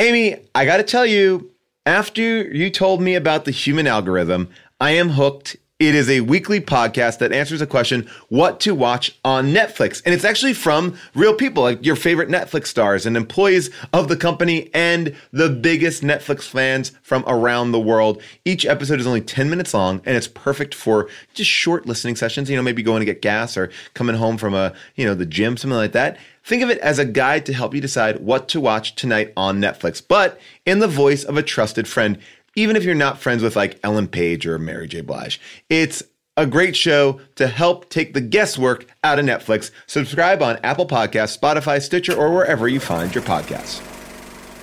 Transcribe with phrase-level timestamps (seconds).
[0.00, 1.50] Amy, I got to tell you,
[1.84, 4.48] after you told me about the human algorithm,
[4.80, 5.56] I am hooked.
[5.80, 10.00] It is a weekly podcast that answers a question what to watch on Netflix.
[10.04, 14.16] And it's actually from real people, like your favorite Netflix stars and employees of the
[14.16, 18.22] company and the biggest Netflix fans from around the world.
[18.44, 22.48] Each episode is only 10 minutes long and it's perfect for just short listening sessions,
[22.48, 25.26] you know, maybe going to get gas or coming home from a, you know, the
[25.26, 26.18] gym, something like that.
[26.48, 29.60] Think of it as a guide to help you decide what to watch tonight on
[29.60, 32.18] Netflix, but in the voice of a trusted friend,
[32.56, 35.02] even if you're not friends with like Ellen Page or Mary J.
[35.02, 35.38] Blige.
[35.68, 36.02] It's
[36.38, 39.70] a great show to help take the guesswork out of Netflix.
[39.86, 43.82] Subscribe on Apple Podcasts, Spotify, Stitcher, or wherever you find your podcasts.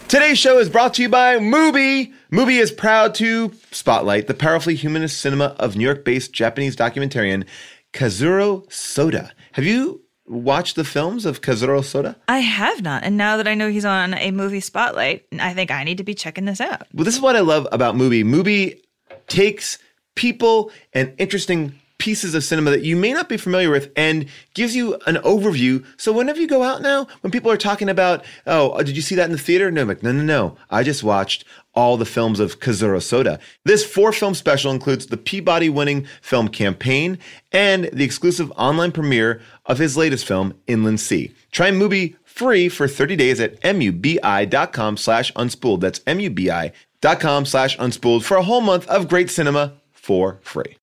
[0.07, 2.11] Today's show is brought to you by Mubi.
[2.31, 7.45] Mubi is proud to spotlight the powerfully humanist cinema of New York based Japanese documentarian
[7.93, 9.33] Kazuhiro Soda.
[9.51, 12.15] Have you watched the films of Kazuhiro Soda?
[12.27, 13.03] I have not.
[13.03, 16.03] And now that I know he's on a Mubi spotlight, I think I need to
[16.03, 16.87] be checking this out.
[16.93, 18.23] Well, this is what I love about Mubi.
[18.23, 18.79] Mubi
[19.27, 19.77] takes
[20.15, 24.75] people and interesting pieces of cinema that you may not be familiar with and gives
[24.75, 25.83] you an overview.
[25.97, 29.15] So whenever you go out now, when people are talking about, oh, did you see
[29.15, 29.71] that in the theater?
[29.71, 30.57] No, like, no, no, no.
[30.69, 33.39] I just watched all the films of Kazuhiro Soda.
[33.63, 37.17] This four film special includes the Peabody winning film Campaign
[37.51, 41.33] and the exclusive online premiere of his latest film, Inland Sea.
[41.51, 45.81] Try Mubi free for 30 days at mubi.com slash unspooled.
[45.81, 50.77] That's mubi.com slash unspooled for a whole month of great cinema for free.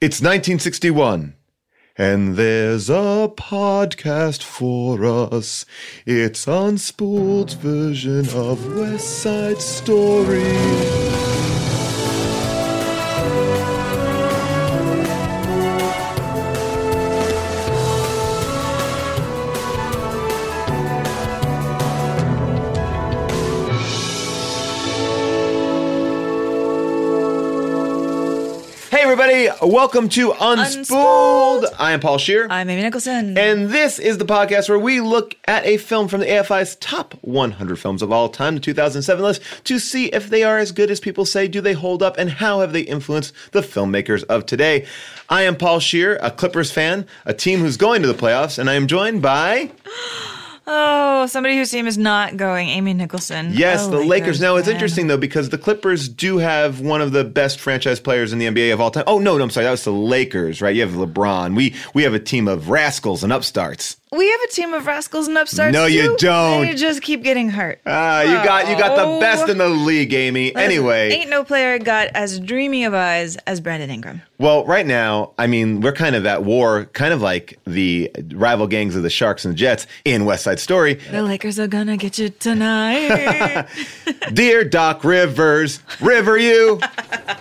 [0.00, 1.34] It's 1961.
[2.00, 5.66] And there's a podcast for us.
[6.06, 10.40] It's Unspooled's version of West Side Story.
[29.20, 31.64] Everybody, welcome to Unspooled.
[31.64, 31.74] Unspooled.
[31.78, 32.46] I am Paul Scheer.
[32.48, 33.36] I'm Amy Nicholson.
[33.36, 37.12] And this is the podcast where we look at a film from the AFI's top
[37.20, 40.90] 100 films of all time, the 2007 list, to see if they are as good
[40.90, 44.46] as people say, do they hold up, and how have they influenced the filmmakers of
[44.46, 44.86] today.
[45.28, 48.70] I am Paul Scheer, a Clippers fan, a team who's going to the playoffs, and
[48.70, 49.70] I am joined by,
[50.72, 53.50] oh, somebody whose team is not going, Amy Nicholson.
[53.52, 54.40] yes, Oh, the Lakers.
[54.40, 54.74] Now, it's fan.
[54.76, 58.46] interesting, though, because the Clippers do have one of the best franchise players in the
[58.46, 59.04] NBA of all time.
[59.06, 59.64] Oh, no, no, I'm sorry.
[59.64, 60.74] That was the Lakers, right?
[60.74, 61.56] You have LeBron.
[61.56, 63.96] We, we have a team of rascals and upstarts.
[64.12, 65.72] We have a team of rascals and upstarts.
[65.72, 66.26] No, you too.
[66.26, 66.62] don't.
[66.62, 67.80] They just keep getting hurt.
[67.86, 69.20] Ah, you got you got the Oh.
[69.20, 70.46] best in the league, Amy.
[70.46, 74.22] Listen, Anyway, ain't no player got as dreamy of eyes as Brandon Ingram.
[74.38, 78.66] well, right now, I mean, we're kind of at war, kind of like the rival
[78.66, 80.94] gangs of the Sharks and the Jets in West Side Story.
[81.12, 83.68] The Lakers are gonna get you tonight.
[84.32, 86.80] Dear Doc Rivers, River you.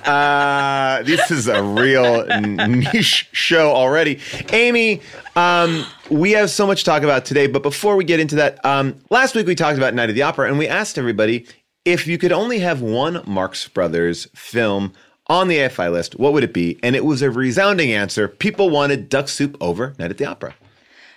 [0.09, 4.19] Uh, this is a real niche show already.
[4.51, 5.01] Amy,
[5.35, 8.63] um, we have so much to talk about today, but before we get into that,
[8.65, 11.45] um, last week we talked about Night of the Opera and we asked everybody
[11.85, 14.93] if you could only have one Marx Brothers film
[15.27, 16.77] on the AFI list, what would it be?
[16.83, 18.27] And it was a resounding answer.
[18.27, 20.55] People wanted Duck Soup over Night at the Opera.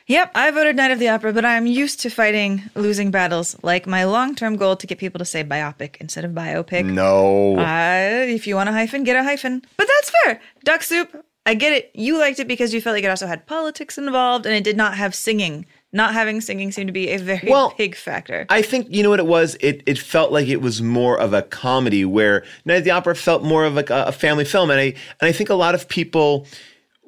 [0.06, 3.86] Yep, I voted Night of the Opera, but I'm used to fighting losing battles, like
[3.86, 6.84] my long term goal to get people to say biopic instead of biopic.
[6.84, 7.56] No.
[7.56, 9.62] Uh, if you want a hyphen, get a hyphen.
[9.76, 10.40] But that's fair.
[10.64, 11.90] Duck Soup, I get it.
[11.94, 14.76] You liked it because you felt like it also had politics involved and it did
[14.76, 15.66] not have singing.
[15.94, 18.46] Not having singing seemed to be a very Well, big factor.
[18.48, 19.56] I think you know what it was.
[19.60, 23.14] It it felt like it was more of a comedy, where Night at the Opera
[23.14, 25.74] felt more of like a, a family film, and I and I think a lot
[25.74, 26.46] of people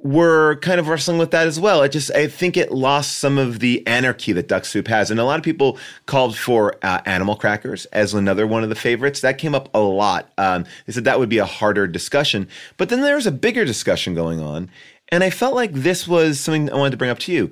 [0.04, 1.82] were kind of wrestling with that as well.
[1.82, 5.18] It just I think it lost some of the anarchy that Duck Soup has, and
[5.18, 9.22] a lot of people called for uh, Animal Crackers as another one of the favorites.
[9.22, 10.30] That came up a lot.
[10.38, 13.64] Um, they said that would be a harder discussion, but then there was a bigger
[13.64, 14.70] discussion going on,
[15.08, 17.50] and I felt like this was something I wanted to bring up to you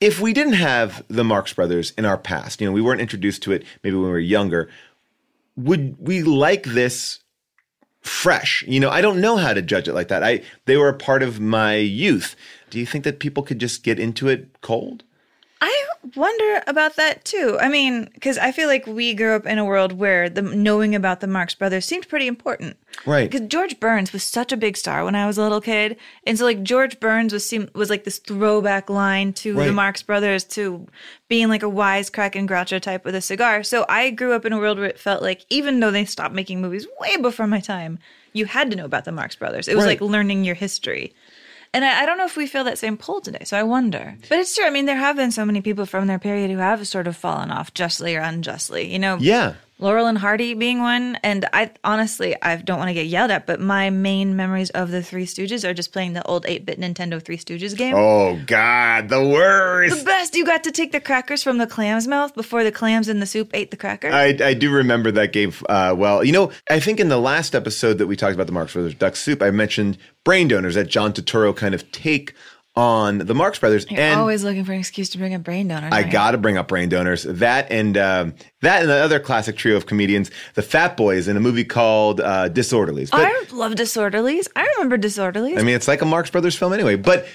[0.00, 3.42] if we didn't have the Marx Brothers in our past, you know, we weren't introduced
[3.44, 4.68] to it maybe when we were younger,
[5.56, 7.20] would we like this
[8.04, 8.62] fresh?
[8.66, 10.22] You know, I don't know how to judge it like that.
[10.22, 12.36] I they were a part of my youth.
[12.70, 15.02] Do you think that people could just get into it cold?
[15.60, 15.86] I
[16.16, 17.56] wonder about that too.
[17.60, 20.94] I mean, because I feel like we grew up in a world where the knowing
[20.94, 22.76] about the Marx Brothers seemed pretty important.
[23.06, 23.30] Right.
[23.30, 25.96] Because George Burns was such a big star when I was a little kid,
[26.26, 29.66] and so like George Burns was seem was like this throwback line to Right.
[29.66, 30.86] the Marx Brothers to
[31.28, 33.62] being like a wisecrack and Groucho type with a cigar.
[33.62, 36.34] So I grew up in a world where it felt like even though they stopped
[36.34, 37.98] making movies way before my time,
[38.32, 39.68] you had to know about the Marx Brothers.
[39.68, 40.00] It was Right.
[40.00, 41.14] like learning your history.
[41.74, 44.16] And I, I don't know if we feel that same pull today, so I wonder.
[44.28, 44.64] But it's true.
[44.64, 47.16] I mean, there have been so many people from their period who have sort of
[47.16, 48.90] fallen off, justly or unjustly.
[48.92, 49.54] You know, Yeah.
[49.78, 51.16] Laurel and Hardy being one.
[51.22, 54.90] And I honestly, I don't want to get yelled at, but my main memories of
[54.90, 57.94] the Three Stooges are just playing the old 8 bit Nintendo Three Stooges game.
[57.96, 59.98] Oh God, the worst.
[59.98, 60.36] The best!
[60.36, 63.26] You got to take the crackers from the clam's mouth before the clams in the
[63.26, 64.10] soup ate the cracker.
[64.10, 66.22] I, I do remember that game uh, well.
[66.24, 68.94] You know, I think in the last episode that we talked about the Marx Brothers
[68.94, 72.34] Duck Soup, I mentioned brain donors that John Turturro kind of take
[72.76, 73.86] on the Marx Brothers.
[73.88, 75.88] You're and always looking for an excuse to bring a brain donor.
[75.92, 77.22] I aren't got to bring up brain donors.
[77.22, 81.36] That and um, that and the other classic trio of comedians, the Fat Boys, in
[81.36, 83.10] a movie called uh, Disorderlies.
[83.10, 84.48] But I love Disorderlies.
[84.56, 85.58] I remember Disorderlies.
[85.58, 86.96] I mean, it's like a Marx Brothers film anyway.
[86.96, 87.26] But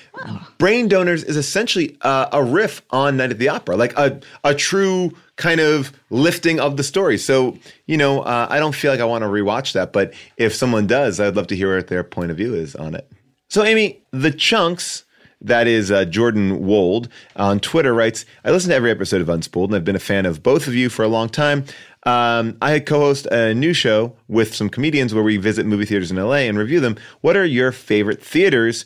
[0.58, 4.54] Brain Donors is essentially uh, a riff on Night at the Opera, like a a
[4.54, 7.18] true kind of lifting of the story.
[7.18, 10.54] So you know, uh, I don't feel like I want to rewatch that, but if
[10.54, 13.10] someone does, I'd love to hear what their point of view is on it.
[13.48, 15.06] So Amy, the chunks.
[15.42, 19.66] That is uh, Jordan Wold on Twitter writes, I listen to every episode of Unspooled,
[19.66, 21.64] and I've been a fan of both of you for a long time.
[22.04, 26.18] Um, I co-host a new show with some comedians where we visit movie theaters in
[26.18, 26.98] LA and review them.
[27.22, 28.86] What are your favorite theaters?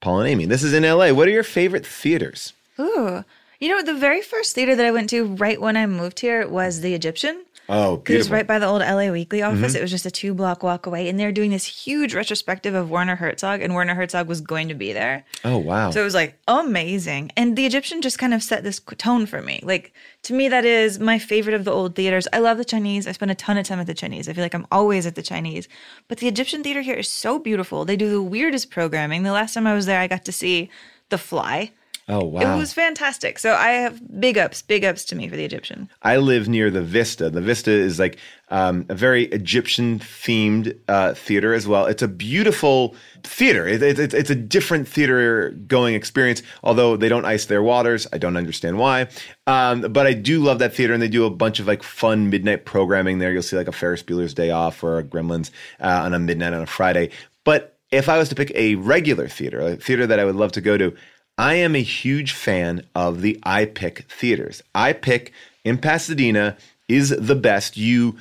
[0.00, 1.10] Paul and Amy, this is in LA.
[1.12, 2.52] What are your favorite theaters?
[2.78, 3.24] Ooh.
[3.58, 6.46] You know, the very first theater that I went to right when I moved here
[6.46, 7.44] was the Egyptian.
[7.70, 9.58] Oh, It was right by the old LA Weekly mm-hmm.
[9.58, 9.74] office.
[9.74, 11.08] It was just a two block walk away.
[11.08, 14.74] And they're doing this huge retrospective of Werner Herzog, and Werner Herzog was going to
[14.74, 15.24] be there.
[15.44, 15.90] Oh, wow.
[15.90, 17.30] So it was like amazing.
[17.36, 19.60] And the Egyptian just kind of set this tone for me.
[19.62, 19.92] Like,
[20.22, 22.26] to me, that is my favorite of the old theaters.
[22.32, 23.06] I love the Chinese.
[23.06, 24.28] I spend a ton of time at the Chinese.
[24.28, 25.68] I feel like I'm always at the Chinese.
[26.08, 27.84] But the Egyptian theater here is so beautiful.
[27.84, 29.24] They do the weirdest programming.
[29.24, 30.70] The last time I was there, I got to see
[31.10, 31.72] The Fly.
[32.08, 32.54] Oh, wow.
[32.54, 33.38] It was fantastic.
[33.38, 35.88] So I have big ups, big ups to me for the Egyptian.
[36.02, 37.30] I live near the Vista.
[37.30, 38.18] The Vista is like
[38.50, 41.86] um, a very Egyptian themed uh, theater as well.
[41.86, 43.66] It's a beautiful theater.
[43.66, 48.06] It, it, it's it's a different theater going experience, although they don't ice their waters.
[48.12, 49.08] I don't understand why.
[49.46, 52.30] Um, but I do love that theater, and they do a bunch of like fun
[52.30, 53.32] midnight programming there.
[53.32, 55.50] You'll see like a Ferris Bueller's Day Off or a Gremlins
[55.80, 57.10] uh, on a midnight on a Friday.
[57.44, 60.52] But if I was to pick a regular theater, a theater that I would love
[60.52, 60.94] to go to,
[61.38, 64.60] I am a huge fan of the iPic theaters.
[64.74, 65.30] iPic
[65.64, 66.56] in Pasadena
[66.88, 67.76] is the best.
[67.76, 68.16] You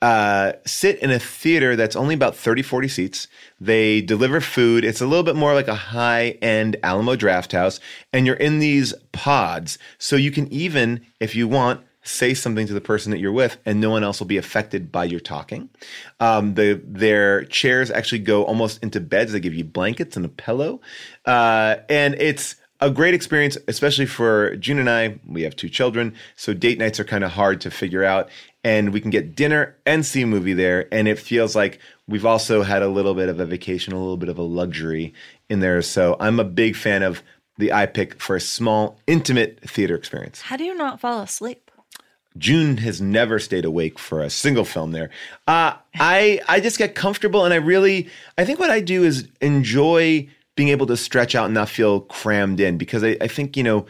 [0.00, 3.26] uh, sit in a theater that's only about 30, 40 seats.
[3.60, 4.84] They deliver food.
[4.84, 7.80] It's a little bit more like a high end Alamo Drafthouse.
[8.12, 9.76] And you're in these pods.
[9.98, 13.58] So you can even, if you want, say something to the person that you're with
[13.64, 15.70] and no one else will be affected by your talking.
[16.20, 19.32] Um, the, their chairs actually go almost into beds.
[19.32, 20.80] They give you blankets and a pillow.
[21.24, 25.20] Uh, and it's, a great experience, especially for June and I.
[25.24, 28.28] We have two children, so date nights are kind of hard to figure out.
[28.64, 30.92] And we can get dinner and see a movie there.
[30.92, 31.78] And it feels like
[32.08, 35.14] we've also had a little bit of a vacation, a little bit of a luxury
[35.48, 35.80] in there.
[35.80, 37.22] So I'm a big fan of
[37.56, 40.40] the iPic for a small, intimate theater experience.
[40.40, 41.70] How do you not fall asleep?
[42.38, 45.10] June has never stayed awake for a single film there.
[45.46, 48.08] Uh, I I just get comfortable, and I really
[48.38, 52.00] I think what I do is enjoy being able to stretch out and not feel
[52.00, 53.86] crammed in because I, I think you know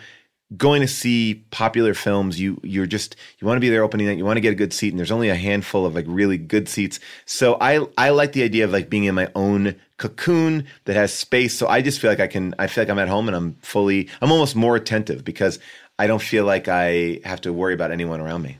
[0.57, 4.19] going to see popular films, you you're just you want to be there opening night,
[4.19, 6.39] you want to get a good seat, and there's only a handful of like really
[6.39, 7.01] good seats.
[7.25, 11.15] So I I like the idea of like being in my own cocoon that has
[11.15, 11.57] space.
[11.57, 13.55] So I just feel like I can I feel like I'm at home and I'm
[13.63, 15.59] fully I'm almost more attentive because
[15.99, 18.59] I don't feel like I have to worry about anyone around me.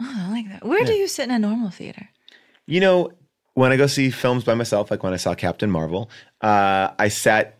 [0.00, 0.64] Oh, I like that.
[0.64, 2.08] Where do you sit in a normal theater?
[2.66, 3.12] You know,
[3.54, 6.10] when I go see films by myself, like when I saw Captain Marvel,
[6.40, 7.58] uh, I sat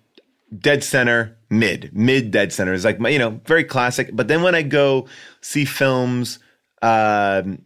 [0.59, 2.75] dead center, mid, mid dead center.
[2.75, 4.11] It's like my, you know, very classic.
[4.13, 5.07] But then when I go
[5.41, 6.39] see films,
[6.83, 7.63] um,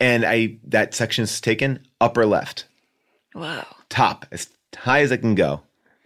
[0.00, 2.66] and I that section's taken, upper left,
[3.34, 3.66] Wow.
[3.88, 5.60] top, as high as I can go.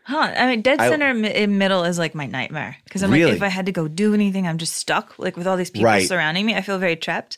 [0.09, 0.33] Huh.
[0.37, 3.27] I mean, dead I- center in middle is like my nightmare because I'm Really?
[3.33, 5.19] like, if I had to go do anything, I'm just stuck.
[5.19, 6.09] Like with all these people Right.
[6.09, 7.37] surrounding me, I feel very trapped.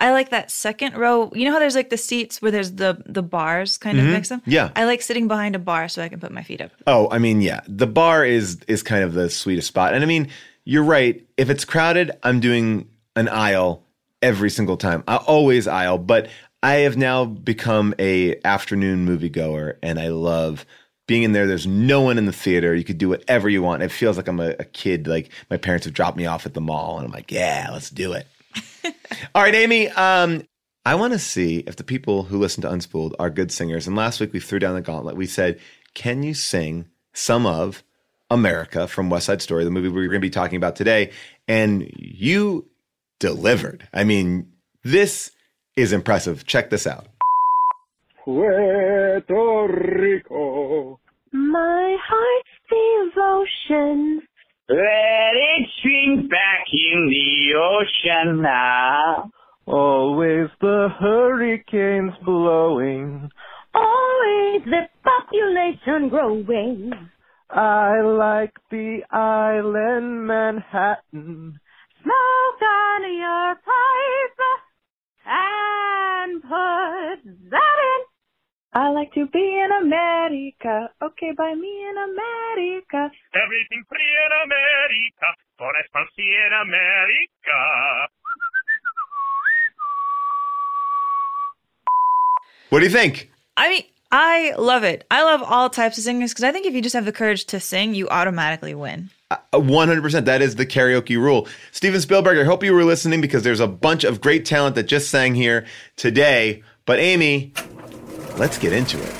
[0.00, 1.30] I like that second row.
[1.34, 4.28] You know how there's like the seats where there's the the bars kind of next
[4.28, 4.40] to them.
[4.42, 4.50] Mm-hmm.
[4.50, 4.70] Yeah.
[4.76, 6.70] I like sitting behind a bar so I can put my feet up.
[6.86, 9.94] Oh, I mean, yeah, the bar is is kind of the sweetest spot.
[9.94, 10.28] And I mean,
[10.64, 11.24] you're right.
[11.36, 13.82] If it's crowded, I'm doing an aisle
[14.22, 15.02] every single time.
[15.08, 16.28] I always aisle, but
[16.62, 20.64] I have now become a afternoon moviegoer, and I love
[21.08, 21.48] being in there.
[21.48, 22.72] There's no one in the theater.
[22.72, 23.82] You could do whatever you want.
[23.82, 25.08] It feels like I'm a, a kid.
[25.08, 27.90] Like my parents have dropped me off at the mall, and I'm like, yeah, let's
[27.90, 28.28] do it.
[29.34, 29.88] All right, Amy.
[29.88, 30.44] Um,
[30.86, 33.88] I want to see if the people who listen to Unspooled are good singers.
[33.88, 35.16] And last week we threw down the gauntlet.
[35.16, 35.58] We said,
[35.94, 37.82] "Can you sing some of
[38.30, 41.10] America from West Side Story, the movie we're going to be talking about today?"
[41.48, 42.68] And you
[43.18, 43.88] delivered.
[43.92, 44.52] I mean,
[44.84, 45.32] this
[45.74, 46.46] is impressive.
[46.46, 47.06] Check this out.
[48.28, 51.00] Puerto Rico.
[51.32, 54.20] My heart's devotion.
[54.68, 59.30] Let it sink back in the ocean now.
[59.64, 63.30] Always the hurricanes blowing.
[63.74, 66.92] Always the population growing.
[67.48, 71.58] I like the island Manhattan.
[72.02, 74.40] Smoke on your pipe
[75.24, 78.07] and put that in.
[78.74, 80.90] I like to be in America.
[81.02, 83.10] Okay, by me in America.
[83.34, 85.26] Everything free in America,
[85.58, 88.08] por espacio in America.
[92.68, 93.30] What do you think?
[93.56, 93.82] I mean,
[94.12, 95.06] I love it.
[95.10, 97.46] I love all types of singers because I think if you just have the courage
[97.46, 99.08] to sing, you automatically win.
[99.30, 100.26] Uh, one hundred percent.
[100.26, 101.48] That is the karaoke rule.
[101.72, 102.38] Steven Spielberg.
[102.38, 105.34] I hope you were listening because there's a bunch of great talent that just sang
[105.34, 106.62] here today.
[106.84, 107.52] But Amy,
[108.36, 109.14] let's get into it.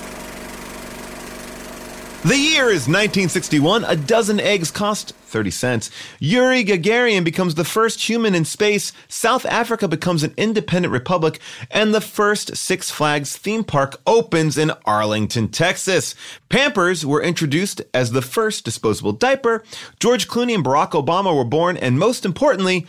[2.25, 3.85] The year is 1961.
[3.85, 5.91] A dozen eggs cost 30 cents.
[6.19, 8.93] Yuri Gagarin becomes the first human in space.
[9.07, 11.39] South Africa becomes an independent republic.
[11.71, 16.17] And the first Six Flags theme park opens in Arlington, Texas.
[16.49, 19.63] Pampers were introduced as the first disposable diaper.
[20.01, 21.77] George Clooney and Barack Obama were born.
[21.77, 22.85] And most importantly,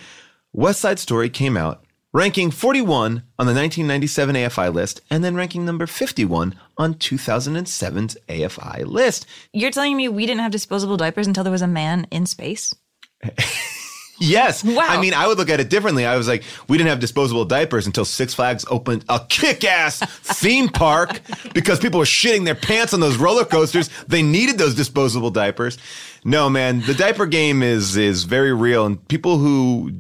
[0.53, 1.83] West Side Story came out,
[2.13, 8.85] ranking 41 on the 1997 AFI list, and then ranking number 51 on 2007's AFI
[8.85, 9.25] list.
[9.53, 12.73] You're telling me we didn't have disposable diapers until there was a man in space?
[14.19, 14.63] Yes.
[14.63, 14.85] Wow.
[14.87, 16.05] I mean, I would look at it differently.
[16.05, 19.99] I was like, we didn't have disposable diapers until Six Flags opened a kick ass
[20.23, 21.21] theme park
[21.53, 23.89] because people were shitting their pants on those roller coasters.
[24.07, 25.77] They needed those disposable diapers.
[26.25, 28.85] No, man, the diaper game is is very real.
[28.85, 29.93] And people who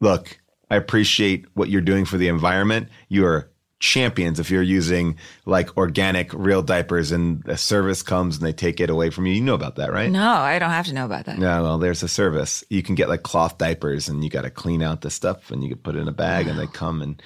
[0.00, 0.38] look,
[0.74, 2.88] I appreciate what you're doing for the environment.
[3.08, 5.16] You are champions if you're using
[5.46, 9.34] like organic real diapers and a service comes and they take it away from you.
[9.34, 10.10] You know about that, right?
[10.10, 11.38] No, I don't have to know about that.
[11.38, 12.64] No, well, there's a service.
[12.70, 15.62] You can get like cloth diapers and you got to clean out the stuff and
[15.62, 17.22] you can put it in a bag and they come and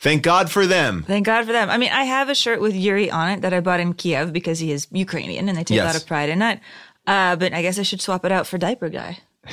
[0.00, 1.04] thank God for them.
[1.06, 1.70] Thank God for them.
[1.70, 4.32] I mean, I have a shirt with Yuri on it that I bought in Kiev
[4.32, 6.60] because he is Ukrainian and they take a lot of pride in that.
[7.06, 9.18] Uh, but I guess I should swap it out for diaper guy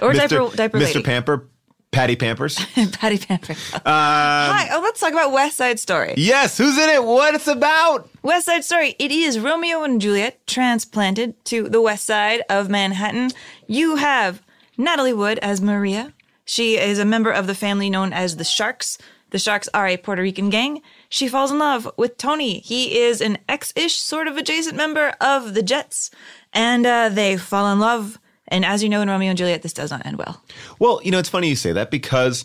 [0.00, 0.14] or Mr.
[0.14, 0.84] diaper diaper Mr.
[0.84, 1.02] lady.
[1.02, 1.48] Pamper,
[1.92, 2.54] Patty Pampers.
[2.92, 3.54] Patty Pamper.
[3.84, 4.68] Hi.
[4.72, 6.14] Oh, let's talk about West Side Story.
[6.16, 7.02] yes, who's in it?
[7.02, 8.08] What it's about?
[8.22, 8.94] West Side Story.
[8.98, 13.30] It is Romeo and Juliet transplanted to the west side of Manhattan.
[13.66, 14.40] You have
[14.78, 16.12] Natalie Wood as Maria.
[16.44, 18.96] She is a member of the family known as the Sharks.
[19.30, 20.82] The Sharks are a Puerto Rican gang.
[21.08, 22.60] She falls in love with Tony.
[22.60, 26.10] He is an ex-ish sort of adjacent member of the Jets,
[26.52, 28.18] and uh, they fall in love.
[28.50, 30.42] And as you know, in Romeo and Juliet, this does not end well.
[30.78, 32.44] Well, you know, it's funny you say that because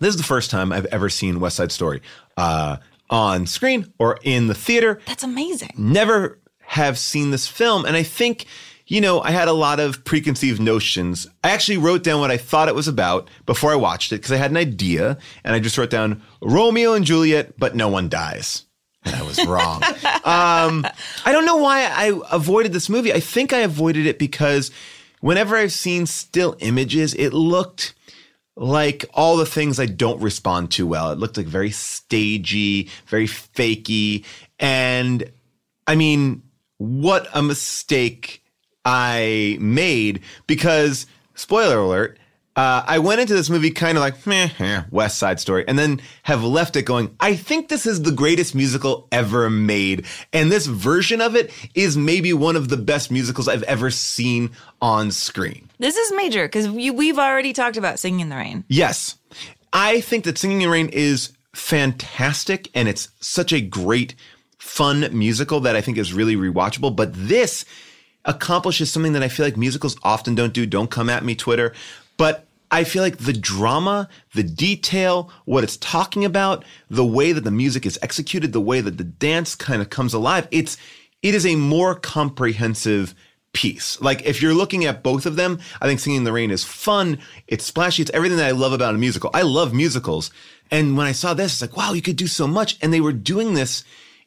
[0.00, 2.02] this is the first time I've ever seen West Side Story
[2.36, 2.76] uh,
[3.10, 5.00] on screen or in the theater.
[5.06, 5.70] That's amazing.
[5.76, 7.84] never have seen this film.
[7.84, 8.46] And I think,
[8.86, 11.26] you know, I had a lot of preconceived notions.
[11.44, 14.32] I actually wrote down what I thought it was about before I watched it because
[14.32, 18.08] I had an idea and I just wrote down Romeo and Juliet, but no one
[18.08, 18.64] dies.
[19.04, 19.82] And I was wrong.
[20.24, 20.84] um,
[21.24, 23.12] I don't know why I avoided this movie.
[23.12, 24.72] I think I avoided it because
[25.20, 27.94] whenever I've seen still images, it looked
[28.56, 31.10] like all the things I don't respond to well.
[31.10, 34.24] It looked like very stagey, very fakey.
[34.58, 35.30] And
[35.86, 36.42] I mean,
[36.78, 38.42] what a mistake
[38.84, 42.18] I made because, spoiler alert,
[42.56, 45.78] uh, I went into this movie kind of like, meh, eh, West Side Story, and
[45.78, 50.06] then have left it going, I think this is the greatest musical ever made.
[50.32, 54.52] And this version of it is maybe one of the best musicals I've ever seen
[54.80, 55.68] on screen.
[55.78, 58.64] This is major because we, we've already talked about Singing in the Rain.
[58.68, 59.18] Yes.
[59.74, 64.14] I think that Singing in the Rain is fantastic and it's such a great,
[64.58, 66.96] fun musical that I think is really rewatchable.
[66.96, 67.66] But this
[68.24, 70.64] accomplishes something that I feel like musicals often don't do.
[70.64, 71.74] Don't come at me, Twitter.
[72.16, 77.44] But I feel like the drama, the detail, what it's talking about, the way that
[77.44, 80.76] the music is executed, the way that the dance kind of comes alive, it's
[81.22, 83.14] it is a more comprehensive
[83.52, 84.00] piece.
[84.00, 86.62] Like if you're looking at both of them, I think Singing in the Rain is
[86.62, 89.30] fun, it's splashy, it's everything that I love about a musical.
[89.32, 90.30] I love musicals.
[90.70, 92.76] And when I saw this, it's like, wow, you could do so much.
[92.82, 93.82] And they were doing this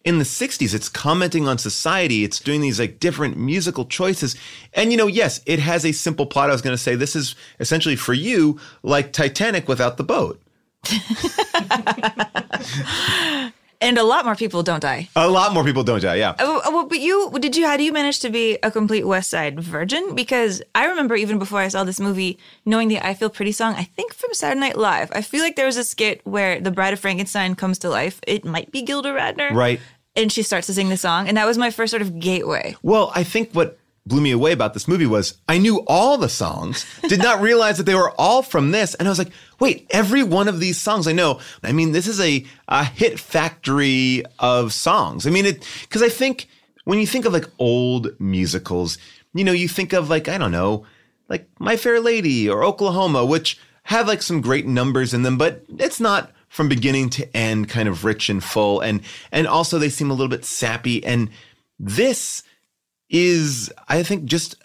[0.05, 4.35] in the 60s it's commenting on society it's doing these like different musical choices.
[4.73, 6.49] And you know yes it has a simple plot.
[6.49, 10.41] I was going to say this is essentially for you like titanic without the boat
[13.81, 15.07] And a lot more people don't die.
[15.15, 17.65] a lot more people don't die yeah uh, oh, well, uh, but you did you
[17.65, 20.15] how do you manage to be a complete West Side virgin?
[20.15, 23.75] Because I remember even before I saw this movie, knowing the "I Feel Pretty" song.
[23.75, 25.09] I think from Saturday Night Live.
[25.15, 28.19] I feel like there was a skit where the Bride of Frankenstein comes to life.
[28.27, 29.79] It might be Gilda Radner, Right.
[30.15, 32.75] And she starts to sing the song, and that was my first sort of gateway.
[32.83, 36.29] Well, I think what blew me away about this movie was I knew all the
[36.29, 38.95] songs, did not realize that they were all from this.
[38.95, 41.39] And I was like, wait, every one of these songs I know.
[41.63, 45.27] I mean, this is a, a hit factory of songs.
[45.27, 46.47] I mean, it, cause I think
[46.85, 48.97] when you think of like old musicals,
[49.33, 50.85] you know, you think of like, I don't know,
[51.27, 55.63] like My Fair Lady or Oklahoma, which have like some great numbers in them, but
[55.77, 58.79] it's not from beginning to end kind of rich and full.
[58.79, 59.01] And,
[59.31, 61.03] and also they seem a little bit sappy.
[61.05, 61.29] And
[61.77, 62.43] this,
[63.09, 64.55] is I think just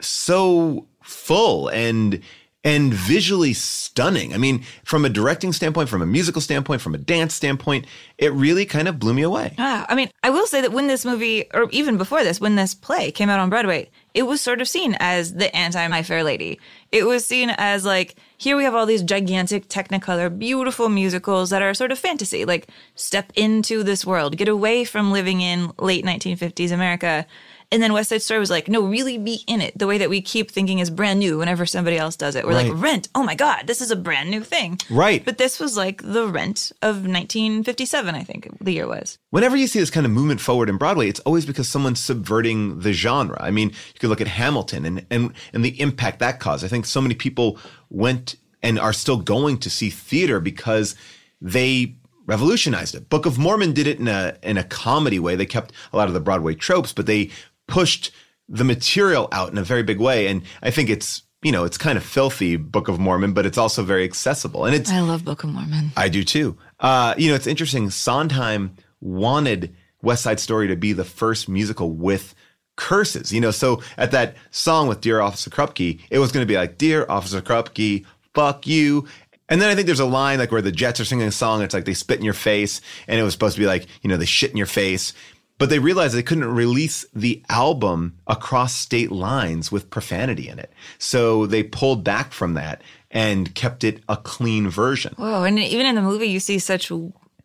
[0.00, 2.22] so full and
[2.64, 4.34] and visually stunning.
[4.34, 7.86] I mean, from a directing standpoint, from a musical standpoint, from a dance standpoint,
[8.18, 9.54] it really kind of blew me away.
[9.58, 12.56] Ah, I mean, I will say that when this movie, or even before this, when
[12.56, 16.02] this play came out on Broadway, it was sort of seen as the anti My
[16.02, 16.58] Fair Lady.
[16.90, 21.62] It was seen as like, here we have all these gigantic Technicolor, beautiful musicals that
[21.62, 26.04] are sort of fantasy, like step into this world, get away from living in late
[26.04, 27.24] 1950s America.
[27.70, 29.78] And then West Side Story was like, no, really be in it.
[29.78, 32.46] The way that we keep thinking is brand new whenever somebody else does it.
[32.46, 32.70] We're Right.
[32.72, 33.08] like, Rent.
[33.14, 34.78] Oh my God, this is a brand new thing.
[34.88, 35.22] Right.
[35.22, 39.18] But this was like the Rent of 1957, I think the year was.
[39.30, 42.80] Whenever you see this kind of movement forward in Broadway, it's always because someone's subverting
[42.80, 43.36] the genre.
[43.40, 46.64] I mean, you could look at Hamilton and and and the impact that caused.
[46.64, 47.58] I think so many people
[47.90, 50.96] went and are still going to see theater because
[51.40, 51.94] they
[52.26, 53.08] revolutionized it.
[53.08, 55.34] Book of Mormon did it in a in a comedy way.
[55.36, 57.30] They kept a lot of the Broadway tropes, but they
[57.68, 58.10] pushed
[58.48, 60.26] the material out in a very big way.
[60.26, 63.58] And I think it's you know it's kind of filthy Book of Mormon, but it's
[63.58, 64.64] also very accessible.
[64.64, 65.92] And it's I love Book of Mormon.
[65.96, 66.56] I do too.
[66.80, 67.90] Uh, you know, it's interesting.
[67.90, 72.34] Sondheim wanted West Side Story to be the first musical with
[72.76, 73.32] curses.
[73.32, 76.56] You know, so at that song with Dear Officer Krupke, it was going to be
[76.56, 78.04] like, Dear Officer Krupke,
[78.34, 79.06] fuck you.
[79.48, 81.62] And then I think there's a line like where the Jets are singing a song.
[81.62, 84.08] It's like they spit in your face, and it was supposed to be like, you
[84.10, 85.14] know, they shit in your face.
[85.58, 90.72] But they realized they couldn't release the album across state lines with profanity in it.
[90.98, 95.14] So they pulled back from that and kept it a clean version.
[95.16, 96.92] Whoa, and even in the movie, you see such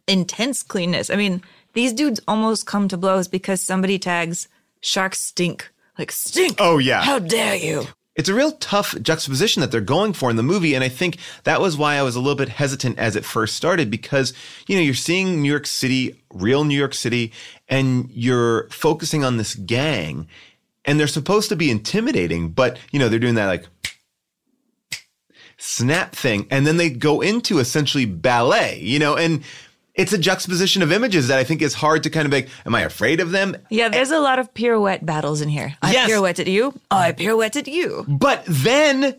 [0.07, 1.09] intense cleanness.
[1.09, 1.41] I mean,
[1.73, 4.47] these dudes almost come to blows because somebody tags
[4.81, 5.71] sharks stink.
[5.97, 6.57] Like, stink.
[6.59, 7.01] Oh, yeah.
[7.01, 7.87] How dare you?
[8.15, 10.75] it's a real tough juxtaposition that they're going for in the movie.
[10.75, 13.55] And I think that was why I was a little bit hesitant as it first
[13.55, 14.33] started because,
[14.67, 17.31] you know, you're seeing New York City, real New York City,
[17.67, 20.27] and you're focusing on this gang
[20.85, 23.67] and they're supposed to be intimidating, but, you know, they're doing that like
[25.57, 26.47] snap thing.
[26.51, 29.43] And then they go into essentially ballet, you know, and
[29.95, 32.75] it's a juxtaposition of images that I think is hard to kind of like, am
[32.75, 33.55] I afraid of them?
[33.69, 35.75] Yeah, there's a lot of pirouette battles in here.
[35.81, 36.09] I Yes.
[36.09, 36.73] pirouetted you.
[36.89, 38.03] I pirouetted you.
[38.07, 39.15] But then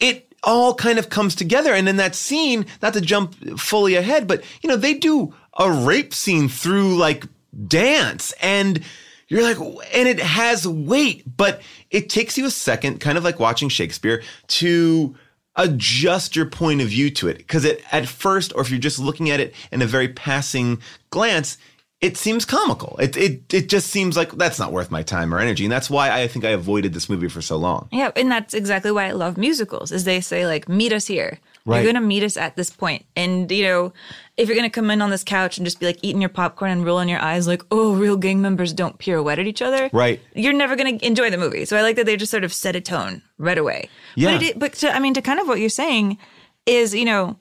[0.00, 1.74] it all kind of comes together.
[1.74, 5.70] And in that scene, not to jump fully ahead, but you know, they do a
[5.70, 7.24] rape scene through like
[7.66, 8.82] dance and
[9.28, 9.58] you're like,
[9.94, 14.22] and it has weight, but it takes you a second, kind of like watching Shakespeare,
[14.48, 15.14] to
[15.56, 17.38] adjust your point of view to it.
[17.38, 20.80] Because it, at first, or if you're just looking at it in a very passing
[21.10, 21.56] glance,
[22.00, 22.96] it seems comical.
[22.98, 25.88] It it it just seems like that's not worth my time or energy, and that's
[25.88, 27.88] why I think I avoided this movie for so long.
[27.92, 29.90] Yeah, and that's exactly why I love musicals.
[29.90, 31.38] Is they say like, meet us here.
[31.64, 31.82] Right.
[31.82, 33.92] You're gonna meet us at this point, and you know,
[34.36, 36.70] if you're gonna come in on this couch and just be like eating your popcorn
[36.70, 40.20] and rolling your eyes, like, oh, real gang members don't pirouette at each other, Right.
[40.34, 41.64] You're never gonna enjoy the movie.
[41.64, 43.88] So I like that they just sort of set a tone right away.
[44.16, 44.32] Yeah.
[44.32, 46.18] But, it, but to, I mean, to kind of what you're saying
[46.66, 47.36] is, you know,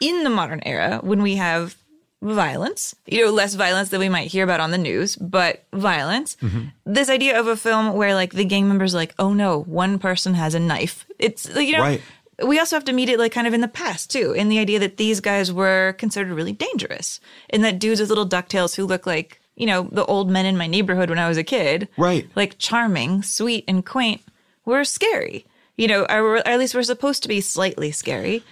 [0.00, 1.76] in the modern era when we have
[2.22, 6.36] violence, you know, less violence than we might hear about on the news, but violence.
[6.36, 6.68] Mm-hmm.
[6.84, 10.34] This idea of a film where like the gang members like, oh no, one person
[10.34, 11.06] has a knife.
[11.18, 12.02] It's like, you know, Right.
[12.44, 14.58] We also have to meet it like kind of in the past too, in the
[14.58, 17.20] idea that these guys were considered really dangerous
[17.50, 20.56] and that dudes with little ducktails who look like, you know, the old men in
[20.56, 21.88] my neighborhood when I was a kid.
[21.96, 22.28] Right.
[22.34, 24.20] Like charming, sweet, and quaint
[24.64, 25.46] were scary.
[25.76, 28.42] You know, or, or at least we're supposed to be slightly scary.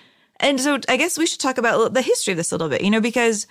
[0.41, 2.83] And so I guess we should talk about the history of this a little bit,
[2.83, 3.47] you know, because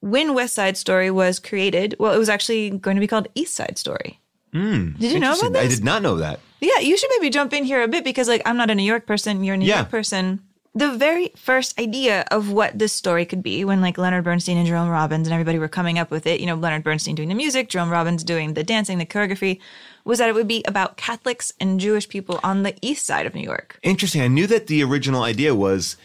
[0.00, 3.54] when West Side Story was created, well, it was actually going to be called East
[3.54, 4.20] Side Story.
[4.52, 5.64] Mm, did you know about this?
[5.64, 6.40] I did not know that.
[6.60, 8.82] Yeah, you should maybe jump in here a bit because, like, I'm not a New
[8.82, 9.44] York person.
[9.44, 9.76] You're a New Yeah.
[9.78, 10.40] York person.
[10.74, 14.66] The very first idea of what this story could be, when like Leonard Bernstein and
[14.66, 17.34] Jerome Robbins and everybody were coming up with it, you know, Leonard Bernstein doing the
[17.34, 19.58] music, Jerome Robbins doing the dancing, the choreography,
[20.04, 23.34] was that it would be about Catholics and Jewish people on the east side of
[23.34, 23.78] New York.
[23.82, 24.20] Interesting.
[24.22, 25.96] I knew that the original idea was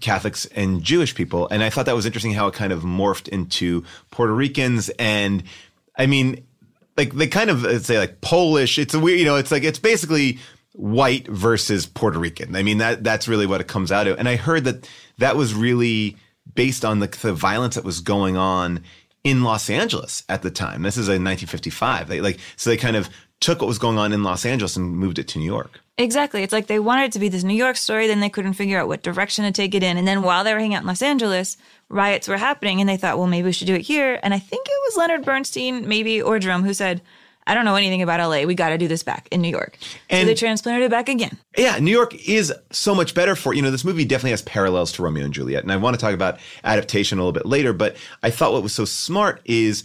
[0.00, 3.28] Catholics and Jewish people, and I thought that was interesting how it kind of morphed
[3.28, 5.42] into Puerto Ricans and,
[5.98, 6.44] I mean,
[6.96, 8.78] like they kind of say like Polish.
[8.78, 10.38] It's a weird, you know, it's like it's basically
[10.72, 12.56] white versus Puerto Rican.
[12.56, 14.18] I mean that that's really what it comes out of.
[14.18, 16.16] And I heard that that was really
[16.54, 18.82] based on the, the violence that was going on
[19.24, 20.82] in Los Angeles at the time.
[20.82, 22.08] This is in 1955.
[22.08, 23.08] They like so they kind of
[23.42, 25.80] took what was going on in Los Angeles and moved it to New York.
[25.98, 26.42] Exactly.
[26.42, 28.78] It's like they wanted it to be this New York story, then they couldn't figure
[28.78, 29.98] out what direction to take it in.
[29.98, 31.58] And then while they were hanging out in Los Angeles,
[31.90, 34.18] riots were happening and they thought, well, maybe we should do it here.
[34.22, 37.02] And I think it was Leonard Bernstein, maybe, or Jerome, who said,
[37.46, 38.44] I don't know anything about LA.
[38.46, 39.76] We got to do this back in New York.
[39.80, 41.36] so And- they transplanted it back again.
[41.58, 43.72] Yeah, New York is so much better for you know.
[43.72, 46.38] This movie definitely has parallels to Romeo and Juliet, and I want to talk about
[46.62, 47.72] adaptation a little bit later.
[47.72, 49.82] But I thought what was so smart is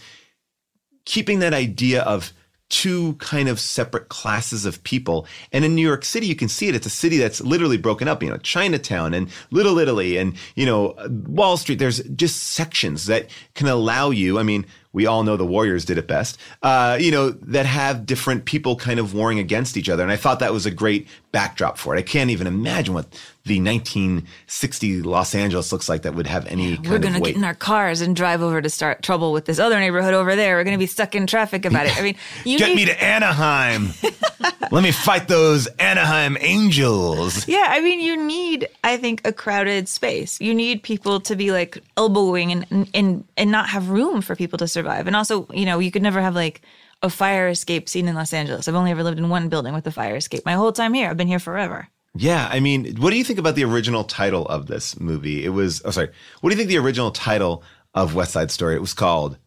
[1.06, 2.32] keeping that idea of
[2.70, 5.26] two kind of separate classes of people.
[5.52, 6.76] And in New York City, you can see it.
[6.76, 8.22] It's a city that's literally broken up.
[8.22, 11.80] You know, Chinatown and Little Italy and you know Wall Street.
[11.80, 14.40] There's just sections that can allow you.
[14.40, 14.66] I mean.
[14.94, 18.76] We all know the Warriors did it best, uh, you know, that have different people
[18.76, 20.02] kind of warring against each other.
[20.04, 22.00] And I thought that was a great backdrop for it.
[22.00, 23.06] I can't even imagine what
[23.46, 27.36] the 1960 Los Angeles looks like that would have any kind We're going to get
[27.36, 30.56] in our cars and drive over to start trouble with this other neighborhood over there.
[30.58, 31.98] We're going to be stuck in traffic about it.
[31.98, 33.90] I mean, you Get need- me to Anaheim.
[34.72, 37.48] Let me fight those Anaheim Angels.
[37.48, 40.42] Yeah, I mean, you need, I think, a crowded space.
[40.42, 44.58] You need people to be like elbowing and and and not have room for people
[44.60, 45.08] to survive.
[45.08, 46.62] And also, you know, you could never have like
[47.02, 48.68] a fire escape scene in Los Angeles.
[48.68, 50.46] I've only ever lived in one building with a fire escape.
[50.46, 51.88] My whole time here, I've been here forever.
[52.16, 55.46] Yeah, I mean, what do you think about the original title of this movie?
[55.46, 56.10] It was, oh, sorry.
[56.42, 57.64] What do you think the original title
[57.94, 58.76] of West Side Story?
[58.76, 59.38] It was called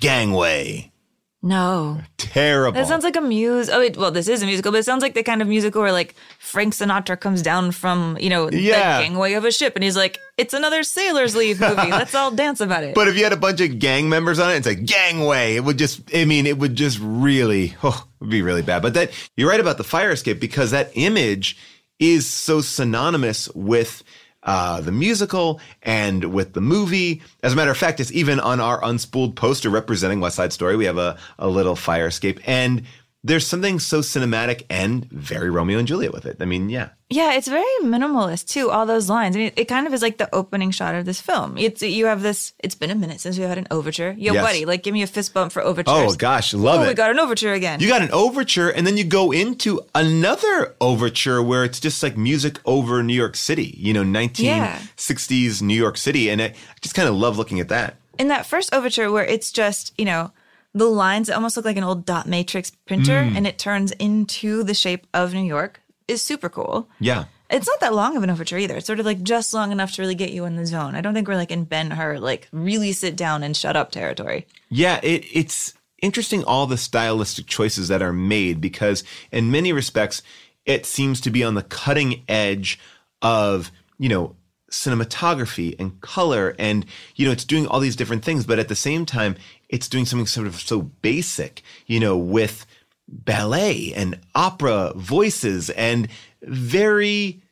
[0.00, 0.92] Gangway.
[1.42, 2.72] No, Terrible.
[2.72, 3.68] that sounds like a muse.
[3.70, 5.80] Oh, it, well, this is a musical, but it sounds like the kind of musical
[5.82, 8.98] where like Frank Sinatra comes down from you know Yeah.
[8.98, 11.90] the gangway of a ship, and he's like, "It's another sailor's leave movie.
[11.90, 14.50] Let's all dance about it." But if you had a bunch of gang members on
[14.50, 15.54] it, it's a gangway.
[15.56, 18.82] It would just, I mean, it would just really, oh, it would be really bad.
[18.82, 21.56] But that, you're right about the fire escape because that image
[22.00, 24.02] is so synonymous with
[24.46, 27.20] uh, the musical and with the movie.
[27.42, 30.76] As a matter of fact, it's even on our unspooled poster representing West Side Story.
[30.76, 32.40] We have a, a little fire escape.
[32.48, 32.84] And
[33.26, 36.36] there's something so cinematic and very Romeo and Juliet with it.
[36.40, 36.90] I mean, yeah.
[37.10, 38.70] Yeah, it's very minimalist too.
[38.70, 39.36] All those lines.
[39.36, 41.56] I mean, it kind of is like the opening shot of this film.
[41.58, 42.52] It's you have this.
[42.60, 44.14] It's been a minute since we had an overture.
[44.16, 44.44] Yo, Yes.
[44.44, 45.94] buddy, like give me a fist bump for overtures.
[46.14, 46.88] Oh, gosh, love oh, it.
[46.88, 47.80] we got an overture again.
[47.80, 52.16] You got an overture, and then you go into another overture where it's just like
[52.16, 56.28] music over New York City, you know, 1960s New York City.
[56.30, 57.96] And I just kind of love looking at that.
[58.18, 60.32] In that first overture, where it's just you know
[60.76, 63.36] the lines almost look like an old dot matrix printer, Mm.
[63.36, 66.88] and it turns into the shape of New York, is super cool.
[67.00, 67.24] Yeah.
[67.48, 68.76] It's not that long of an overture either.
[68.76, 70.94] It's sort of like just long enough to really get you in the zone.
[70.96, 73.90] I don't think we're like in Ben Hur, like really sit down and shut up
[73.92, 74.46] territory.
[74.68, 80.22] Yeah, it, it's interesting all the stylistic choices that are made because, in many respects,
[80.64, 82.78] it seems to be on the cutting edge
[83.22, 84.34] of, you know,
[84.72, 86.54] cinematography and color.
[86.58, 86.84] And,
[87.14, 89.36] you know, it's doing all these different things, but at the same time,
[89.68, 92.66] it's doing something sort of so basic, you know, with
[93.08, 96.08] ballet and opera voices and
[96.42, 97.42] very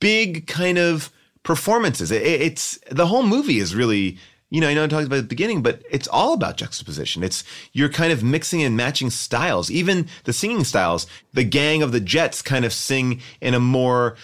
[0.00, 1.10] big kind of
[1.42, 2.10] performances.
[2.10, 4.18] It, it's the whole movie is really,
[4.50, 7.22] you know, I know I talked about the beginning, but it's all about juxtaposition.
[7.22, 11.06] It's you're kind of mixing and matching styles, even the singing styles.
[11.32, 14.16] The gang of the Jets kind of sing in a more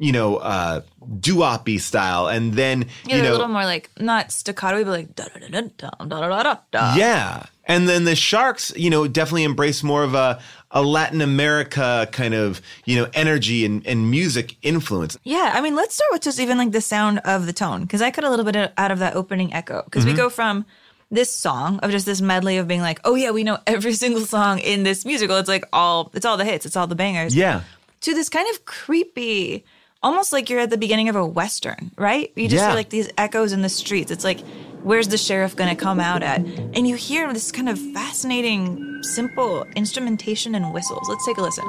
[0.00, 0.80] you know, uh,
[1.20, 5.14] doo-wop style, and then Yeah, you know, a little more like not staccato, but like
[5.14, 6.94] da da da da da da da da da.
[6.96, 7.44] Yeah.
[7.66, 10.40] And then the Sharks, you know, definitely embrace more of a,
[10.72, 15.16] a Latin America kind of, you know, energy and, and music influence.
[15.22, 18.02] Yeah, I mean, let's start with just even like the sound of the tone because
[18.02, 20.12] I cut a little bit out of that opening echo because Mm-hmm.
[20.14, 20.64] we go from
[21.12, 24.22] this song of just this medley of being like, oh yeah, we know every single
[24.22, 25.36] song in this musical.
[25.36, 27.36] It's like all, it's all the hits, it's all the bangers.
[27.36, 27.62] Yeah.
[28.02, 29.64] To this kind of creepy,
[30.02, 32.32] almost like you're at the beginning of a western, right?
[32.36, 32.68] You just Yeah.
[32.68, 34.10] hear like these echoes in the streets.
[34.10, 34.40] It's like,
[34.82, 36.40] where's the sheriff going to come out at?
[36.40, 41.06] And you hear this kind of fascinating, simple instrumentation and whistles.
[41.08, 41.64] Let's take a listen.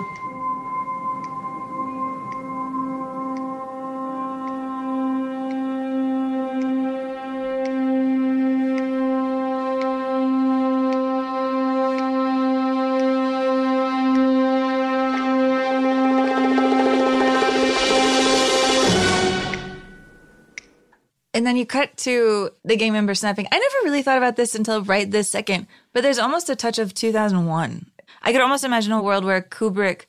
[21.62, 23.48] You cut to the gang member snapping.
[23.52, 26.80] I never really thought about this until right this second, but there's almost a touch
[26.80, 27.86] of 2001.
[28.24, 30.06] I could almost imagine a world where Kubrick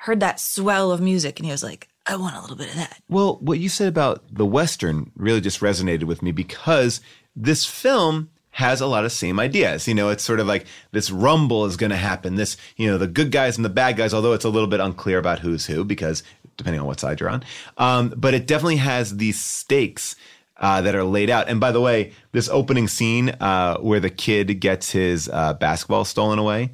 [0.00, 2.74] heard that swell of music and he was like, I want a little bit of
[2.74, 3.00] that.
[3.08, 7.00] Well, what you said about the Western really just resonated with me because
[7.34, 9.86] this film has a lot of same ideas.
[9.86, 12.34] You know, it's sort of like this rumble is going to happen.
[12.34, 14.80] This, you know, the good guys and the bad guys, although it's a little bit
[14.80, 16.22] unclear about who's who because
[16.56, 17.44] depending on what side you're on.
[17.76, 20.16] Um, but it definitely has these stakes
[20.58, 21.48] uh, that are laid out.
[21.48, 26.04] And by the way, this opening scene uh, where the kid gets his uh, basketball
[26.04, 26.70] stolen away,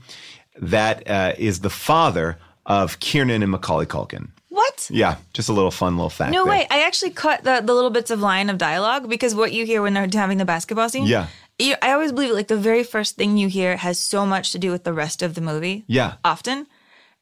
[0.61, 4.31] that uh, is the father of Kieran and Macaulay Culkin.
[4.49, 4.89] What?
[4.91, 6.31] Yeah, just a little fun little fact.
[6.31, 6.53] No there.
[6.53, 6.67] way.
[6.71, 9.81] I actually cut the, the little bits of line of dialogue because what you hear
[9.81, 11.07] when they're having the basketball scene.
[11.07, 11.29] Yeah.
[11.59, 14.59] You, I always believe like the very first thing you hear has so much to
[14.59, 15.85] do with the rest of the movie.
[15.87, 16.15] Yeah.
[16.25, 16.67] Often.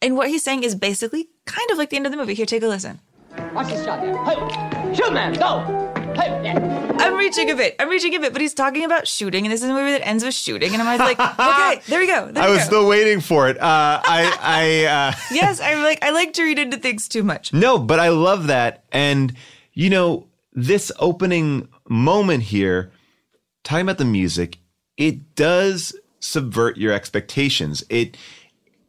[0.02, 2.34] And what he's saying is basically kind of like the end of the movie.
[2.34, 3.00] Here, take a listen.
[3.52, 4.16] Watch this shot there.
[4.24, 5.89] Hey, shoot, man, go.
[6.16, 7.76] I'm reaching a bit.
[7.78, 10.06] I'm reaching a bit, but he's talking about shooting, and this is a movie that
[10.06, 12.30] ends with shooting, and I'm always like, okay, there we go.
[12.30, 12.66] There I we was go.
[12.66, 13.56] still waiting for it.
[13.58, 16.02] Uh, I, I, uh, yes, I like.
[16.04, 17.52] I like to read into things too much.
[17.52, 18.84] no, but I love that.
[18.92, 19.34] And,
[19.72, 22.90] you know, this opening moment here,
[23.64, 24.58] talking about the music,
[24.96, 27.82] it does subvert your expectations.
[27.88, 28.16] It,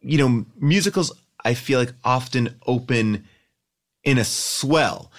[0.01, 1.11] you know, musicals,
[1.45, 3.25] I feel like often open
[4.03, 5.11] in a swell.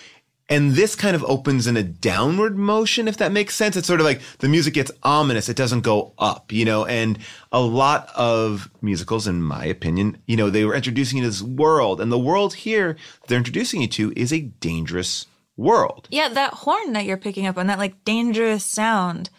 [0.49, 3.77] And this kind of opens in a downward motion, if that makes sense.
[3.77, 5.49] It's sort of like the music gets ominous.
[5.49, 7.19] It doesn't go up, you know, and
[7.51, 11.43] a lot of musicals, in my opinion, you know, they were introducing you to this
[11.43, 12.97] world and the world here
[13.29, 15.27] they're introducing you to is a dangerous
[15.57, 16.09] world.
[16.11, 19.31] Yeah, that horn that you're picking up on, that like dangerous sound,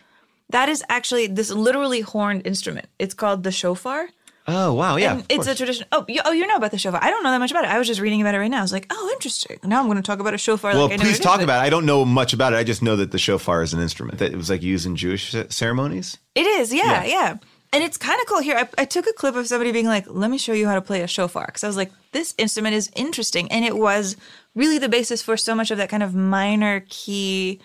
[0.49, 2.87] that is actually this literally horned instrument.
[2.99, 4.09] It's called the shofar.
[4.45, 4.97] Oh, wow.
[4.97, 5.21] Yeah.
[5.29, 5.85] it's a tradition.
[5.93, 6.99] Oh, you, oh, you know about the shofar?
[7.01, 7.69] I don't know that much about it.
[7.69, 8.59] I was just reading about it right now.
[8.59, 9.57] I was like, oh, interesting.
[9.63, 10.73] Now I'm going to talk about a shofar.
[10.73, 11.65] well, like I please talk about it.
[11.65, 12.57] I don't know much about it.
[12.57, 14.95] I just know that the shofar is an instrument that it was like used in
[14.97, 16.17] Jewish ceremonies.
[16.35, 17.05] It is, yeah, Yeah.
[17.05, 17.35] yeah.
[17.71, 18.39] And it's kind of cool.
[18.39, 20.75] Here, I, I took a clip of somebody being like, let me show you how
[20.75, 21.47] to play a shofar.
[21.47, 23.51] Because I was like, this instrument is interesting.
[23.51, 24.15] And it was
[24.53, 27.59] really the basis for so much of that kind of minor key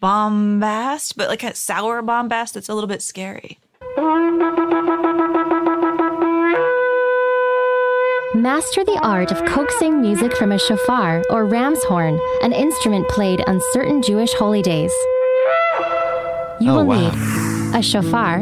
[0.00, 3.60] bombast, but like a sour bombast that's a little bit scary.
[8.34, 13.42] Master the art of coaxing music from a shofar or ram's horn, an instrument played
[13.46, 14.92] on certain Jewish holy days.
[16.58, 17.10] You Oh, will wow.
[17.10, 18.38] need a shofar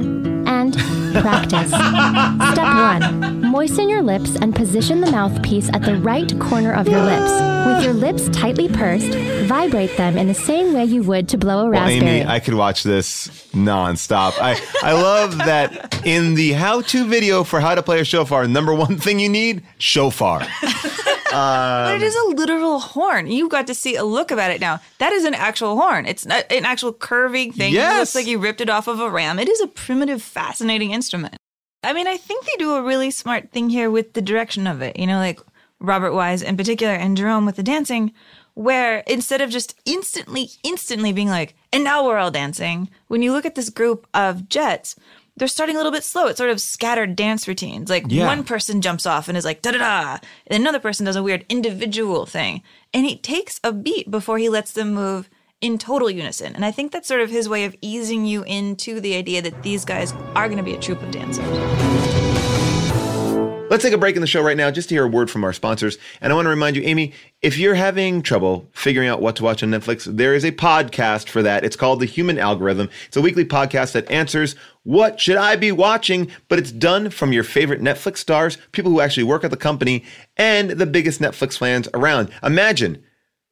[1.13, 1.69] practice.
[1.69, 3.51] Step 1.
[3.51, 7.31] Moisten your lips and position the mouthpiece at the right corner of your lips.
[7.67, 9.13] With your lips tightly pursed,
[9.49, 12.21] vibrate them in the same way you would to blow a Well, raspberry.
[12.21, 14.35] Amy, I could watch this nonstop.
[14.41, 18.47] I, I love that in the how to video for how to play a shofar,
[18.47, 20.47] number one thing you need shofar.
[21.31, 23.27] But it is a um, literal horn.
[23.27, 24.81] You've got to see a look about it now.
[24.99, 26.07] That is an actual horn.
[26.07, 27.73] It's an actual curving thing.
[27.73, 27.99] It Yes.
[27.99, 29.39] looks like you ripped it off of a ram.
[29.39, 31.37] It is a primitive, fascinating instrument.
[31.83, 34.83] I mean, I think they do a really smart thing here with the direction of
[34.83, 34.99] it.
[34.99, 35.41] You know, like
[35.81, 38.13] Robert Wise in particular and Jerome with the dancing,
[38.55, 43.33] where instead of just instantly, instantly being like, and now we're all dancing, when you
[43.33, 44.97] look at this group of jets,
[45.41, 46.27] they're starting a little bit slow.
[46.27, 47.89] It's sort of scattered dance routines.
[47.91, 48.27] Like Yeah.
[48.27, 51.23] one person jumps off and is like da da da, and another person does a
[51.23, 52.63] weird individual thing,
[52.95, 55.31] and it takes a beat before he lets them move
[55.63, 56.55] in total unison.
[56.55, 59.63] And I think that's sort of his way of easing you into the idea that
[59.63, 62.20] these guys are going to be a troupe of dancers.
[63.71, 65.45] Let's take a break in the show right now just to hear a word from
[65.45, 65.97] our sponsors.
[66.21, 69.45] And I want to remind you, Amy, if you're having trouble figuring out what to
[69.45, 71.65] watch on Netflix, there is a podcast for that.
[71.65, 72.91] It's called The Human Algorithm.
[73.07, 77.33] It's a weekly podcast that answers what should I be watching, but it's done from
[77.33, 80.03] your favorite Netflix stars, people who actually work at the company,
[80.37, 82.33] and the biggest Netflix fans around.
[82.43, 83.05] Imagine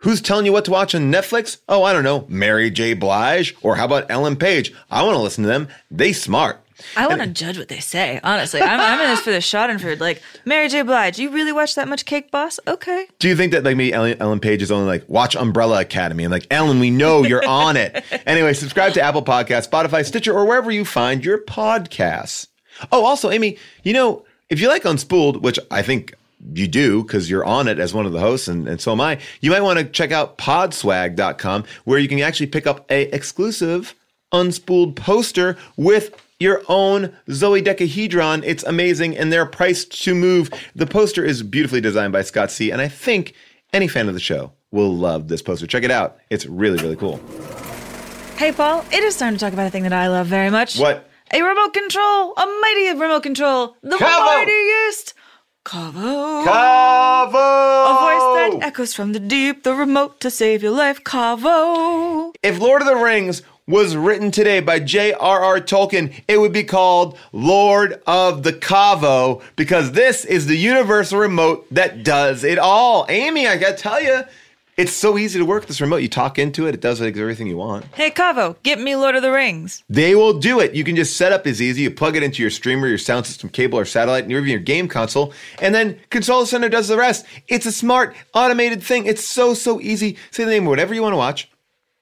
[0.02, 1.58] Who's telling you what to watch on Netflix?
[1.68, 2.94] Oh, I don't know, Mary J.
[2.94, 4.72] Blige, or how about Ellen Page?
[4.92, 5.66] I want to listen to them.
[5.90, 6.60] They smart.
[6.96, 8.20] I want to judge what they say.
[8.22, 10.00] Honestly, I'm, I'm in this for the Schadenfreude.
[10.00, 10.82] Like Mary J.
[10.82, 12.60] Blige, you really watch that much Cake Boss?
[12.66, 13.06] Okay.
[13.18, 16.24] Do you think that like maybe Ellen, Ellen Page is only like watch Umbrella Academy
[16.24, 18.04] and like Ellen, we know you're on it.
[18.26, 22.46] Anyway, subscribe to Apple Podcasts, Spotify, Stitcher, or wherever you find your podcasts.
[22.92, 26.14] Oh, also, Amy, you know if you like Unspooled, which I think
[26.54, 29.00] you do because you're on it as one of the hosts and, and so am
[29.00, 33.02] I, you might want to check out podswag.com where you can actually pick up a
[33.14, 33.94] exclusive
[34.32, 38.42] unspooled poster with your own Zoe Decahedron.
[38.44, 40.50] It's amazing and they're priced to move.
[40.74, 42.70] The poster is beautifully designed by Scott C.
[42.70, 43.34] And I think
[43.72, 45.66] any fan of the show will love this poster.
[45.66, 46.18] Check it out.
[46.30, 47.20] It's really, really cool.
[48.36, 50.78] Hey, Paul, it is time to talk about a thing that I love very much.
[50.78, 51.08] What?
[51.32, 54.24] A remote control, a mighty remote control, the Caavo!
[54.24, 55.14] mightiest.
[55.64, 56.44] Caavo.
[56.46, 57.34] Caavo!
[57.34, 62.32] A voice that echoes from the deep, the remote to save your life, Caavo.
[62.42, 65.60] If Lord of the Rings was written today by J.R.R.
[65.60, 71.66] Tolkien, it would be called Lord of the Caavo because this is the universal remote
[71.70, 73.04] that does it all.
[73.10, 74.22] Amy, I gotta tell you,
[74.78, 75.98] it's so easy to work this remote.
[75.98, 77.84] You talk into it, it does everything you want.
[77.94, 79.82] Hey, Caavo, get me Lord of the Rings.
[79.90, 80.72] They will do it.
[80.72, 81.82] You can just set up as easy.
[81.82, 84.60] You plug it into your streamer, your sound system cable, or satellite, and even your
[84.60, 87.26] game console, and then Control Center does the rest.
[87.48, 89.04] It's a smart, automated thing.
[89.04, 90.16] It's so, so easy.
[90.30, 91.50] Say the name of whatever you want to watch.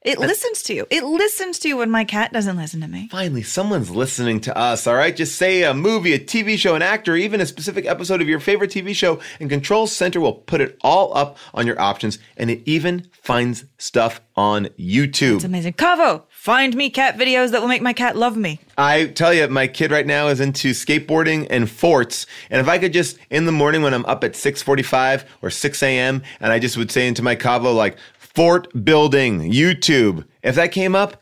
[0.06, 0.86] It listens to you.
[0.88, 3.08] It listens to you when my cat doesn't listen to me.
[3.10, 5.14] Finally, someone's listening to us, all right?
[5.14, 8.38] Just say a movie, a TV show, an actor, even a specific episode of your
[8.38, 12.52] favorite TV show, and Control Center will put it all up on your options, and
[12.52, 15.36] it even finds stuff on YouTube.
[15.36, 15.72] It's amazing.
[15.72, 18.60] Caavo, find me cat videos that will make my cat love me.
[18.78, 22.26] I tell you, my kid right now is into skateboarding and forts.
[22.50, 25.82] And if I could just in the morning when I'm up at 6:45 or 6
[25.82, 26.22] a.m.
[26.40, 27.96] and I just would say into my Caavo like
[28.36, 30.26] fort building YouTube.
[30.42, 31.20] If that came up,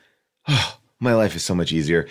[0.49, 2.09] oh, my life is so much easier.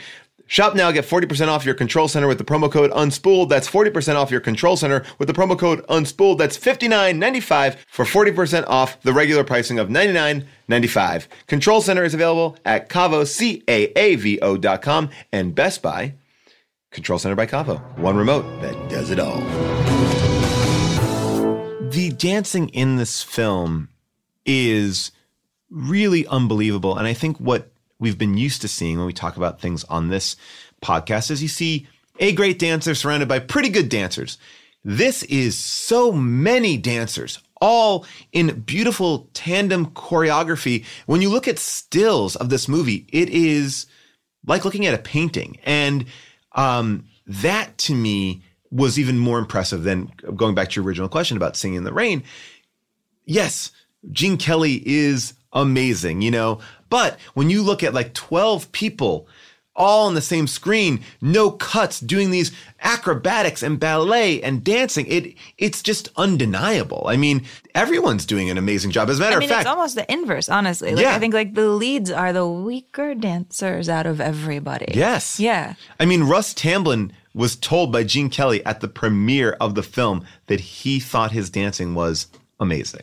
[0.47, 3.49] Shop now, get 40% off your control center with the promo code unspooled.
[3.49, 6.37] That's 40% off your control center with the promo code unspooled.
[6.37, 11.27] That's $59.95 for 40% off the regular pricing of $99.95.
[11.47, 16.13] Control center is available at Caavo, C-A-A-V-O dot com and Best Buy.
[16.91, 17.97] Control Center by Caavo.
[17.97, 19.39] One remote that does it all.
[21.89, 23.89] The dancing in this film
[24.45, 25.12] is
[25.69, 26.97] really unbelievable.
[26.97, 30.10] And I think what we've been used to seeing when we talk about things on
[30.10, 30.36] this
[30.82, 31.88] podcast is you see
[32.19, 34.38] a great dancer surrounded by pretty good dancers.
[34.84, 40.86] This is so many dancers, all in beautiful tandem choreography.
[41.06, 43.86] When you look at stills of this movie, it is
[44.45, 45.58] like looking at a painting.
[45.63, 46.06] And
[46.51, 51.38] um, that to me was even more impressive than going back to your original question
[51.38, 52.23] about singing in the rain.
[53.25, 53.71] Yes,
[54.11, 59.27] Gene Kelly is amazing, you know, but when you look at like 12 people
[59.75, 65.33] all on the same screen, no cuts, doing these acrobatics and ballet and dancing, it
[65.57, 67.05] it's just undeniable.
[67.07, 69.09] I mean, everyone's doing an amazing job.
[69.09, 70.93] As a matter I mean, of fact, it's almost the inverse, honestly.
[70.93, 71.15] Like, Yeah.
[71.15, 74.91] I think like the leads are the weaker dancers out of everybody.
[74.93, 75.39] Yes.
[75.39, 75.73] Yeah.
[75.99, 80.23] I mean, Russ Tamblyn was told by Gene Kelly at the premiere of the film
[80.45, 82.27] that he thought his dancing was
[82.59, 83.01] amazing.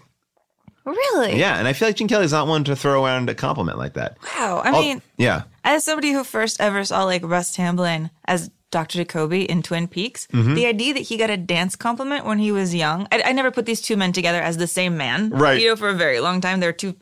[0.91, 1.39] Really?
[1.39, 3.95] Yeah, and I feel like Gene Kelly's not one to throw around a compliment like
[3.95, 4.19] that.
[4.37, 4.63] Wow.
[4.65, 5.43] I Oh, mean, yeah.
[5.65, 8.99] as somebody who first ever saw like Russ Tamblyn as Dr.
[8.99, 10.55] Jacoby in Twin Peaks, Mhm.
[10.55, 13.51] the idea that he got a dance compliment when he was young, I, I never
[13.51, 15.31] put these two men together as the same man.
[15.31, 15.61] Right.
[15.61, 16.95] You know, for a very long time, they're two.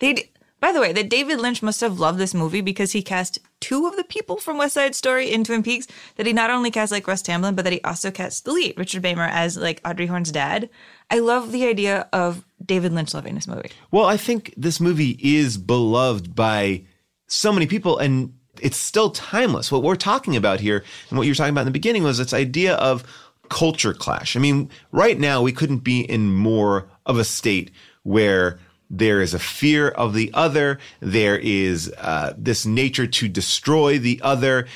[0.00, 0.30] They.
[0.62, 3.88] By the way, that David Lynch must have loved this movie because he cast two
[3.88, 5.88] of the people from West Side Story in Twin Peaks.
[6.14, 8.78] That he not only cast like Russ Tamblyn, but that he also cast the lead,
[8.78, 10.70] Richard Beymer, as like Audrey Horne's dad.
[11.10, 13.72] I love the idea of David Lynch loving this movie.
[13.90, 16.84] Well, I think this movie is beloved by
[17.26, 19.72] so many people and it's still timeless.
[19.72, 22.18] What we're talking about here and what you were talking about in the beginning was
[22.18, 23.02] this idea of
[23.48, 24.36] culture clash.
[24.36, 27.72] I mean, right now we couldn't be in more of a state
[28.04, 28.60] where
[28.92, 34.20] there is a fear of the other, there is uh, this nature to destroy the
[34.22, 34.66] other,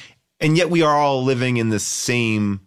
[0.41, 2.61] and yet we are all living in the same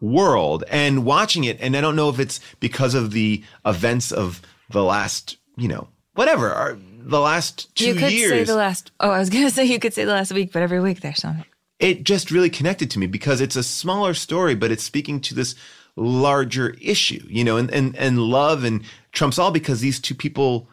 [0.00, 1.58] world and watching it.
[1.60, 5.88] And I don't know if it's because of the events of the last, you know,
[6.14, 7.94] whatever, or the last two years.
[7.94, 8.30] you could years.
[8.30, 8.90] say the last.
[8.98, 11.22] Oh, I was gonna say you could say the last week, but every week there's
[11.22, 11.44] something.
[11.78, 15.34] it just really connected to me because it's a smaller story, but it's speaking to
[15.34, 15.54] this
[15.96, 18.82] larger issue, you know, and, and, and love and
[19.12, 20.68] trumps all because these two people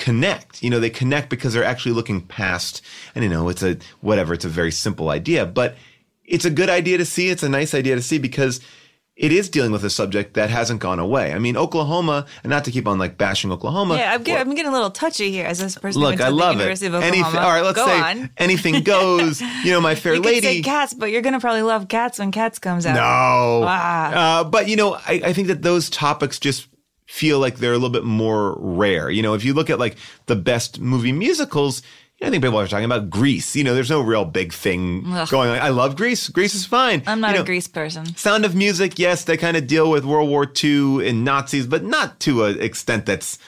[0.00, 0.62] connect.
[0.62, 2.82] You know, they connect because they're actually looking past,
[3.14, 5.76] and you know, it's a, whatever, it's a very simple idea, but
[6.24, 7.28] it's a good idea to see.
[7.28, 8.60] It's a nice idea to see because
[9.16, 11.34] it is dealing with a subject that hasn't gone away.
[11.34, 13.96] I mean, Oklahoma, and not to keep on like bashing Oklahoma.
[13.96, 16.00] Yeah, I'm, get, I'm getting a little touchy here as this person.
[16.00, 16.60] Look, I love it.
[16.60, 18.30] University Of Anything, all right, let's Go say on.
[18.38, 19.42] anything goes.
[19.42, 20.40] You know, my fair You lady.
[20.40, 22.94] say cats, but you're gonna probably love cats when cats comes out.
[22.94, 23.66] No.
[23.66, 24.40] Ah.
[24.40, 26.68] Uh, but, you know, I, I think that those topics just
[27.10, 29.10] feel like they're a little bit more rare.
[29.10, 29.96] You know, if you look at like
[30.26, 31.82] the best movie musicals,
[32.18, 33.56] you know, I think people are talking about Grease.
[33.56, 35.28] You know, there's no real big thing Ugh.
[35.28, 35.58] going on.
[35.58, 36.28] I love Grease.
[36.28, 37.02] Grease is fine.
[37.06, 38.14] I'm not You a know, Grease person.
[38.16, 41.82] Sound of Music, yes, they kind of deal with World War II and Nazis, but
[41.82, 43.38] not to an extent that's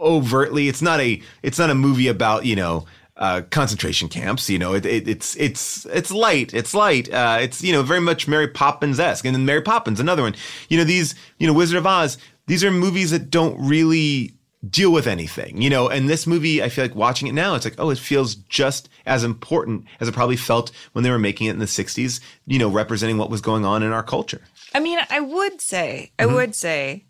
[0.00, 0.68] overtly.
[0.68, 1.22] It's not a.
[1.42, 4.50] It's not a movie about you know uh, concentration camps.
[4.50, 6.52] You know, it, it, it's it's it's light.
[6.54, 7.12] It's light.
[7.12, 10.34] Uh, it's you know very much Mary Poppins esque, and then Mary Poppins, another one.
[10.68, 11.14] You know these.
[11.38, 12.18] You know Wizard of Oz.
[12.46, 14.32] These are movies that don't really
[14.68, 17.64] deal with anything, you know, and this movie, I feel like watching it now, it's
[17.64, 21.48] like, oh, it feels just as important as it probably felt when they were making
[21.48, 24.42] it in the 60s, you know, representing what was going on in our culture.
[24.72, 26.34] I mean, I would say, I Mhm.
[26.34, 27.04] would say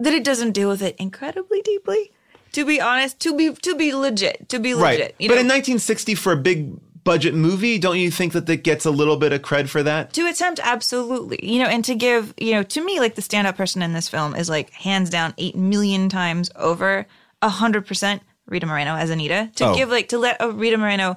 [0.00, 2.10] that it doesn't deal with it incredibly deeply.
[2.52, 5.00] To be honest, to be to be legit, to be legit.
[5.00, 5.14] right.
[5.18, 6.72] You but in 1960, for a big
[7.04, 10.12] budget movie, don't you think that that gets a little bit of cred for that?
[10.14, 13.56] to attempt absolutely you know and to give you know to me like the stand-up
[13.56, 17.06] person in this film is like hands down eight million times over
[17.42, 19.74] a hundred percent rita moreno as anita to Oh.
[19.74, 21.16] give like to let a rita moreno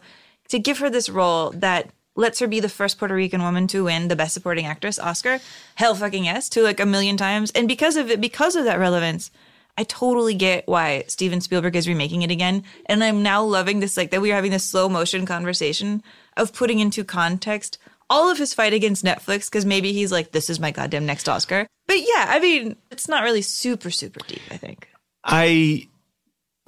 [0.50, 3.84] to give her this role that lets her be the first puerto rican woman to
[3.86, 5.40] win the best supporting actress oscar
[5.76, 8.80] hell fucking yes to like a million times and because of it because of that
[8.80, 9.30] relevance
[9.78, 12.64] I totally get why Steven Spielberg is remaking it again.
[12.88, 16.02] And I'm now loving this, like that we are having this slow motion conversation
[16.36, 17.78] of putting into context
[18.10, 21.28] all of his fight against Netflix, because maybe he's like, this is my goddamn next
[21.28, 21.68] Oscar.
[21.88, 24.88] But yeah, I mean, it's not really super, super deep, I think.
[25.24, 25.88] I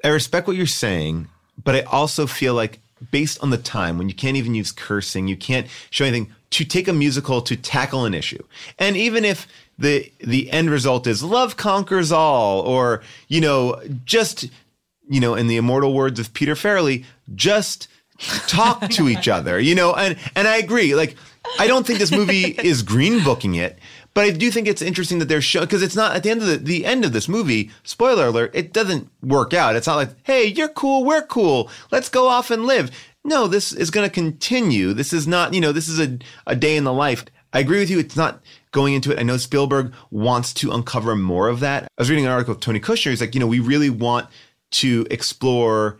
[0.03, 1.29] I respect what you're saying,
[1.63, 2.79] but I also feel like
[3.11, 6.65] based on the time when you can't even use cursing, you can't show anything to
[6.65, 8.43] take a musical to tackle an issue.
[8.77, 9.47] And even if
[9.79, 14.49] the the end result is love conquers all or you know just
[15.07, 17.87] you know in the immortal words of Peter Farrelly, just
[18.47, 20.95] talk to each other, you know, and and I agree.
[20.95, 21.15] Like
[21.57, 23.79] I don't think this movie is green booking it,
[24.13, 26.41] but I do think it's interesting that they're showing because it's not at the end
[26.41, 27.71] of the the end of this movie.
[27.83, 29.75] Spoiler alert: it doesn't work out.
[29.75, 32.91] It's not like, hey, you're cool, we're cool, let's go off and live.
[33.23, 34.93] No, this is going to continue.
[34.93, 37.25] This is not, you know, this is a a day in the life.
[37.51, 37.99] I agree with you.
[37.99, 38.41] It's not
[38.71, 39.19] going into it.
[39.19, 41.83] I know Spielberg wants to uncover more of that.
[41.83, 43.09] I was reading an article with Tony Kushner.
[43.09, 44.27] He's like, you know, we really want
[44.71, 45.99] to explore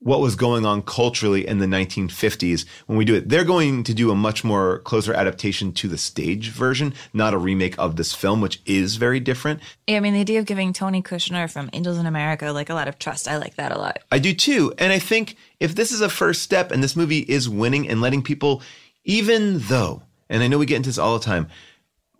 [0.00, 3.28] what was going on culturally in the 1950s when we do it.
[3.28, 7.38] They're going to do a much more closer adaptation to the stage version, not a
[7.38, 9.60] remake of this film, which is very different.
[9.86, 12.74] Yeah, I mean, the idea of giving Tony Kushner from Angels in America like a
[12.74, 13.98] lot of trust, I like that a lot.
[14.12, 14.74] I do too.
[14.78, 18.00] And I think if this is a first step and this movie is winning and
[18.00, 18.62] letting people,
[19.04, 21.48] even though, and I know we get into this all the time,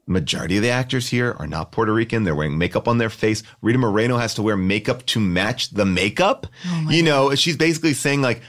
[0.06, 2.24] majority of the actors here are not Puerto Rican.
[2.24, 3.42] They're wearing makeup on their face.
[3.62, 6.46] Rita Moreno has to wear makeup to match the makeup.
[6.66, 8.42] Oh you know, she's basically saying like,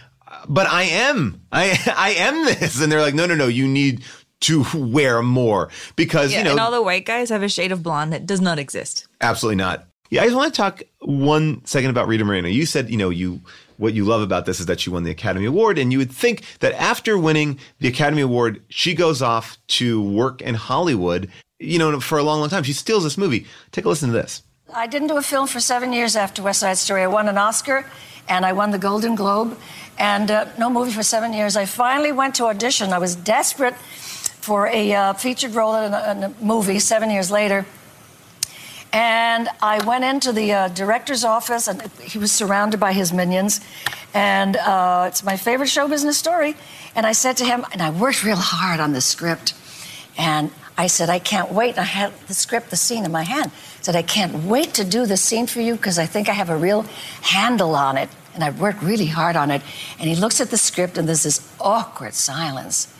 [0.47, 2.82] but I am, I, I am this.
[2.82, 4.03] And they're like, no, no, no, you need
[4.41, 7.72] to wear more because, Yeah, you know, and all the white guys have a shade
[7.72, 9.08] of blonde that does not exist.
[9.20, 9.88] Absolutely not.
[10.10, 12.47] Yeah, I just want to talk one second about Rita Moreno.
[12.47, 13.41] You said, you know, you
[13.78, 16.12] what you love about this is that she won the Academy Award, and you would
[16.12, 21.30] think that after winning the Academy Award, she goes off to work in Hollywood.
[21.60, 23.47] You know, for a long, long time, she steals this movie.
[23.72, 24.43] Take a listen to this.
[24.74, 27.01] I didn't do a film for seven years after West Side Story.
[27.01, 27.89] I won an Oscar
[28.30, 29.58] and I won the Golden Globe,
[29.97, 31.55] and uh, no movie for seven years.
[31.55, 32.91] I finally went to audition.
[32.91, 37.32] I was desperate for a uh, featured role in a, in a movie seven years
[37.32, 37.66] later.
[38.91, 43.62] And I went into the uh, director's office, and he was surrounded by his minions.
[44.14, 46.55] And uh, it's my favorite show business story.
[46.95, 49.53] And I said to him, and I worked real hard on this script.
[50.18, 51.78] And I said, I can't wait.
[51.78, 53.51] I had the script, the scene in my hand.
[53.80, 56.34] I said, I can't wait to do the scene for you because I think I
[56.34, 56.84] have a real
[57.21, 58.09] handle on it.
[58.36, 59.63] And I worked really hard on it.
[59.99, 62.93] And he looks at the script, and there's this awkward silence.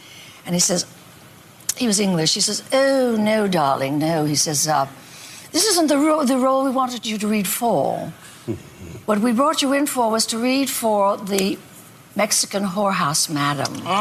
[0.46, 0.88] And he says,
[1.78, 2.34] he was English.
[2.34, 4.26] He says, Oh, no, darling, no.
[4.26, 4.88] He says, uh,
[5.52, 8.12] This isn't the, ro- the role we wanted you to read for.
[9.06, 11.60] what we brought you in for was to read for the
[12.18, 13.82] Mexican whorehouse madam.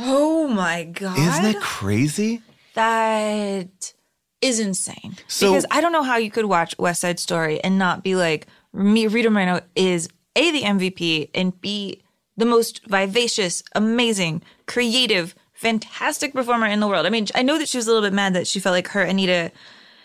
[0.00, 0.04] Oh.
[0.14, 1.18] oh my god!
[1.18, 2.42] Isn't that crazy?
[2.74, 3.92] That
[4.40, 5.16] is insane.
[5.26, 8.14] So- because I don't know how you could watch West Side Story and not be
[8.14, 12.02] like, me, Rita Moreno is a the MVP and b
[12.36, 17.06] the most vivacious, amazing, creative, fantastic performer in the world.
[17.06, 18.88] I mean, I know that she was a little bit mad that she felt like
[18.88, 19.50] her Anita,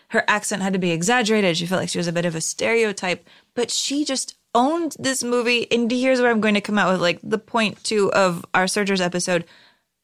[0.09, 1.57] her accent had to be exaggerated.
[1.57, 5.23] She felt like she was a bit of a stereotype, but she just owned this
[5.23, 5.71] movie.
[5.71, 8.67] And here's where I'm going to come out with like the point two of our
[8.67, 9.45] Searchers episode.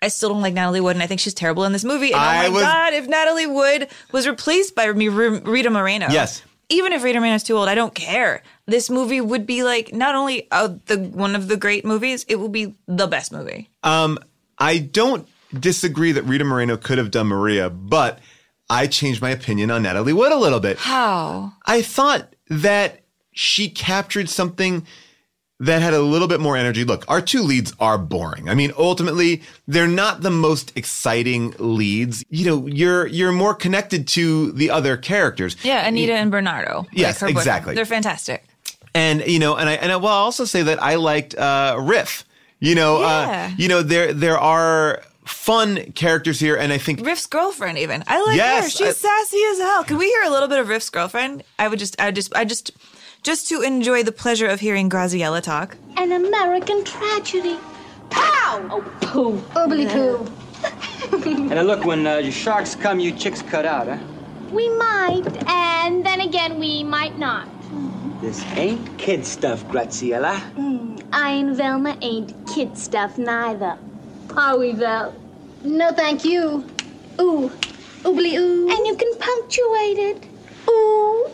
[0.02, 2.14] I still don't like Natalie Wood, and I think she's terrible in this movie.
[2.14, 6.41] And I oh my was- god, if Natalie Wood was replaced by Rita Moreno, Yes.
[6.70, 8.41] even if Rita Moreno's too old, I don't care.
[8.66, 12.38] This movie would be like not only uh, the one of the great movies, it
[12.38, 13.70] will be the best movie.
[13.84, 14.18] Um,
[14.58, 15.28] I don't
[15.60, 18.20] disagree that Rita Moreno could have done Maria, but
[18.70, 20.78] I changed my opinion on Natalie Wood a little bit.
[20.78, 21.52] How?
[21.66, 23.02] I thought that
[23.32, 24.86] she captured something
[25.62, 26.86] that had a little bit more energy.
[26.86, 28.48] Look, our two leads are boring.
[28.48, 32.24] I mean, ultimately, they're not the most exciting leads.
[32.30, 35.58] You know, you're you're more connected to the other characters.
[35.64, 36.80] Yeah, Anita and Bernardo.
[36.80, 37.38] like Yes, boyfriend.
[37.38, 37.76] exactly.
[37.76, 38.46] They're fantastic.
[38.96, 42.24] And you know, and I and I will also say that I liked uh Riff.
[42.62, 43.08] You know, Yeah.
[43.52, 48.04] uh you know, there there are fun characters here and I think Riff's girlfriend, even.
[48.08, 48.70] I like her.
[48.70, 49.84] She's I- sassy as hell.
[49.84, 51.44] Can we hear a little bit of Riff's girlfriend?
[51.60, 52.72] I would just, I just, I just,
[53.24, 55.78] just to enjoy the pleasure of hearing Graziella talk.
[55.98, 57.58] An American tragedy.
[58.10, 58.68] Pow!
[58.72, 59.38] Oh, poo.
[59.56, 60.32] Oobly poo.
[61.12, 63.98] And then look, when uh, your sharks come, you chicks cut out, huh?
[64.52, 67.48] We might, and then again, we might not.
[68.22, 70.42] This ain't kid stuff, Graziella.
[71.14, 73.78] I and Velma ain't kid stuff neither.
[74.36, 75.14] Are we, Vel?
[75.64, 76.66] No, thank you.
[77.22, 77.52] Ooh.
[78.04, 78.70] Oobly ooh.
[78.70, 80.26] And you can punctuate it.
[80.70, 81.30] Ooh.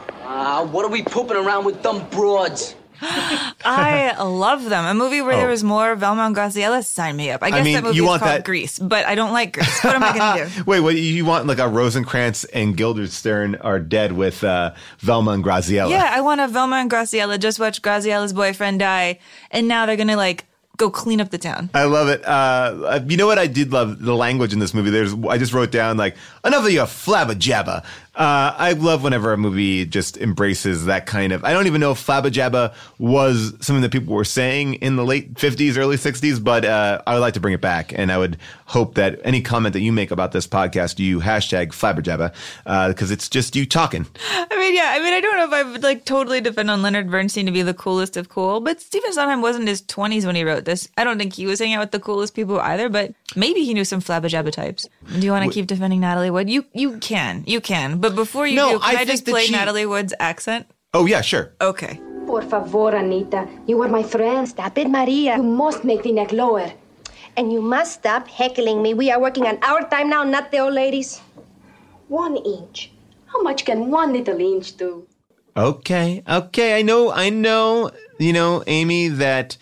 [0.32, 2.76] Ah, what are we pooping around with dumb broads?
[3.02, 4.84] I love them.
[4.84, 5.50] A movie where there Oh.
[5.50, 7.42] was more Velma and Graziella, sign me up.
[7.42, 9.32] I I guess mean, that movie you is want called that- Grease, but I don't
[9.32, 9.82] like Grease.
[9.82, 10.64] What am I going to do?
[10.66, 15.42] Wait, what you want like a Rosencrantz and Guildenstern are dead with uh Velma and
[15.42, 15.90] Graziella.
[15.90, 19.18] Yeah, I want a Velma and Graziella just watch Graziella's boyfriend die,
[19.50, 20.44] and now they're gonna like
[20.76, 21.68] go clean up the town.
[21.74, 22.24] I love it.
[22.24, 23.38] Uh, you know what?
[23.38, 24.88] I did love the language in this movie.
[24.88, 27.84] There's, I just wrote down like enough of your flabba jabba.
[28.14, 31.44] Uh, I love whenever a movie just embraces that kind of.
[31.44, 35.04] I don't even know if flabba jabba was something that people were saying in the
[35.04, 37.92] late 50s, early 60s, but uh, I would like to bring it back.
[37.96, 38.36] And I would
[38.66, 43.10] hope that any comment that you make about this podcast, you hashtag flabba jabba because
[43.10, 44.06] it's just you talking.
[44.36, 46.82] I mean, yeah, I mean, I don't know if I would like totally depend on
[46.82, 50.26] Leonard Bernstein to be the coolest of cool, but Stephen Sondheim wasn't in his 20s
[50.26, 50.88] when he wrote this.
[50.96, 53.72] I don't think he was hanging out with the coolest people either, but maybe he
[53.72, 54.88] knew some flabba jabba types.
[55.12, 56.50] Do you want to keep defending Natalie Wood?
[56.50, 57.98] You you can, you can.
[57.98, 60.66] But before you No, do, can I I, just play she- Natalie Wood's accent?
[60.92, 61.52] Oh, yeah, sure.
[61.60, 62.00] Okay.
[62.26, 63.48] Por favor, Anita.
[63.66, 64.48] You are my friend.
[64.48, 65.36] Stop it, Maria.
[65.36, 66.72] You must make the neck lower.
[67.36, 68.94] And you must stop heckling me.
[68.94, 71.20] We are working on our time now, not the old ladies.
[72.08, 72.90] One inch.
[73.26, 75.06] How much can one little inch do?
[75.56, 76.78] Okay, okay.
[76.78, 79.56] I know, I know, you know, Amy, that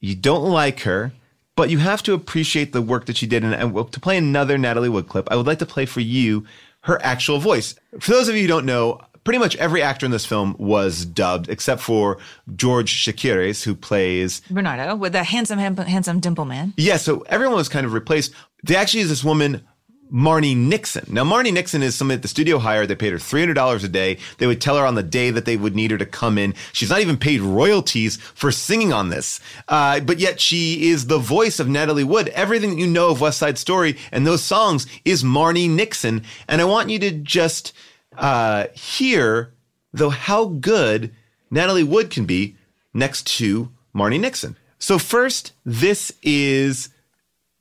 [0.00, 1.12] you don't like her,
[1.54, 3.44] but you have to appreciate the work that she did.
[3.44, 6.44] And, and to play another Natalie Wood clip, I would like to play for you
[6.86, 7.74] her actual voice.
[8.00, 11.04] For those of you who don't know, pretty much every actor in this film was
[11.04, 12.18] dubbed, except for
[12.54, 16.72] George Chakiris, who plays Bernardo with the handsome, handsome dimple man.
[16.76, 18.32] yeah, so everyone was kind of replaced.
[18.62, 19.66] They actually is this woman,
[20.12, 21.06] Marni Nixon.
[21.08, 22.88] Now, Marni Nixon is someone that the studio hired.
[22.88, 24.18] They paid her $300 a day.
[24.38, 26.54] They would tell her on the day that they would need her to come in.
[26.72, 29.40] She's not even paid royalties for singing on this.
[29.68, 32.28] Uh, but yet she is the voice of Natalie Wood.
[32.28, 36.22] Everything that you know of West Side Story and those songs is Marni Nixon.
[36.48, 37.72] And I want you to just
[38.16, 39.52] uh, hear,
[39.92, 41.12] though, how good
[41.50, 42.56] Natalie Wood can be
[42.94, 44.56] next to Marni Nixon.
[44.78, 46.90] So first, this is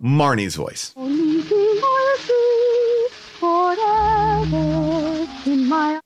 [0.02, 0.94] Marni's voice.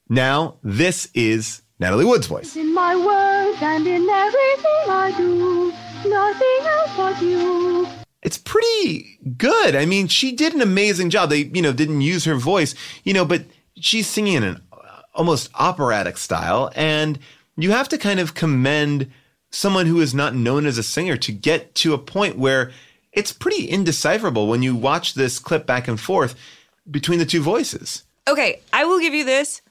[0.10, 2.56] Now, this is Natalie Wood's voice.
[2.56, 5.72] in my words and in everything I do.
[6.10, 7.88] Nothing else but you.
[8.24, 9.76] It's pretty good.
[9.76, 11.30] I mean, she did an amazing job.
[11.30, 13.44] They, you know, didn't use her voice, you know, but
[13.76, 16.72] she's singing in an uh, almost operatic style.
[16.76, 17.20] And
[17.56, 19.12] you have to kind of commend
[19.52, 22.72] someone who is not known as a singer to get to a point where
[23.14, 26.36] it's pretty indecipherable when you watch this clip back and forth
[26.90, 28.04] between the two voices.
[28.28, 29.62] Okay, I will give you this.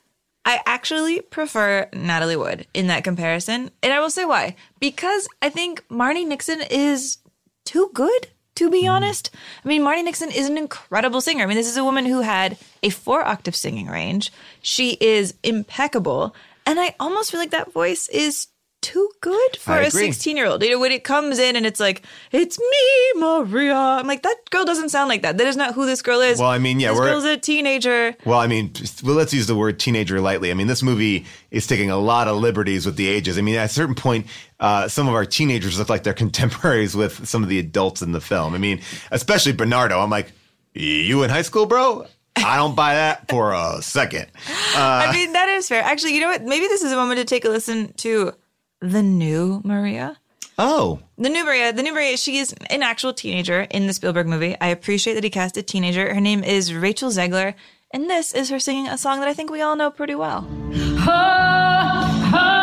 [0.48, 3.70] I actually prefer Natalie Wood in that comparison.
[3.82, 4.56] And I will say why.
[4.80, 7.18] Because I think Marni Nixon is
[7.66, 8.90] too good, to be mm.
[8.90, 9.30] honest.
[9.62, 11.44] I mean, Marni Nixon is an incredible singer.
[11.44, 14.32] I mean, this is a woman who had a four octave singing range.
[14.62, 16.34] She is impeccable.
[16.64, 18.46] And I almost feel like that voice is
[18.80, 20.06] too good for I a agree.
[20.06, 20.62] 16 year old.
[20.62, 22.02] You know, when it comes in and it's like,
[22.32, 23.74] it's me, Maria.
[23.74, 25.36] I'm like, that girl doesn't sound like that.
[25.38, 26.38] That is not who this girl is.
[26.38, 28.14] Well, I mean, yeah, this we're- girl's a teenager.
[28.24, 28.72] Well, I mean,
[29.02, 30.50] well, let's use the word teenager lightly.
[30.50, 33.36] I mean, this movie is taking a lot of liberties with the ages.
[33.38, 34.26] I mean, at a certain point,
[34.60, 38.12] uh, some of our teenagers look like they're contemporaries with some of the adults in
[38.12, 38.54] the film.
[38.54, 39.98] I mean, especially Bernardo.
[40.00, 40.32] I'm like,
[40.74, 42.06] you in high school, bro?
[42.36, 44.26] I don't buy that for a second.
[44.76, 45.82] Uh, I mean, that is fair.
[45.82, 46.44] Actually, you know what?
[46.44, 48.32] Maybe this is a moment to take a listen to
[48.80, 50.18] the new Maria.
[50.58, 54.26] oh, The new Maria, the new Maria, she is an actual teenager in the Spielberg
[54.26, 54.56] movie.
[54.60, 56.14] I appreciate that he cast a teenager.
[56.14, 57.54] Her name is Rachel Zegler,
[57.92, 60.42] and this is her singing a song that I think we all know pretty well.
[61.06, 62.54] wow.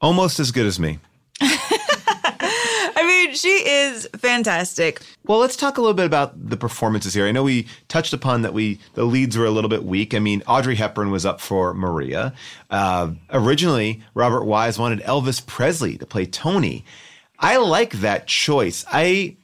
[0.00, 0.98] Almost as good as me.
[1.42, 5.00] I mean, she is fantastic.
[5.26, 7.26] Well, let's talk a little bit about the performances here.
[7.26, 10.14] I know we touched upon that we the leads were a little bit weak.
[10.14, 12.34] I mean, Audrey Hepburn was up for Maria.
[12.68, 16.84] Uh, originally, Robert Wise wanted Elvis Presley to play Tony.
[17.38, 18.84] I like that choice.
[18.90, 19.36] I,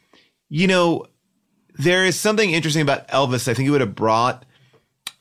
[0.48, 1.06] you know,
[1.78, 3.48] there is something interesting about Elvis.
[3.48, 4.44] I think he would have brought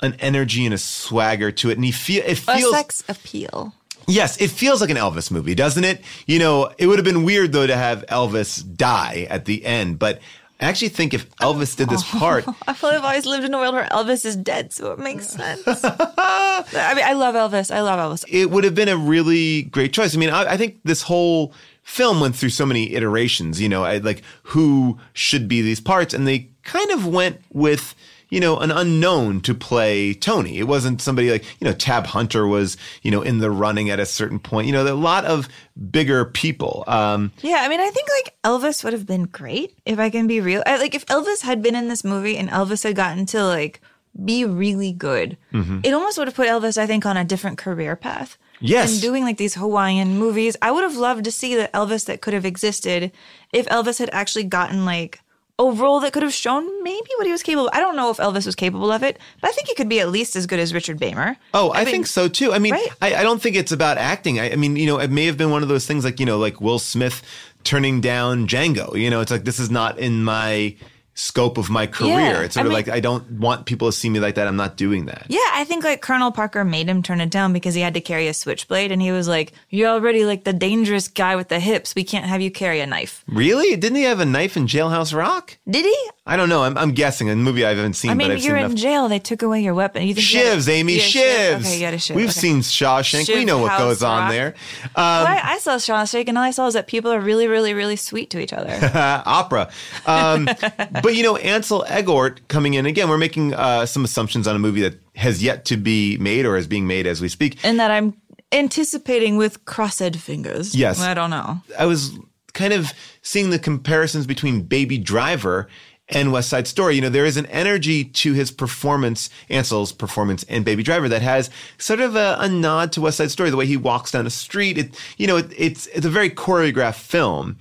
[0.01, 3.73] an energy and a swagger to it, and he feel it feels A sex appeal.
[4.07, 6.01] Yes, it feels like an Elvis movie, doesn't it?
[6.27, 9.99] You know, it would have been weird though to have Elvis die at the end,
[9.99, 10.19] but
[10.59, 13.53] I actually think if Elvis did this part, I feel like I've always lived in
[13.53, 15.63] a world where Elvis is dead, so it makes sense.
[15.65, 17.73] I mean, I love Elvis.
[17.73, 18.23] I love Elvis.
[18.29, 20.15] it would have been a really great choice.
[20.15, 21.53] I mean, I, I think this whole
[21.83, 26.13] film went through so many iterations, you know, I, like who should be these parts,
[26.13, 27.93] and they kind of went with
[28.35, 30.57] you know an unknown to play Tony.
[30.59, 33.99] It wasn't somebody like you know Tab Hunter was you know in the running at
[33.99, 34.67] a certain point.
[34.67, 35.47] You know, there are a lot of
[35.91, 36.83] bigger people.
[36.87, 40.27] Um, Yeah, I mean, I think like Elvis would have been great if I can
[40.27, 40.61] be real.
[40.65, 43.81] I, like if Elvis had been in this movie and Elvis had gotten to like
[44.23, 45.85] be really good, Mhm.
[45.85, 48.37] it almost would have put Elvis, I think, on a different career path.
[48.61, 48.93] Yes.
[48.93, 52.21] And doing like these Hawaiian movies, I would have loved to see the Elvis that
[52.21, 53.11] could have existed
[53.51, 55.19] if Elvis had actually gotten like
[55.57, 57.69] a role that could have shown maybe what he was capable.
[57.71, 60.01] I don't know if Elvis was capable of it, but I think he could be
[60.01, 61.37] at least as good as Richard Beymer.
[61.53, 62.51] Oh, I, mean, think so too.
[62.51, 62.89] I mean, right?
[63.01, 64.39] I, I don't think it's about acting.
[64.39, 66.25] I, I mean, you know, it may have been one of those things like, you
[66.25, 67.23] know, like Will Smith
[67.63, 68.99] turning down Django.
[68.99, 70.75] You know, it's like, this is not in my
[71.15, 72.09] scope of my career.
[72.19, 74.35] Yeah, it's sort I of mean- like, I don't want people to see me like
[74.35, 74.47] that.
[74.47, 75.25] I'm not doing that.
[75.29, 78.01] Yeah, I think like Colonel Parker made him turn it down because he had to
[78.01, 81.59] carry a switchblade and he was like, You're already like the dangerous guy with the
[81.59, 81.95] hips.
[81.95, 83.23] We can't have you carry a knife.
[83.27, 83.75] Really?
[83.77, 85.57] Didn't he have a knife in Jailhouse Rock?
[85.69, 86.09] Did he?
[86.27, 86.63] I don't know.
[86.63, 87.29] I'm, I'm guessing.
[87.29, 88.79] A movie I haven't seen, I mean, but I've you're seen in enough.
[88.79, 89.07] jail.
[89.09, 90.07] They took away your weapon.
[90.07, 91.59] You think you a- Shivs, Amy, shivs.
[91.59, 92.15] Okay, you a shiv.
[92.15, 92.31] We've okay.
[92.33, 93.27] seen Shawshank.
[93.27, 94.55] we know what goes on there.
[94.83, 97.47] Um, Well, I, I saw Shawshank and all I saw is that people are really,
[97.47, 98.75] really, really sweet to each other.
[99.25, 99.69] opera.
[100.07, 100.45] Um,
[101.03, 103.07] but you know, Ansel Elgort coming in again.
[103.07, 106.57] We're making uh, some assumptions on a movie that has yet to be made or
[106.57, 107.63] is being made as we speak.
[107.63, 108.19] and that I'm
[108.51, 110.73] anticipating with crossed fingers.
[110.73, 111.01] Yes.
[111.01, 111.61] I don't know.
[111.77, 112.17] I was
[112.53, 115.67] kind of seeing the comparisons between Baby Driver
[116.09, 116.95] and West Side Story.
[116.95, 121.21] You know, there is an energy to his performance, Ansel's performance in Baby Driver that
[121.21, 123.49] has sort of a, a nod to West Side Story.
[123.49, 126.29] The way he walks down a street, it, you know, it, it's it's a very
[126.29, 127.57] choreographed film.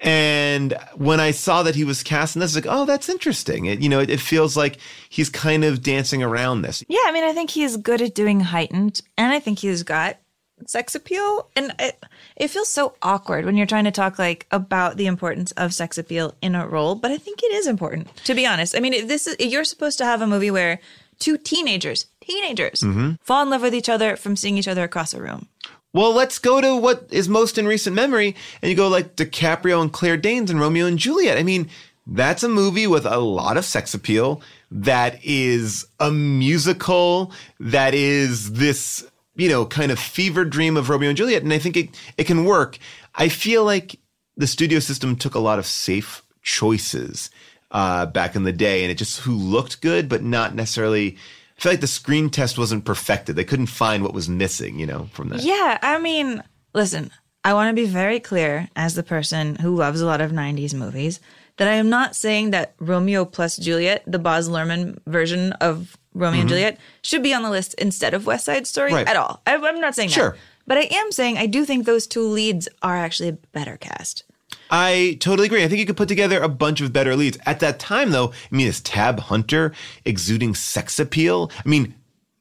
[0.00, 3.08] And when I saw that he was cast in this, I was like, oh, that's
[3.08, 3.64] interesting.
[3.64, 4.76] It, you know, it, it feels like
[5.08, 6.84] he's kind of dancing around this.
[6.86, 10.18] Yeah, I mean, I think he's good at doing heightened, and I think he's got
[10.66, 11.48] sex appeal.
[11.54, 12.02] And it,
[12.36, 15.98] it feels so awkward when you're trying to talk like about the importance of sex
[15.98, 18.14] appeal in a role, but I think it is important.
[18.24, 20.80] To be honest, I mean, this is you're supposed to have a movie where
[21.18, 23.18] two teenagers, teenagers, Mhm.
[23.22, 25.48] fall in love with each other from seeing each other across a room.
[25.92, 29.80] Well, let's go to what is most in recent memory, and you go like DiCaprio
[29.80, 31.38] and Claire Danes and Romeo and Juliet.
[31.38, 31.70] I mean,
[32.06, 34.42] that's a movie with a lot of sex appeal.
[34.70, 37.32] That is a musical.
[37.60, 41.58] That is this, you know, kind of fever dream of Romeo and Juliet, and I
[41.58, 42.78] think it it can work.
[43.14, 43.98] I feel like
[44.36, 47.30] the studio system took a lot of safe choices
[47.70, 51.16] uh, back in the day, and it just who looked good, but not necessarily.
[51.56, 53.34] I feel like the screen test wasn't perfected.
[53.34, 55.42] They couldn't find what was missing, you know, from that.
[55.42, 56.42] Yeah, I mean,
[56.74, 57.10] listen,
[57.44, 60.74] I want to be very clear as the person who loves a lot of 90s
[60.74, 61.18] movies
[61.56, 66.40] that I am not saying that Romeo plus Juliet, the Baz Luhrmann version of Romeo
[66.40, 66.52] and Mhm.
[66.52, 69.06] Juliet, should be on the list instead of West Side Story Right.
[69.08, 69.40] at all.
[69.46, 70.30] I, I'm not saying Sure.
[70.30, 70.38] that.
[70.66, 74.24] But I am saying I do think those two leads are actually a better cast.
[74.70, 75.62] I totally agree.
[75.62, 77.38] I think you could put together a bunch of better leads.
[77.46, 79.72] At that time, though, I mean, is Tab Hunter
[80.04, 81.52] exuding sex appeal?
[81.64, 81.94] I mean,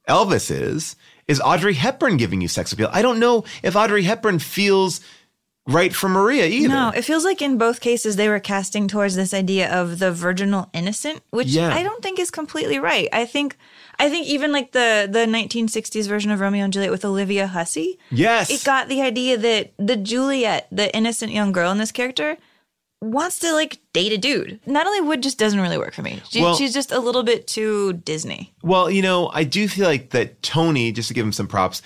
[0.09, 0.95] Elvis is.
[1.27, 2.89] Is Audrey Hepburn giving you sex appeal?
[2.91, 5.01] I don't know if Audrey Hepburn feels
[5.67, 6.67] right for Maria either.
[6.69, 10.11] No, it feels like in both cases they were casting towards this idea of the
[10.11, 11.73] virginal innocent, which Yeah.
[11.73, 13.09] I don't think is completely right.
[13.11, 13.57] I think
[13.97, 17.97] I think even like the the 1960s version of Romeo and Juliet with Olivia Hussey,
[18.11, 18.49] Yes.
[18.49, 22.37] it got the idea that the Juliet, the innocent young girl in this character,
[23.01, 24.59] wants to like date a dude.
[24.65, 26.21] Natalie Wood just doesn't really work for me.
[26.29, 28.53] She, Well- she's just a little bit too Disney.
[28.63, 31.81] Well, you know, I do feel like that Tony, just to give him some props,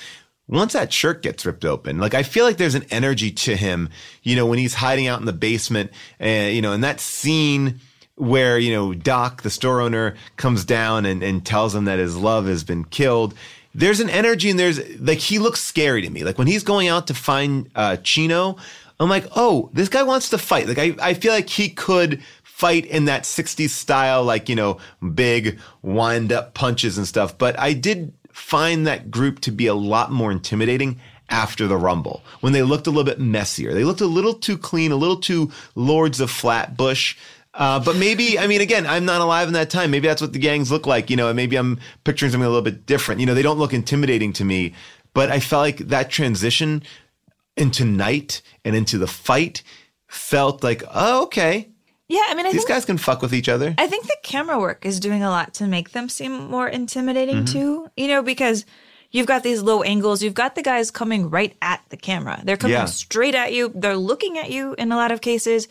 [0.50, 3.89] once that shirt gets ripped open, like I feel like there's an energy to him,
[4.24, 7.80] you know, when he's hiding out in the basement, and you know, in that scene
[8.16, 12.18] where, you know, Doc, the store owner, comes down and, and tells him that his
[12.18, 13.34] love has been killed.
[13.74, 16.24] There's an energy and there's like he looks scary to me.
[16.24, 18.58] Like when he's going out to find uh Chino,
[19.00, 20.68] I'm like, oh, this guy wants to fight.
[20.68, 24.80] Like I, I feel like he could fight in that 60s style, like, you know,
[25.14, 27.38] big wind up punches and stuff.
[27.38, 32.24] But I did find that group to be a lot more intimidating after the Rumble
[32.40, 33.74] when they looked a little bit messier.
[33.74, 37.16] They looked a little too clean, a little too Lords of Flatbush.
[37.54, 39.92] Uh, but maybe, I mean, again, I'm not alive in that time.
[39.92, 42.50] Maybe that's what the gangs look like, you know, and maybe I'm picturing something a
[42.50, 43.20] little bit different.
[43.20, 44.74] You know, they don't look intimidating to me,
[45.14, 46.84] but I felt like that transition
[47.58, 49.62] into night and into the fight
[50.08, 51.69] felt like, oh, okay,
[52.10, 53.76] Yeah, I mean, I these guys can fuck with each other.
[53.78, 57.43] I think the camera work is doing a lot to make them seem more intimidating
[57.45, 57.51] Mhm.
[57.51, 57.91] too.
[57.95, 58.66] You know, because
[59.12, 62.41] you've got these low angles, you've got the guys coming right at the camera.
[62.43, 62.86] They're coming Yeah.
[62.86, 63.72] straight at you.
[63.76, 65.68] They're looking at you in a lot of cases.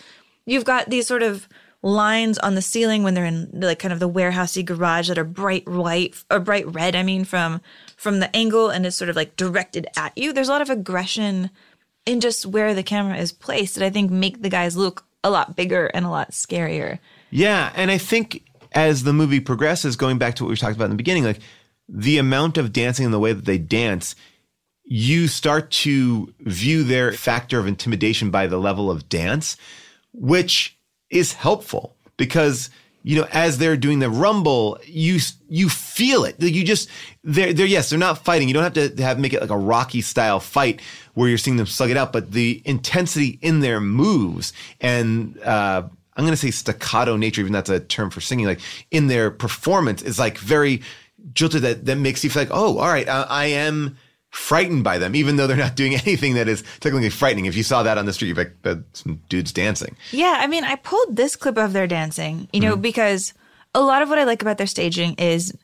[0.46, 1.48] You've got these sort of
[1.82, 5.24] lines on the ceiling when they're in like kind of the warehousey garage that are
[5.24, 7.60] bright white or bright red, I mean, from
[7.96, 10.32] from the angle and it's sort of like directed at you.
[10.32, 11.50] There's a lot of aggression
[12.06, 15.30] in just where the camera is placed that I think make the guys look a
[15.30, 16.98] lot bigger and a lot scarier.
[17.30, 20.86] Yeah, and I think as the movie progresses, going back to what we talked about
[20.86, 21.40] in the beginning, like
[21.88, 24.14] the amount of dancing and the way that they dance,
[24.84, 29.56] you start to view their factor of intimidation by the level of dance,
[30.12, 30.78] which
[31.10, 32.70] is helpful because
[33.08, 36.38] you know as they're doing the rumble you you feel it.
[36.38, 36.90] You just
[37.24, 38.48] they're they're yes they're not fighting.
[38.48, 40.82] You don't have to have make it like a rocky style fight
[41.14, 45.82] where you're seeing them slug it out but the intensity in their moves and uh
[46.16, 48.60] i'm going to say staccato nature even that's a term for singing like
[48.92, 50.80] in their performance is like very
[51.32, 53.96] jilted that that makes you feel like oh all right I, I am
[54.30, 57.62] frightened by them even though they're not doing anything that is technically frightening if you
[57.62, 60.76] saw that on the street you'd be like some dudes dancing Yeah, I mean, I
[60.76, 63.32] pulled this clip of their dancing, you know, because
[63.74, 65.54] a lot of what I like about their staging is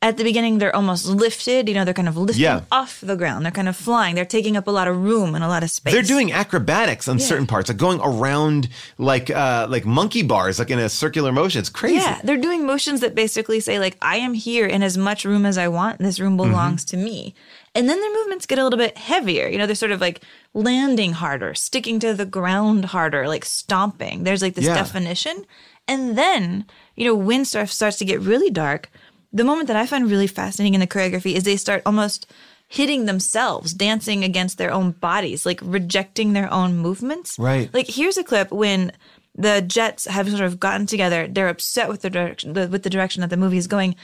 [0.00, 2.60] at the beginning they're almost lifted, you know, they're kind of lifting Yeah.
[2.70, 3.44] off the ground.
[3.44, 4.14] They're kind of flying.
[4.14, 5.92] They're taking up a lot of room and a lot of space.
[5.92, 7.26] They're doing acrobatics on Yeah.
[7.26, 11.58] certain parts, like going around like uh like monkey bars, like in a circular motion.
[11.58, 11.96] It's crazy.
[11.96, 15.44] Yeah, they're doing motions that basically say like I am here in as much room
[15.44, 15.98] as I want.
[15.98, 16.50] This room Mm-hmm.
[16.52, 17.34] belongs to me.
[17.74, 19.48] And then their movements get a little bit heavier.
[19.48, 20.22] You know, they're sort of like
[20.54, 24.24] landing harder, sticking to the ground harder, like stomping.
[24.24, 24.74] There's like this Yeah.
[24.74, 25.44] definition.
[25.86, 26.66] And then,
[26.96, 28.90] you know, when stuff starts to get really dark,
[29.32, 32.26] the moment that I find really fascinating in the choreography is they start almost
[32.66, 37.38] hitting themselves, dancing against their own bodies, like rejecting their own movements.
[37.38, 37.72] Right.
[37.72, 38.92] Like here's a clip when
[39.34, 41.26] the Jets have sort of gotten together.
[41.28, 43.94] They're upset with the direction the, with the direction that the movie is going,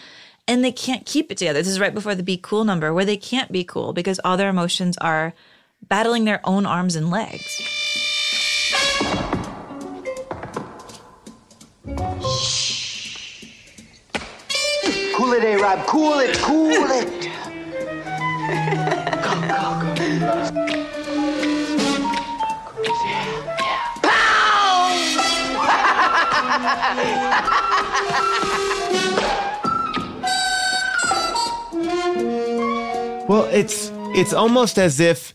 [0.46, 1.60] and they can't keep it together.
[1.60, 4.36] This is right before the "Be Cool" number, where they can't be cool because all
[4.36, 5.32] their emotions are
[5.88, 7.60] battling their own arms and legs.
[15.14, 15.86] Cool it, eh, A-Rab.
[15.86, 17.30] Cool it, cool it.
[19.22, 20.74] go, go, go.
[33.34, 35.34] Well, it's it's almost as if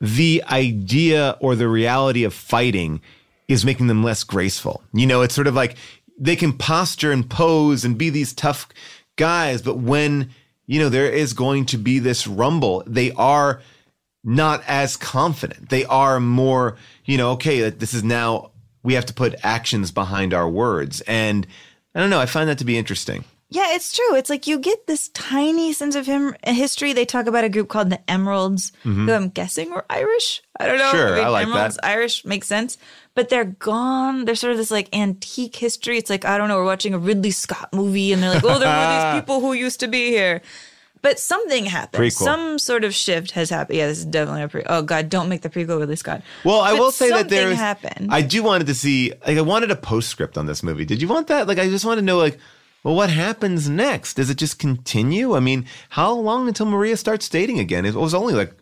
[0.00, 3.00] the idea or the reality of fighting
[3.46, 4.82] is making them less graceful.
[4.92, 5.76] You know, it's sort of like
[6.18, 8.68] they can posture and pose and be these tough
[9.14, 10.30] guys, but when,
[10.66, 13.60] you know, there is going to be this rumble, they are
[14.24, 15.68] not as confident.
[15.68, 18.50] They are more, you know, okay, this is now
[18.82, 21.02] we have to put actions behind our words.
[21.02, 21.46] And
[21.94, 23.22] I don't know, I find that to be interesting.
[23.54, 24.14] Yeah, it's true.
[24.16, 26.92] It's like you get this tiny sense of him history.
[26.94, 29.04] They talk about a group called the Emeralds, Mhm.
[29.06, 30.42] who I'm guessing were Irish.
[30.58, 30.90] I don't know.
[30.90, 31.84] Sure, mean, I like Emeralds, that.
[31.86, 32.78] Irish makes sense,
[33.14, 34.24] but they're gone.
[34.24, 35.98] They're sort of this like antique history.
[35.98, 36.56] It's like I don't know.
[36.56, 39.52] We're watching a Ridley Scott movie, and they're like, oh, there were these people who
[39.52, 40.40] used to be here.
[41.02, 42.00] But something happened.
[42.04, 42.12] Prequel.
[42.24, 43.76] Some sort of shift has happened.
[43.76, 44.62] Yeah, this is definitely a pre.
[44.66, 46.22] Oh God, don't make the prequel Ridley Scott.
[46.44, 47.56] Well, I But will say that something there's.
[47.58, 48.08] happened.
[48.14, 49.12] I do wanted to see.
[49.26, 50.84] Like, I wanted a postscript on this movie.
[50.84, 51.48] Did you want that?
[51.48, 52.38] Like, I just want to know, like,
[52.84, 54.14] well, what happens next?
[54.14, 55.34] Does it just continue?
[55.34, 57.84] I mean, how long until Maria starts dating again?
[57.84, 58.54] It was only like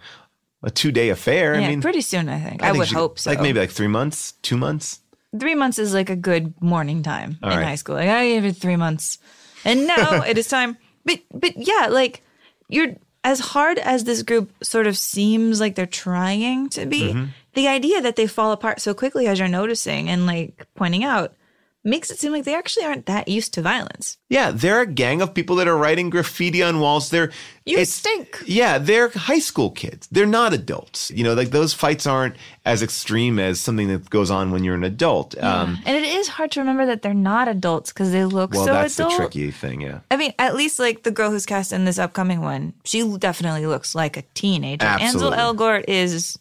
[0.62, 1.54] a two day affair.
[1.58, 2.28] yeah, I mean, pretty soon.
[2.28, 2.62] I think.
[2.62, 3.30] I, think would she- hope so.
[3.30, 5.00] Like maybe like three months, two months.
[5.38, 7.64] three months is like a good morning time All in right.
[7.64, 7.94] high school.
[7.94, 9.18] Like I gave it three months,
[9.64, 10.76] and now it is time.
[11.04, 12.22] But but yeah, like
[12.68, 17.12] you're as hard as this group sort of seems like they're trying to be.
[17.12, 17.24] Mm-hmm.
[17.54, 21.34] The idea that they fall apart so quickly, as you're noticing and like pointing out,
[21.82, 24.18] makes it seem like they actually aren't that used to violence.
[24.28, 27.10] Yeah, they're a gang of people that are writing graffiti on walls.
[27.10, 27.30] They're
[27.64, 28.42] You stink.
[28.46, 30.06] Yeah, they're high school kids.
[30.12, 31.10] They're not adults.
[31.10, 34.74] You know, like those fights aren't as extreme as something that goes on when you're
[34.74, 35.36] an adult.
[35.42, 38.66] Um, and it is hard to remember that they're not adults because they look well,
[38.66, 39.12] so that's adult.
[39.12, 39.80] the tricky thing.
[39.80, 40.00] Yeah.
[40.10, 43.66] I mean, at least like the girl who's cast in this upcoming one, she definitely
[43.66, 44.84] looks like a teenager.
[44.84, 45.38] Absolutely.
[45.38, 46.38] Ansel Elgort is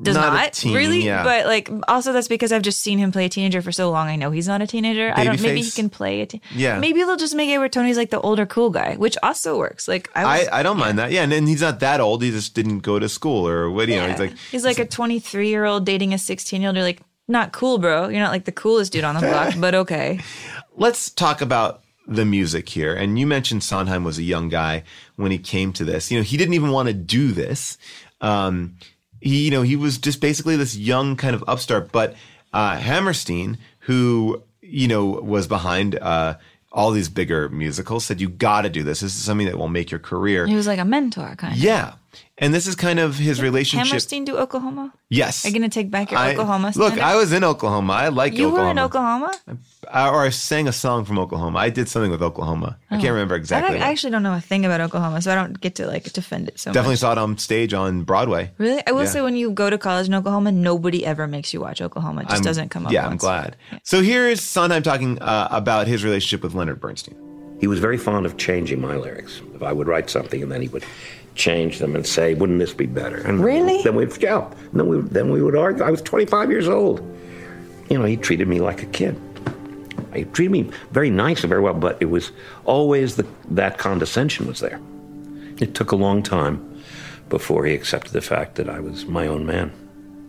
[0.00, 1.22] does Not not, teen, really, yeah.
[1.22, 4.08] but like also that's because I've just seen him play a teenager for so long.
[4.08, 5.12] I know he's not a teenager.
[5.14, 5.40] I don't.
[5.40, 6.40] Maybe he can play a teen.
[6.54, 6.78] Yeah.
[6.78, 9.86] Maybe they'll just make it where Tony's like the older cool guy, which also works.
[9.86, 11.12] Like I, was, I, I don't mind that.
[11.12, 12.22] Yeah, and then he's not that old.
[12.22, 13.88] He just didn't go to school or what.
[13.88, 16.76] You know, he's like he's like a 23 year old dating a 16 year old.
[16.76, 18.08] You're like not cool, bro.
[18.08, 20.20] You're not like the coolest dude on the block, but okay.
[20.76, 22.94] let's talk about the music here.
[22.94, 24.84] And you mentioned Sondheim was a young guy
[25.16, 26.10] when he came to this.
[26.10, 27.78] You know, he didn't even want to do this.
[28.20, 28.76] Um,
[29.24, 31.90] he, you know, he was just basically this young kind of upstart.
[31.90, 32.14] But
[32.52, 36.36] uh, Hammerstein, who you know was behind uh,
[36.70, 39.00] all these bigger musicals, said you got to do this.
[39.00, 40.46] This is something that will make your career.
[40.46, 41.58] He was like a mentor kind of.
[41.58, 41.94] Yeah,
[42.38, 43.86] and this is kind of his relationship.
[43.86, 44.92] Hammerstein do Oklahoma?
[45.08, 45.44] Yes.
[45.44, 46.72] Are you gonna take back your I- Oklahoma?
[46.74, 46.98] Look.
[46.98, 47.92] I was in Oklahoma.
[47.92, 48.64] I like You Oklahoma.
[48.64, 49.32] were in Oklahoma?
[49.92, 51.58] Uh, or I sang a song from Oklahoma.
[51.58, 52.78] I did something with Oklahoma.
[52.90, 53.12] I can't Oh.
[53.12, 53.78] remember exactly.
[53.78, 53.86] I.
[53.88, 56.48] I actually don't know a thing about Oklahoma, so I don't get to like defend
[56.48, 57.00] it so Definitely much.
[57.00, 58.50] saw it on stage on Broadway.
[58.58, 59.08] Really, I will Yeah.
[59.10, 62.22] say when you go to college in Oklahoma, nobody ever makes you watch Oklahoma.
[62.22, 62.92] It just I'm- doesn't come up.
[62.92, 63.20] Yeah, I'm once.
[63.20, 63.56] glad.
[63.84, 67.14] So here's Sondheim talking uh, about his relationship with Leonard Bernstein.
[67.60, 69.40] He was very fond of changing my lyrics.
[69.54, 70.84] If I would write something and then he would
[71.34, 73.82] change them and say, "Wouldn't this be better?" And Really?
[73.82, 74.46] Then we'd yeah.
[74.46, 75.84] And then we then we would argue.
[75.84, 77.00] I was 25 years old.
[77.90, 79.20] You know, he treated me like a kid.
[80.14, 82.30] He treated me very nice and very well, but it was
[82.64, 84.80] always the, that condescension was there.
[85.60, 86.82] It took a long time
[87.28, 89.72] before he accepted the fact that I was my own man.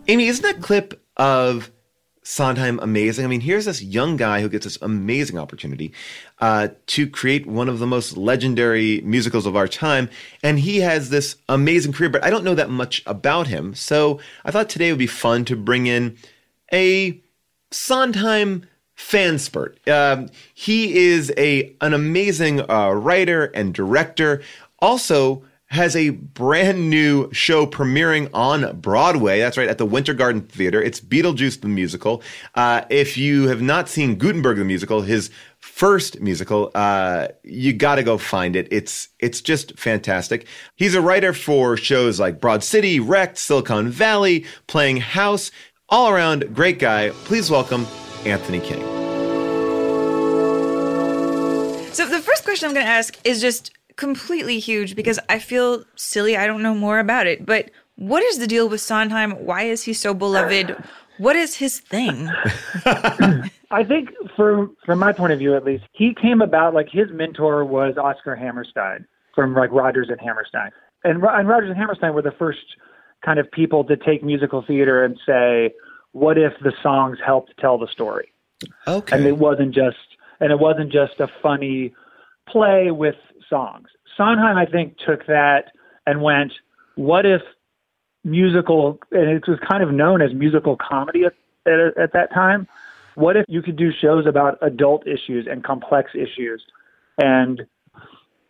[0.08, 1.72] Amy, isn't that clip of
[2.28, 3.23] Sondheim amazing?
[3.23, 5.93] I mean, here's this young guy who gets this amazing opportunity
[6.39, 10.09] uh, to create one of the most legendary musicals of our time,
[10.41, 12.09] and he has this amazing career.
[12.09, 15.45] But I don't know that much about him, so I thought today would be fun
[15.45, 16.17] to bring in
[16.73, 17.21] a
[17.69, 18.65] Sondheim
[18.95, 19.78] fan spurt.
[19.88, 24.41] Um, he is a an amazing uh, writer and director.
[24.80, 25.43] Also
[25.76, 29.39] has a brand new show premiering on Broadway.
[29.39, 30.82] That's right, at the Winter Garden Theater.
[30.82, 32.23] It's Beetlejuice the musical.
[32.55, 37.95] Uh, if you have not seen Gutenberg the musical, his first musical, uh, you got
[37.95, 38.69] to go find it.
[38.71, 40.47] It's it's just fantastic.
[40.76, 45.51] He's a writer for shows like Broad City, Wrecked, Silicon Valley, Playing House.
[45.89, 47.09] All around great guy.
[47.26, 47.86] Please welcome
[48.26, 48.82] Anthony King.
[51.93, 55.84] So the first question I'm going to ask is just completely huge because I feel
[55.96, 56.36] silly.
[56.38, 57.46] I don't know more about it.
[57.46, 59.32] But what is the deal with Sondheim?
[59.46, 60.76] Why is he so beloved?
[61.18, 62.30] What is his thing?
[63.72, 67.10] I think, from from my point of view at least, he came about like his
[67.12, 70.72] mentor was Oscar Hammerstein from like Rodgers and Hammerstein,
[71.04, 72.66] and, and Rodgers and Hammerstein were the first
[73.24, 75.74] kind of people to take musical theater and say,
[76.12, 78.32] what if the songs helped tell the story?
[78.88, 79.16] Okay.
[79.16, 79.98] And it wasn't just
[80.39, 81.93] and it wasn't just a funny
[82.48, 83.16] play with
[83.50, 83.88] songs.
[84.18, 85.72] Sondheim, I think, took that
[86.06, 86.54] and went,
[86.96, 87.41] what if
[88.26, 91.34] musical and it was kind of known as musical comedy at,
[91.72, 92.68] at, at that time.
[93.14, 96.62] What if you could do shows about adult issues and complex issues
[97.18, 97.62] and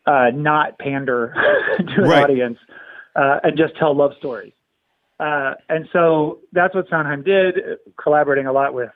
[0.07, 1.33] uh, not pander
[1.77, 2.23] to an Right.
[2.23, 2.57] audience
[3.15, 4.53] uh, and just tell love stories?
[5.19, 7.55] Uh, and so that's what Sondheim did,
[8.01, 8.89] collaborating a lot with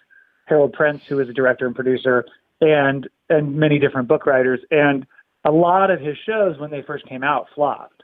[0.47, 2.25] Harold Prince, who is a director and producer,
[2.61, 4.59] and and many different book writers.
[4.71, 5.05] And
[5.45, 8.03] a lot of his shows, when they first came out, flopped.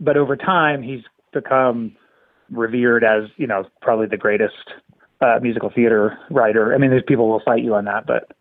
[0.00, 1.02] But over time, he's
[1.32, 1.96] become
[2.50, 4.54] revered as you know probably the greatest
[5.20, 6.74] uh, musical theater writer.
[6.74, 8.32] I mean, there's people will fight you on that, but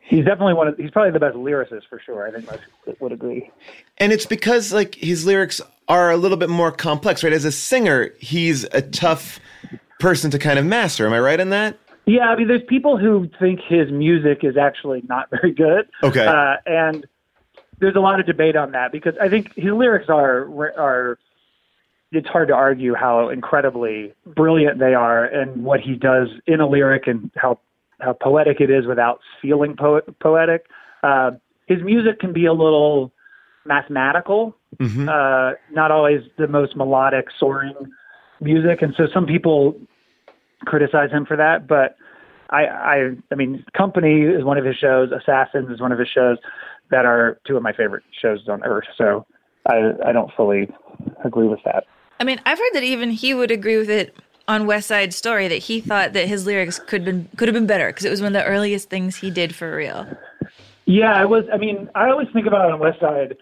[0.00, 2.26] he's definitely one of he's probably the best lyricist for sure.
[2.26, 3.50] I think most would agree.
[3.98, 7.32] And it's because like his lyrics are a little bit more complex, right?
[7.32, 9.40] As a singer, he's a tough
[9.98, 11.06] person to kind of master.
[11.06, 11.78] Am I right in that?
[12.06, 15.88] Yeah, I mean, there's people who think his music is actually not very good.
[16.02, 16.24] Okay.
[16.24, 17.06] Uh, and
[17.78, 20.46] there's a lot of debate on that because I think his lyrics are
[20.78, 21.18] are
[22.12, 26.68] it's hard to argue how incredibly brilliant they are and what he does in a
[26.68, 27.58] lyric and how
[28.00, 30.66] how poetic it is without feeling po- poetic.
[31.02, 31.32] Uh,
[31.66, 33.12] his music can be a little
[33.64, 35.08] mathematical, Mm-hmm.
[35.08, 37.74] uh, not always the most melodic, soaring
[38.42, 39.74] music, and so some people
[40.66, 41.66] criticize him for that.
[41.66, 41.96] But
[42.50, 45.10] I, I, I mean, Company is one of his shows.
[45.12, 46.36] Assassins is one of his shows
[46.90, 48.84] that are two of my favorite shows on earth.
[48.96, 49.26] So
[49.68, 50.68] I, I don't fully
[51.24, 51.84] agree with that.
[52.20, 54.16] I mean, I've heard that even he would agree with it
[54.48, 57.66] on West Side Story that he thought that his lyrics could been could have been
[57.66, 60.06] better because it was one of the earliest things he did for real.
[60.86, 61.44] Yeah, I was.
[61.52, 63.36] I mean, I always think about it on West Side.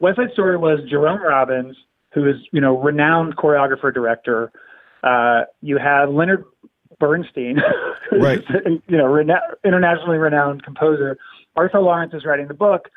[0.00, 1.76] West Side Story was Jerome Robbins,
[2.14, 4.50] who is you know renowned choreographer director.
[5.04, 6.44] Uh, you have Leonard
[6.98, 7.58] Bernstein,
[8.12, 8.42] Right.
[8.88, 11.18] you know rena- internationally renowned composer.
[11.56, 12.88] Arthur Laurents is writing the book,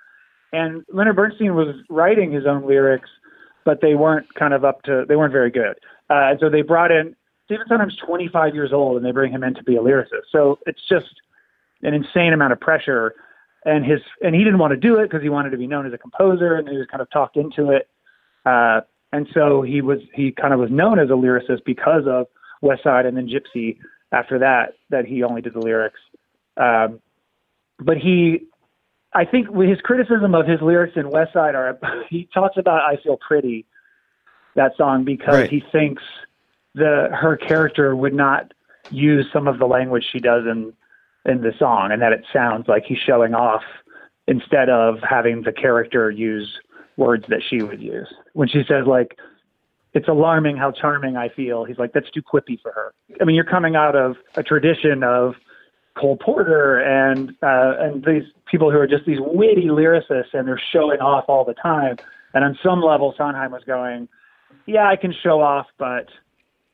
[0.51, 3.09] and Leonard Bernstein was writing his own lyrics,
[3.65, 5.05] but they weren't kind of up to.
[5.07, 5.77] They weren't very good.
[6.09, 9.43] Uh, and so they brought in Stephen Sondheim's 25 years old, and they bring him
[9.43, 10.27] in to be a lyricist.
[10.31, 11.13] So it's just
[11.83, 13.15] an insane amount of pressure
[13.65, 15.85] and his and he didn't want to do it because he wanted to be known
[15.85, 17.89] as a composer and he was kind of talked into it
[18.45, 18.81] uh
[19.11, 22.27] and so he was he kind of was known as a lyricist because of
[22.61, 23.77] west side and then gypsy
[24.11, 25.99] after that that he only did the lyrics
[26.57, 26.99] um
[27.79, 28.41] but he
[29.13, 31.77] i think with his criticism of his lyrics in west side are
[32.09, 33.65] he talks about i feel pretty
[34.55, 35.49] that song because Right.
[35.49, 36.03] he thinks
[36.75, 38.53] the her character would not
[38.89, 40.73] use some of the language she does in
[41.25, 43.63] in the song and that it sounds like he's showing off
[44.27, 46.59] instead of having the character use
[46.97, 49.17] words that she would use when she says like
[49.93, 51.63] it's alarming how charming I feel.
[51.65, 52.93] He's like, that's too quippy for her.
[53.19, 55.33] I mean, you're coming out of a tradition of
[55.99, 60.61] Cole Porter and uh, and these people who are just these witty lyricists and they're
[60.71, 61.97] showing off all the time.
[62.33, 64.07] And on some level, Sondheim was going,
[64.67, 66.07] yeah, I can show off, but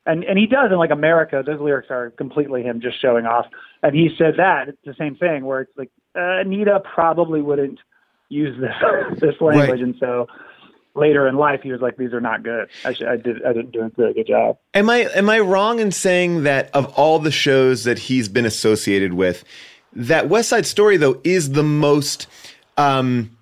[0.05, 1.41] and and he does in like America.
[1.45, 3.45] Those lyrics are completely him just showing off.
[3.81, 7.79] And he said that it's the same thing where it's like uh, Anita probably wouldn't
[8.29, 8.73] use this
[9.19, 9.81] this language, Right.
[9.81, 10.27] and so
[10.95, 12.69] later in life he was like, these are not good.
[12.83, 14.57] I should, I did I didn't do a good job.
[14.73, 18.45] Am I am I wrong in saying that of all the shows that he's been
[18.45, 19.43] associated with,
[19.93, 22.27] that West Side Story though is the most
[22.77, 23.35] um,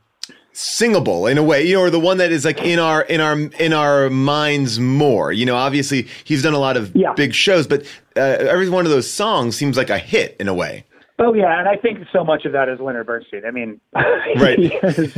[0.53, 3.21] singable in a way, you know, or the one that is like in our in
[3.21, 5.31] our in our minds more.
[5.31, 7.83] You know, obviously he's done a lot of big shows, but
[8.15, 10.85] uh, every one of those songs seems like a hit in a way.
[11.19, 13.45] Oh yeah, and I think so much of that is Leonard Bernstein.
[13.45, 15.13] I mean, Right.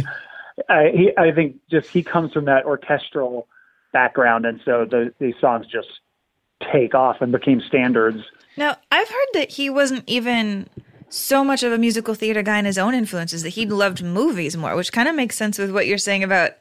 [0.70, 3.48] I, he, I think just he comes from that orchestral
[3.92, 5.88] background, and so the, these songs just
[6.72, 8.24] take off and became standards.
[8.58, 10.68] Now, I've heard that he wasn't even
[11.10, 14.58] so much of a musical theater guy in his own influences that he loved movies
[14.58, 16.52] more, which kind of makes sense with what you're saying about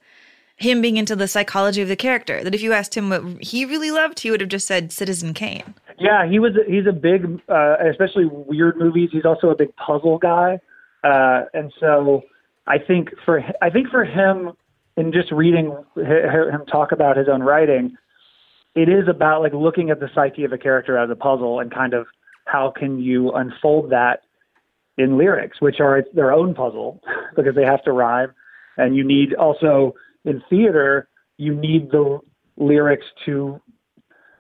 [0.57, 2.43] him being into the psychology of the character.
[2.45, 5.35] That if you asked him what he really loved, he would have just said Citizen
[5.35, 5.75] Kane.
[5.99, 6.53] Yeah, he was.
[6.67, 9.11] He's a big, uh, especially weird movies.
[9.13, 10.61] He's also a big puzzle guy,
[11.05, 12.23] uh, and so
[12.67, 14.53] I think for I think for him,
[14.97, 17.97] in just reading him talk about his own writing,
[18.75, 21.73] it is about like looking at the psyche of a character as a puzzle and
[21.73, 22.07] kind of
[22.47, 24.23] how can you unfold that
[24.97, 27.01] in lyrics, which are their own puzzle
[27.37, 28.33] because they have to rhyme,
[28.77, 29.95] and you need also
[30.25, 32.21] in theater you need the
[32.57, 33.61] lyrics to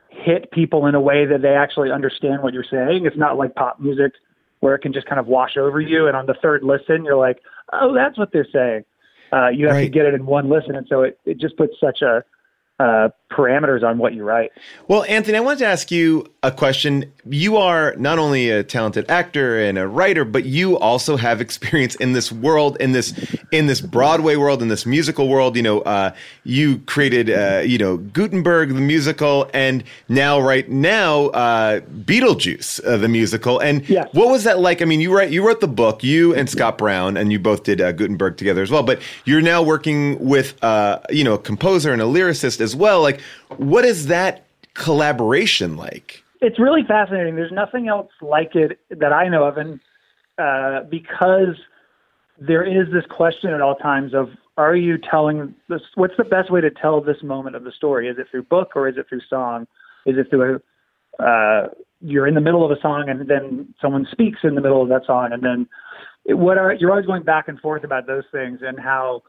[0.08, 3.04] hit people in a way that they actually understand what you're saying.
[3.04, 4.12] It's not like pop music
[4.60, 7.16] where it can just kind of wash over you, and on the third listen you're
[7.16, 7.40] like,
[7.80, 8.84] oh, that's what they're saying.
[9.32, 11.74] Uh, you have to get it in one listen, and so it, it just puts
[11.80, 12.24] such a
[12.78, 14.53] uh, parameters on what you write.
[14.89, 17.12] Well, Anthony, I wanted to ask you a question.
[17.28, 21.95] You are not only a talented actor and a writer, but you also have experience
[21.97, 23.12] in this world, in this
[23.51, 25.57] in this Broadway world, in this musical world.
[25.57, 26.14] You know, uh,
[26.45, 32.97] you created, uh, you know, Gutenberg the musical, and now, right now, uh, Beetlejuice uh,
[32.99, 33.59] the musical.
[33.59, 34.82] And what was that like?
[34.82, 37.64] I mean, you write, you wrote the book, you and Scott Brown, and you both
[37.64, 38.82] did uh, Gutenberg together as well.
[38.82, 43.01] But you're now working with, uh, you know, a composer and a lyricist as well.
[43.01, 43.20] Like,
[43.56, 44.44] what is that
[44.74, 46.22] collaboration like?
[46.40, 47.36] It's really fascinating.
[47.36, 49.80] There's nothing else like it that I know of, and
[50.38, 51.56] uh, because
[52.38, 56.50] there is this question at all times of are you telling this what's the best
[56.50, 59.06] way to tell this moment of the story is it through book or is it
[59.08, 59.66] through song
[60.06, 60.60] is it through
[61.20, 61.68] a, uh,
[62.00, 64.88] you're in the middle of a song and then someone speaks in the middle of
[64.88, 65.68] that song and then
[66.24, 69.22] it, what are you're always going back and forth about those things and how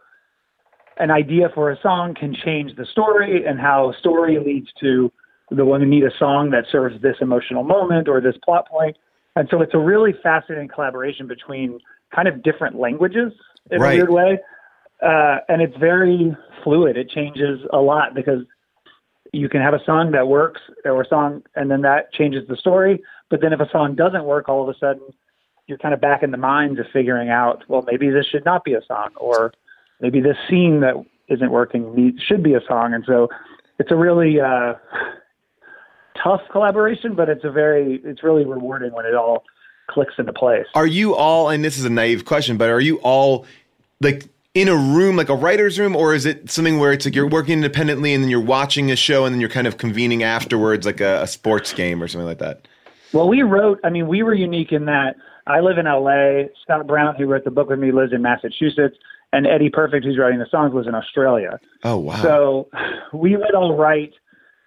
[0.97, 5.11] an idea for a song can change the story and how story leads to
[5.51, 8.97] the one who need a song that serves this emotional moment or this plot point.
[9.35, 11.79] and so it's a really fascinating collaboration between
[12.15, 13.33] kind of different languages
[13.69, 13.93] in Right.
[13.93, 14.39] a weird way
[15.01, 16.97] uh, and it's very fluid.
[16.97, 18.43] It changes a lot because
[19.33, 22.55] you can have a song that works or a song, and then that changes the
[22.55, 23.03] story.
[23.29, 25.01] But then if a song doesn't work, all of a sudden
[25.67, 28.63] you're kind of back in the minds of figuring out, well, maybe this should not
[28.63, 29.51] be a song, or
[30.01, 30.95] maybe this scene that
[31.27, 32.93] isn't working needs, should be a song.
[32.93, 33.29] And so
[33.79, 34.73] it's a really uh,
[36.21, 39.43] tough collaboration, but it's a very, it's really rewarding when it all
[39.87, 40.65] clicks into place.
[40.73, 43.45] Are you all, and this is a naive question, but are you all
[44.01, 47.15] like in a room, like a writer's room, or is it something where it's like
[47.15, 50.23] you're working independently and then you're watching a show and then you're kind of convening
[50.23, 52.67] afterwards, like a, a sports game or something like that?
[53.13, 55.15] Well, we wrote, I mean, we were unique in that
[55.47, 56.49] I live in LA.
[56.63, 58.97] Scott Brown, who wrote the book with me, lives in Massachusetts.
[59.36, 61.59] And Eddie Perfect, who's writing the songs, was in Australia.
[61.83, 62.21] Oh, wow.
[62.21, 62.69] So
[63.11, 64.13] we would all write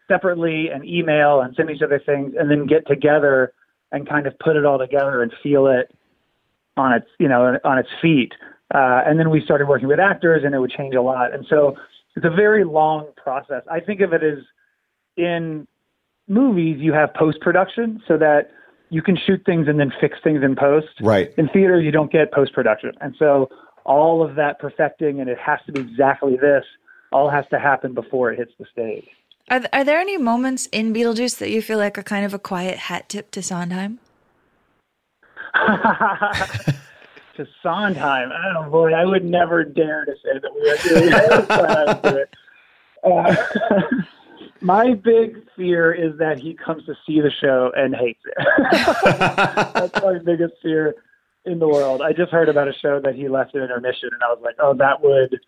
[0.09, 3.55] separately and email and send each other things and then get together
[3.93, 5.91] and kind of put it all together and feel it
[6.77, 8.33] on its, you know, on its feet.
[8.75, 11.33] Uh, and then we started working with actors and it would change a lot.
[11.33, 11.75] And so
[12.15, 13.63] it's a very long process.
[13.71, 14.41] I think of it as
[15.17, 15.67] in
[16.29, 18.51] movies, you have post production so that
[18.91, 20.89] you can shoot things and then fix things in post.
[21.01, 21.33] Right.
[21.39, 22.93] In theater, you don't get post production.
[23.01, 23.49] And so
[23.89, 26.65] all of that perfecting and it has to be exactly this
[27.11, 29.09] all has to happen before it hits the stage.
[29.51, 32.35] Are, th- are there any moments in Beetlejuice that you feel like are kind of
[32.35, 33.99] a quiet hat tip to Sondheim?
[35.55, 38.31] to Sondheim.
[38.31, 41.09] Oh boy, I would never dare to say that we are doing
[42.21, 42.29] it.
[43.03, 43.35] Uh,
[44.61, 48.37] my big fear is that he comes to see the show and hates it.
[49.75, 50.95] That's my biggest fear
[51.49, 52.03] in the world.
[52.03, 54.57] I just heard about a show that he left at intermission, and I was like,
[54.61, 55.39] oh, that would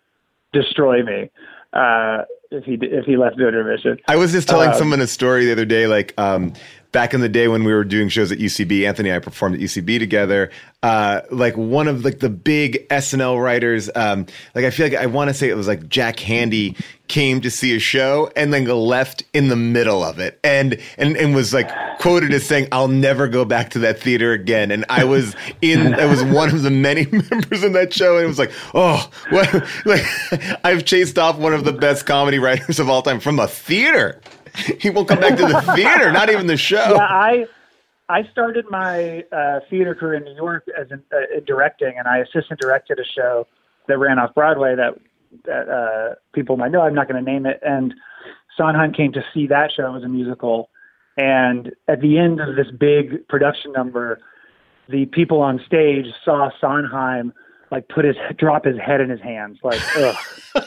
[0.53, 1.29] destroy me
[1.73, 3.97] uh, if he if he left at intermission.
[4.07, 6.53] I was just telling Um, someone a story the other day, like um,
[6.91, 8.87] back in the day when we were doing shows at UCB.
[8.87, 10.51] Anthony and I performed at UCB together.
[10.83, 14.25] Uh, like one of like the big SNL writers, um,
[14.55, 16.75] like I feel like I want to say it was like Jack Handey
[17.07, 21.15] came to see a show and then left in the middle of it, and and
[21.17, 21.69] and was like
[21.99, 25.93] quoted as saying, "I'll never go back to that theater again." And I was in,
[25.93, 29.07] I was one of the many members in that show, and it was like, oh,
[29.29, 29.49] what?
[29.85, 30.03] Like
[30.63, 34.21] I've chased off one of the best comedy writers of all time from a theater.
[34.79, 36.95] He won't come back to the theater, not even the show.
[36.95, 37.45] Yeah, I
[38.09, 42.07] I started my uh, theater career in New York as in, uh, in directing, and
[42.07, 43.47] I assistant directed a show
[43.87, 44.97] that ran off Broadway that
[45.45, 46.81] that uh, people might know.
[46.81, 47.59] I'm not going to name it.
[47.61, 47.93] And
[48.57, 50.69] Sondheim came to see that show as a musical,
[51.15, 54.19] and at the end of this big production number,
[54.89, 57.33] the people on stage saw Sondheim
[57.71, 60.15] like put his drop his head in his hands, like ugh.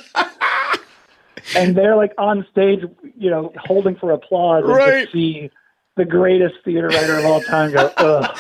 [1.57, 2.81] and they're like on stage,
[3.19, 5.07] you know, holding for applause and Right.
[5.07, 5.51] to see
[5.97, 8.37] the greatest theater writer of all time go, ugh.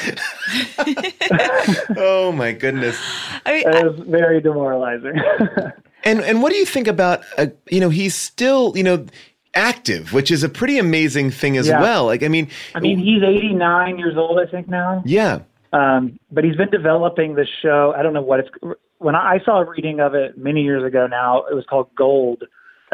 [1.97, 2.99] oh my goodness.
[3.47, 5.15] I mean, it was very demoralizing.
[6.07, 9.07] And and what do you think about uh, you know he's still you know
[9.55, 11.81] active, which is a pretty amazing thing as Yeah.
[11.81, 12.05] well.
[12.05, 15.03] Like I mean, I mean, he's 89 years old, I think now.
[15.07, 15.39] yeah,
[15.73, 17.95] Um, but he's been developing this show.
[17.97, 18.51] I don't know what it's.
[18.99, 21.89] When I, I saw a reading of it many years ago now, it was called
[21.97, 22.45] Gold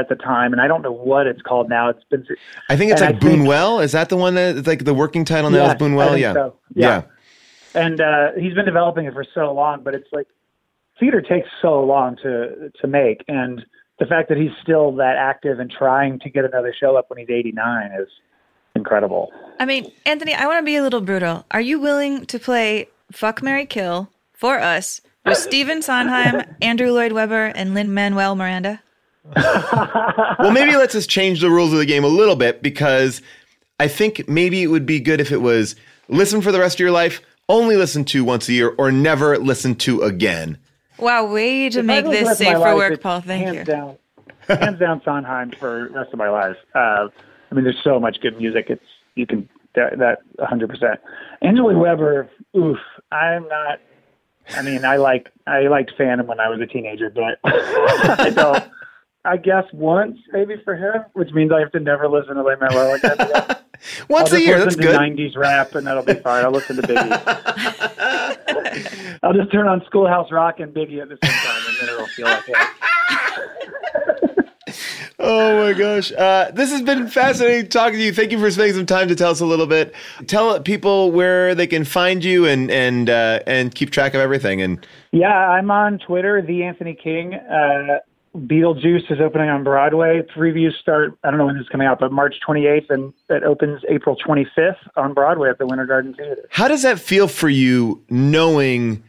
[0.00, 1.88] at the time, and I don't know what it's called now.
[1.88, 2.26] It's been.
[2.68, 3.84] I think it's and like Buñuel.
[3.84, 6.18] Is that the one that it's like the working title now Yes, is Buñuel?
[6.18, 6.32] Yeah.
[6.32, 6.56] so.
[6.74, 7.02] yeah,
[7.74, 7.80] Yeah.
[7.82, 9.82] and uh, he's been developing it for so long.
[9.84, 10.26] But it's like
[10.98, 13.64] theater takes so long to to make, and
[13.98, 17.18] the fact that he's still that active and trying to get another show up when
[17.18, 18.08] he's 89 is
[18.74, 19.30] incredible.
[19.58, 21.44] I mean, Anthony, I want to be a little brutal.
[21.50, 27.12] Are you willing to play Fuck Mary Kill for us with Stephen Sondheim, Andrew Lloyd
[27.12, 28.80] Webber, and Lin Manuel Miranda?
[29.36, 33.22] well, maybe let's just change the rules of the game a little bit because
[33.78, 35.76] I think maybe it would be good if it was
[36.08, 39.38] listen for the rest of your life, only listen to once a year, or never
[39.38, 40.58] listen to again.
[40.98, 43.20] Wow, way to If make this rest safe for life, work, Paul.
[43.20, 43.64] Thank hands you.
[43.64, 43.98] Down,
[44.48, 46.56] hands down, Sondheim for the rest of my life.
[46.74, 47.08] Uh,
[47.50, 48.66] I mean, there's so much good music.
[48.68, 50.68] It's you can that that 100.
[50.68, 51.00] percent
[51.42, 52.78] Andrew Lloyd Webber, oof.
[53.12, 53.80] I'm not.
[54.50, 58.64] I mean, I like I liked Phantom when I was a teenager, but I don't.
[59.24, 62.58] I guess once maybe for him, which means I have to never listen to Lin
[62.60, 63.16] Manuel again.
[64.10, 65.00] Once I'll a year, listen that's to good.
[65.00, 66.44] 90s rap, and that'll be fine.
[66.44, 67.10] I'll listen to Biggie.
[69.22, 72.06] I'll just turn on Schoolhouse Rock and Biggie at the same time, and then it'll
[72.08, 72.56] feel like it.
[75.22, 76.12] Oh my gosh.
[76.12, 78.12] Uh, this has been fascinating talking to you.
[78.12, 79.94] Thank you for spending some time to tell us a little bit.
[80.28, 84.62] Tell people where they can find you and and uh, and keep track of everything.
[84.62, 87.34] And Yeah, I'm on Twitter, the Anthony King.
[87.34, 87.98] Uh,
[88.36, 90.22] Beetlejuice is opening on Broadway.
[90.22, 93.82] Previews start, I don't know when is coming out, but March 28th, and it opens
[93.88, 96.46] April 25th on Broadway at the Winter Garden Theater.
[96.48, 99.02] how does that feel for you knowing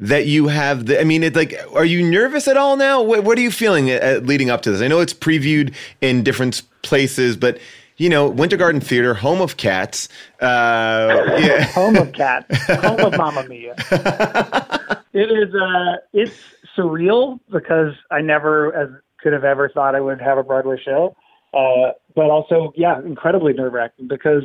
[0.00, 3.00] that you have the, I mean, it like, are you nervous at all now?
[3.00, 4.82] What, what are you feeling uh, leading up to this?
[4.82, 7.58] I know it's previewed in different places, but
[7.96, 10.08] you know, Winter Garden Theater, home of cats.
[10.40, 11.62] Uh, yeah.
[11.66, 13.74] home of cats, home of Mamma Mia.
[15.12, 15.54] it is.
[15.54, 16.34] Uh, it's
[16.76, 18.88] surreal because I never as
[19.20, 21.16] could have ever thought I would have a Broadway show.
[21.52, 24.42] Uh, but also, yeah, incredibly nerve wracking because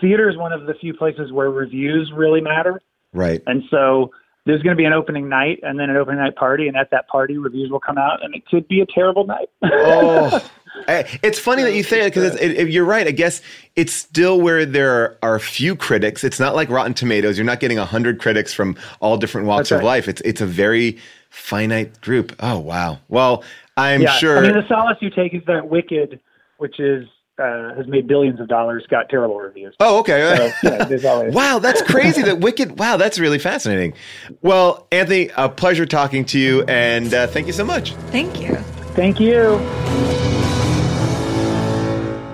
[0.00, 2.80] theater is one of the few places where reviews really matter.
[3.12, 3.42] Right.
[3.46, 4.10] And so
[4.46, 6.90] there's going to be an opening night and then an opening night party, and at
[6.92, 9.48] that party, reviews will come out, and it could be a terrible night.
[9.64, 10.50] oh,
[10.88, 13.08] it's funny that you say it because it, it, you're right.
[13.08, 13.42] I guess
[13.74, 16.22] it's still where there are a few critics.
[16.22, 17.36] It's not like Rotten Tomatoes.
[17.36, 20.06] You're not getting a hundred critics from all different walks of life.
[20.06, 20.98] It's it's a very
[21.36, 22.34] finite group.
[22.40, 22.98] Oh wow.
[23.08, 23.44] Well,
[23.76, 24.38] I'm yeah, sure.
[24.38, 26.18] I mean, the solace you take is that Wicked,
[26.58, 27.06] which is
[27.38, 29.74] uh, has made billions of dollars, got terrible reviews.
[29.78, 30.52] Oh, okay.
[30.62, 32.22] So, yeah, always Wow, that's crazy.
[32.22, 32.78] that Wicked.
[32.78, 33.92] Wow, that's really fascinating.
[34.40, 37.94] Well, Anthony, a pleasure talking to you, and uh, thank you so much.
[38.10, 38.56] Thank you.
[38.96, 39.58] Thank you.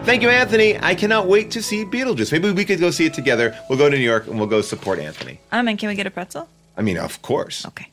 [0.04, 0.78] Thank you, Anthony.
[0.80, 2.32] I cannot wait to see Beetlejuice.
[2.32, 3.56] Maybe we could go see it together.
[3.68, 5.38] We'll go to New York and we'll go support Anthony.
[5.52, 6.48] Um, and can we get a pretzel?
[6.76, 7.66] I mean, of course.
[7.66, 7.91] Okay.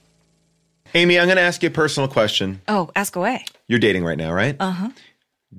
[0.94, 2.62] Amy, I'm going to ask you a personal question.
[2.68, 3.46] Oh, ask away.
[3.68, 4.56] You're dating right now, right?
[4.60, 4.90] Uh huh.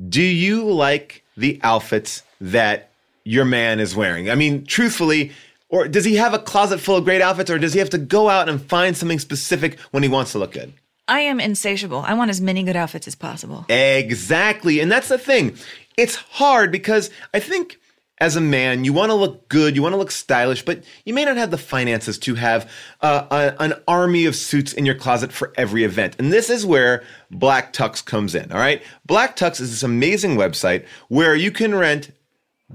[0.08, 2.90] Do you like the outfits that
[3.24, 4.30] your man is wearing?
[4.30, 5.32] I mean, truthfully,
[5.68, 7.98] or does he have a closet full of great outfits, or does he have to
[7.98, 10.72] go out and find something specific when he wants to look good?
[11.08, 12.00] I am insatiable.
[12.06, 13.66] I want as many good outfits as possible.
[13.68, 14.80] Exactly.
[14.80, 15.56] And that's the thing.
[15.96, 17.78] It's hard because I think
[18.20, 21.14] as a man, you want to look good, you want to look stylish, but you
[21.14, 22.70] may not have the finances to have
[23.00, 26.16] uh, a, an army of suits in your closet for every event.
[26.18, 28.52] And this is where Black Tux comes in.
[28.52, 28.82] All right.
[29.06, 32.12] Black Tux is this amazing website where you can rent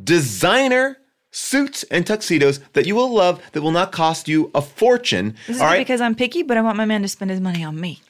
[0.04, 0.98] designer
[1.32, 5.36] suits and tuxedos that you will love that will not cost you a fortune.
[5.48, 5.78] This is right.
[5.78, 8.02] because I'm picky, but I want my man to spend his money on me.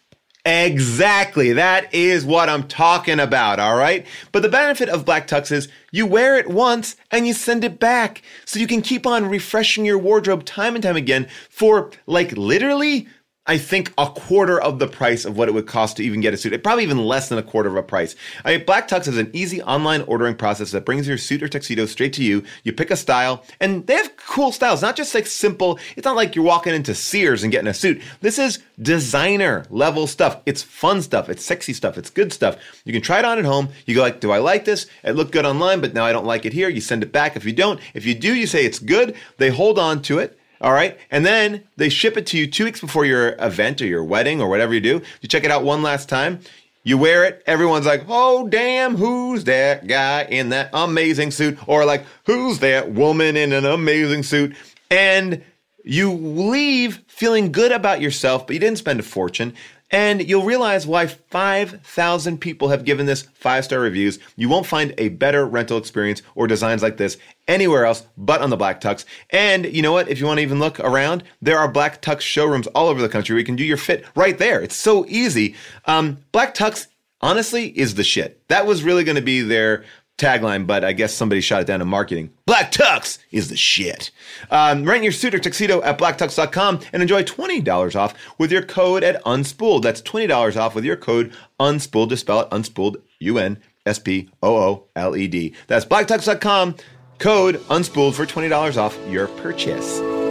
[0.46, 1.54] Exactly.
[1.54, 4.06] That is what I'm talking about, all right?
[4.32, 7.80] But the benefit of Black Tux is you wear it once and you send it
[7.80, 8.22] back.
[8.46, 13.08] So you can keep on refreshing your wardrobe time and time again for like literally
[13.48, 16.34] I think a quarter of the price of what it would cost to even get
[16.34, 16.54] a suit.
[16.54, 18.16] It Probably even less than a quarter of a price.
[18.44, 21.48] I mean, Black Tux has an easy online ordering process that brings your suit or
[21.48, 22.44] tuxedo straight to you.
[22.64, 25.78] You pick a style, and they have cool styles, not just like simple.
[25.96, 28.02] It's not like you're walking into Sears and getting a suit.
[28.22, 30.42] This is designer level stuff.
[30.48, 31.30] It's fun stuff.
[31.30, 32.00] It's sexy stuff.
[32.00, 32.58] It's good stuff.
[32.84, 33.70] You can try it on at home.
[33.86, 34.88] You go like, do I like this?
[35.04, 36.70] It looked good online, but now I don't like it here.
[36.70, 37.36] You send it back.
[37.36, 39.16] If you don't, if you do, you say it's good.
[39.38, 40.40] They hold on to it.
[40.62, 40.98] All right.
[41.12, 44.42] And then they ship it to you two weeks before your event or your wedding
[44.42, 45.02] or whatever you do.
[45.22, 46.40] You check it out one last time.
[46.84, 47.42] You wear it.
[47.48, 51.58] Everyone's like, oh, damn, who's that guy in that amazing suit?
[51.68, 54.56] Or like, who's that woman in an amazing suit?
[54.92, 55.44] And
[55.84, 59.54] you leave feeling good about yourself, but you didn't spend a fortune.
[59.92, 64.20] And you'll realize why 5,000 people have given this five star reviews.
[64.36, 67.18] You won't find a better rental experience or designs like this
[67.48, 69.06] anywhere else but on the Black Tux.
[69.30, 70.10] And you know what?
[70.10, 73.10] If you want to even look around, there are Black Tux showrooms all over the
[73.10, 74.60] country where you can do your fit right there.
[74.62, 75.56] It's so easy.
[75.86, 76.88] Um, Black Tux,
[77.22, 78.48] honestly, is the shit.
[78.48, 79.86] That was really going to be their
[80.18, 82.32] tagline, but I guess somebody shot it down in marketing.
[82.46, 84.12] Black Tux is the shit.
[84.50, 89.04] Um, rent your suit or tuxedo at blacktux.com and enjoy $20 off with your code
[89.04, 89.82] at Unspooled.
[89.82, 92.10] That's $20 off with your code Unspooled.
[92.10, 95.54] to spell it Unspooled, U N S P O O L E D.
[95.68, 96.76] That's blacktux.com,
[97.20, 100.25] code Unspooled for $20 off your purchase.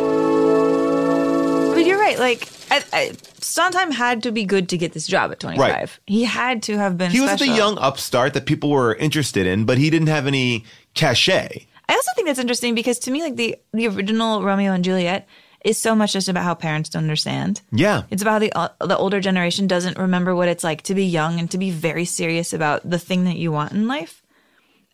[2.19, 2.41] Right.
[2.41, 5.69] Like, I, I, Sondheim had to be good to get this job at 25.
[5.69, 5.89] Right.
[6.07, 7.47] He had to have been He was special.
[7.47, 10.65] the young upstart that people were interested in, but he didn't have any
[10.95, 11.67] cachet.
[11.89, 15.29] I also think that's interesting because to me, like the the original Romeo and Juliet
[15.65, 17.61] is so much just about how parents don't understand.
[17.73, 18.03] Yeah.
[18.11, 21.39] It's about how the the older generation doesn't remember what it's like to be young
[21.39, 24.23] and to be very serious about the thing that you want in life.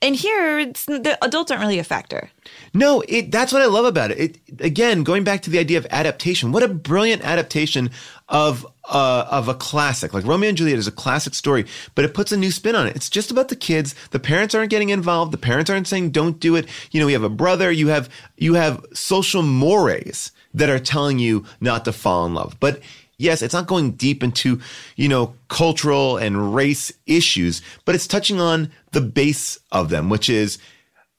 [0.03, 2.31] And here, the adults aren't really a factor.
[2.73, 4.19] No, it that's what I love about it.
[4.19, 6.53] It again, going back to the idea of adaptation.
[6.53, 7.91] What a brilliant adaptation
[8.31, 10.15] of uh, of a classic.
[10.15, 12.87] Like Romeo and Juliet is a classic story, but it puts a new spin on
[12.87, 12.97] it.
[12.97, 13.95] It's just about the kids.
[14.11, 15.33] The parents aren't getting involved.
[15.33, 16.67] The parents aren't saying don't do it.
[16.91, 18.09] You know, you have a brother, you have
[18.39, 22.57] you have social mores that are telling you not to fall in love.
[22.59, 22.81] But
[23.21, 24.61] yes, it's not going deep into,
[24.97, 30.29] you know, cultural and race issues, but it's touching on the base of them, which
[30.29, 30.59] is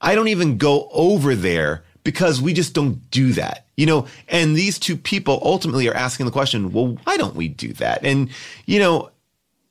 [0.02, 3.68] I don't even go over there because we just don't do that.
[3.78, 7.48] You know, and these two people ultimately are asking the question, well, why don't we
[7.48, 8.04] do that?
[8.04, 8.30] And,
[8.66, 9.10] you know,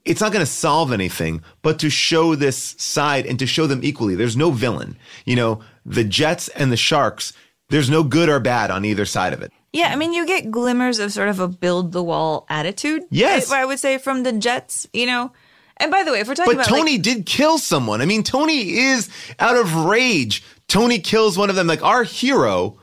[0.04, 3.80] it's not going to solve anything, but to show this side and to show them
[3.82, 4.96] equally, there's no villain.
[5.26, 7.32] You know, the Jets and the Sharks,
[7.68, 9.52] there's no good or bad on either side of it.
[9.72, 13.04] Yeah, I mean, you get glimmers of sort of a build the wall attitude.
[13.10, 13.52] Yes.
[13.52, 15.32] I, I would say from the Jets, you know.
[15.76, 18.02] And by the way, if we're talking But about Tony like, did kill someone.
[18.02, 20.42] I mean, Tony is out of rage.
[20.68, 21.66] Tony kills one of them.
[21.66, 22.78] Like our hero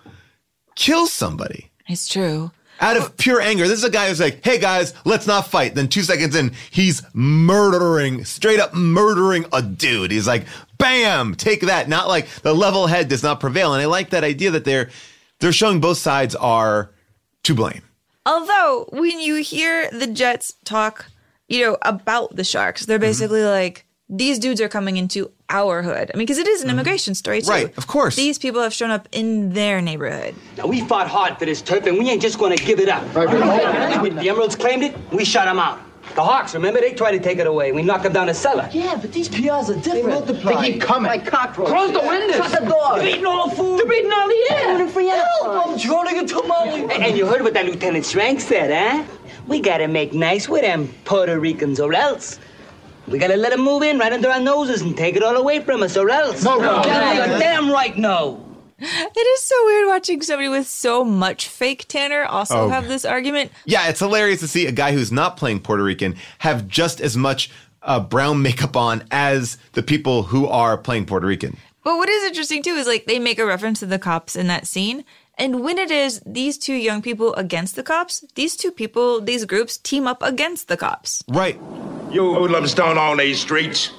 [0.75, 1.69] kills somebody.
[1.87, 2.51] It's true.
[2.79, 3.67] Out of pure anger.
[3.67, 5.75] This is a guy who's like, hey guys, let's not fight.
[5.75, 10.11] Then two seconds in, he's murdering, straight up murdering a dude.
[10.11, 10.45] He's like,
[10.77, 11.89] bam, take that.
[11.89, 13.73] Not like the level head does not prevail.
[13.73, 14.89] And I like that idea that they're
[15.39, 16.91] they're showing both sides are
[17.43, 17.81] to blame.
[18.25, 21.05] Although when you hear the Jets talk,
[21.47, 22.89] you know, about the Sharks, Mm-hmm.
[22.89, 26.11] they're basically like, these dudes are coming into our hood.
[26.13, 27.51] I mean, because it is an immigration story too.
[27.51, 27.65] Mm-hmm.
[27.67, 28.15] Right, of course.
[28.15, 30.35] These people have shown up in their neighborhood.
[30.57, 33.03] Now, we fought hard for this turf, and we ain't just gonna give it up.
[33.13, 35.79] the Emeralds claimed it, we shut them out.
[36.17, 37.71] The Hawks, remember, they tried to take it away.
[37.71, 38.67] We knocked them down the cellar.
[38.73, 39.93] Yeah, but these PRs are different.
[39.93, 40.61] They multiply.
[40.63, 41.11] They keep coming.
[41.11, 41.71] Like cockroaches.
[41.71, 42.37] Close the windows.
[42.37, 42.97] Shut the door.
[42.97, 43.79] They're eating all the food.
[43.79, 44.63] They're eating all the air.
[44.63, 46.81] Food and free Help, I'm drowning in tamale.
[46.81, 49.03] And, and you heard what that Lieutenant Schrank said, huh?
[49.45, 52.39] We gotta make nice with them Puerto Ricans, or else.
[53.07, 55.59] We gotta let them move in right under our noses and take it all away
[55.59, 56.43] from us, or else.
[56.43, 56.81] No, no.
[56.83, 58.43] Yeah, you're damn right, no.
[58.79, 62.69] It is so weird watching somebody with so much fake Tanner also Oh.
[62.69, 63.51] have this argument.
[63.65, 67.17] Yeah, it's hilarious to see a guy who's not playing Puerto Rican have just as
[67.17, 67.49] much
[67.81, 71.57] uh, brown makeup on as the people who are playing Puerto Rican.
[71.83, 74.47] But what is interesting too is like they make a reference to the cops in
[74.47, 75.05] that scene.
[75.39, 79.45] And when it is these two young people against the cops, these two people, these
[79.45, 81.23] groups team up against the cops.
[81.27, 81.55] Right.
[82.11, 83.91] You hoodlums don't own these streets.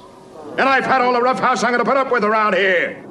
[0.58, 3.04] And I've had all the rough house I'm gonna put up with around here.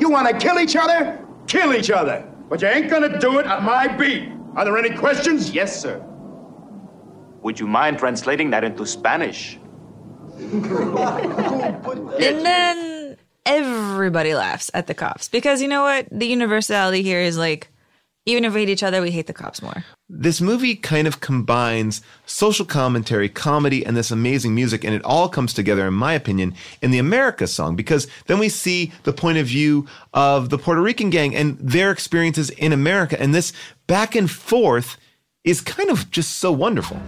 [0.00, 1.24] You wanna kill each other?
[1.46, 2.26] Kill each other.
[2.48, 4.32] But you ain't gonna do it at my beat.
[4.56, 5.50] Are there any questions?
[5.52, 6.04] Yes, sir.
[7.42, 9.58] Would you mind translating that into Spanish?
[12.20, 13.16] And then
[13.46, 16.06] everybody laughs at the cops because you know what?
[16.10, 17.69] The universality here is like,
[18.30, 19.84] even if we hate each other, we hate the cops more.
[20.08, 25.28] This movie kind of combines social commentary, comedy, and this amazing music, and it all
[25.28, 29.38] comes together, in my opinion, in the America song, because then we see the point
[29.38, 33.20] of view of the Puerto Rican gang and their experiences in America.
[33.20, 33.52] And this
[33.86, 34.96] back and forth
[35.44, 36.98] is kind of just so wonderful.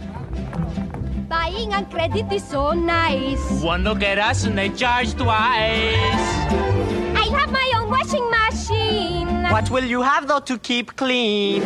[1.29, 3.63] Buying on credit is so nice.
[3.63, 7.02] One look at us and they charge twice.
[7.33, 9.45] I have my own washing machine.
[9.51, 11.63] What will you have though to keep clean?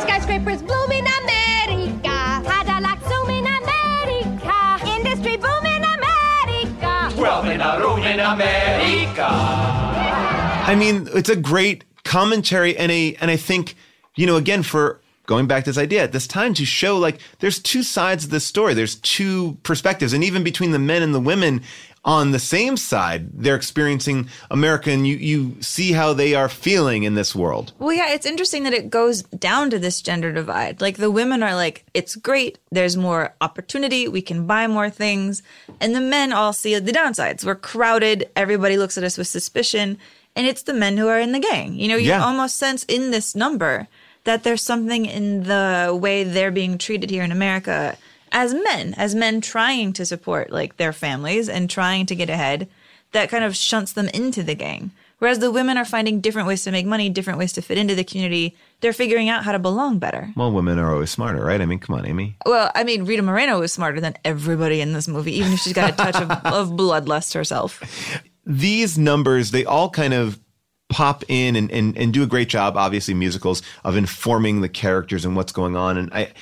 [0.00, 2.40] Skyscrapers bloom in America.
[2.48, 4.88] Cadillac zoom in America.
[4.88, 7.20] Industry boom in America.
[7.20, 9.28] Wealth in a room in America.
[9.28, 13.74] I mean, it's a great commentary and a and I think,
[14.16, 17.20] you know, again for going back to this idea at this time to show like
[17.40, 18.72] there's two sides of this story.
[18.72, 21.62] There's two perspectives and even between the men and the women
[22.04, 27.04] on the same side, they're experiencing America and you you see how they are feeling
[27.04, 27.72] in this world.
[27.78, 30.80] Well, yeah, it's interesting that it goes down to this gender divide.
[30.80, 32.58] Like the women are like, it's great.
[32.72, 34.08] There's more opportunity.
[34.08, 35.42] We can buy more things.
[35.80, 37.44] And the men all see the downsides.
[37.44, 38.28] We're crowded.
[38.34, 39.96] Everybody looks at us with suspicion.
[40.34, 41.74] And it's the men who are in the gang.
[41.74, 42.24] You know, you Yeah.
[42.24, 43.86] almost sense in this number
[44.24, 47.96] that there's something in the way they're being treated here in America
[48.32, 52.68] as men, as men trying to support like their families and trying to get ahead
[53.12, 54.90] that kind of shunts them into the gang.
[55.18, 57.94] Whereas the women are finding different ways to make money, different ways to fit into
[57.94, 58.56] the community.
[58.80, 60.32] They're figuring out how to belong better.
[60.34, 61.60] Well, women are always smarter, right?
[61.60, 62.34] I mean, come on, Amy.
[62.44, 65.74] Well, I mean, Rita Moreno is smarter than everybody in this movie, even if she's
[65.74, 68.20] got a touch of, of bloodlust herself.
[68.44, 70.40] these numbers, they all kind of
[70.88, 75.24] pop in and, and, and do a great job, obviously musicals, of informing the characters
[75.24, 75.96] and what's going on.
[75.98, 76.32] And I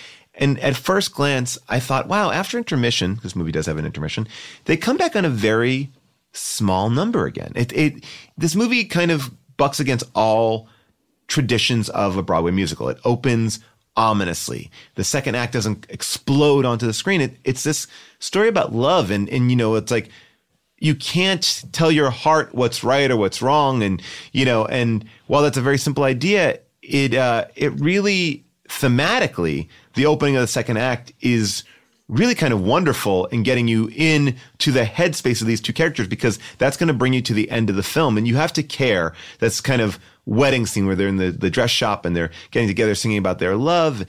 [0.40, 4.26] and at first glance, I thought, wow, after intermission, this movie does have an intermission,
[4.64, 5.90] they come back on a very
[6.32, 7.52] small number again.
[7.54, 8.04] It it
[8.36, 10.68] this movie kind of bucks against all
[11.28, 12.88] traditions of a Broadway musical.
[12.88, 13.60] It opens
[13.96, 14.70] ominously.
[14.94, 17.20] The second act doesn't explode onto the screen.
[17.20, 17.86] It, it's this
[18.18, 20.10] story about love and and you know, it's like
[20.78, 24.02] you can't tell your heart what's right or what's wrong and
[24.32, 30.06] you know and while that's a very simple idea it uh it really thematically the
[30.06, 31.64] opening of the second act is
[32.08, 36.08] really kind of wonderful in getting you in to the headspace of these two characters
[36.08, 38.52] because that's going to bring you to the end of the film and you have
[38.52, 42.16] to care that's kind of wedding scene where they're in the, the dress shop and
[42.16, 44.04] they're getting together singing about their love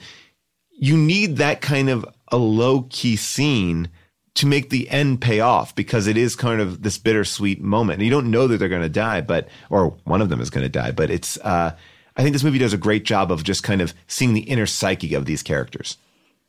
[0.70, 3.88] you need that kind of a low key scene
[4.34, 7.98] to make the end pay off because it is kind of this bittersweet moment.
[7.98, 10.50] And you don't know that they're going to die, but, or one of them is
[10.50, 11.76] going to die, but it's, uh,
[12.16, 14.66] I think this movie does a great job of just kind of seeing the inner
[14.66, 15.98] psyche of these characters.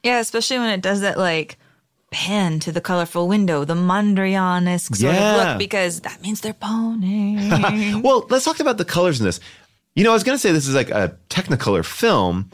[0.03, 1.57] Yeah, especially when it does that like
[2.11, 8.01] pan to the colorful window, the Mondrian-esque sort of look, because that means they're pawning.
[8.01, 9.39] well, let's talk about the colors in this.
[9.95, 12.49] You know, I was going to say this is like a Technicolor film,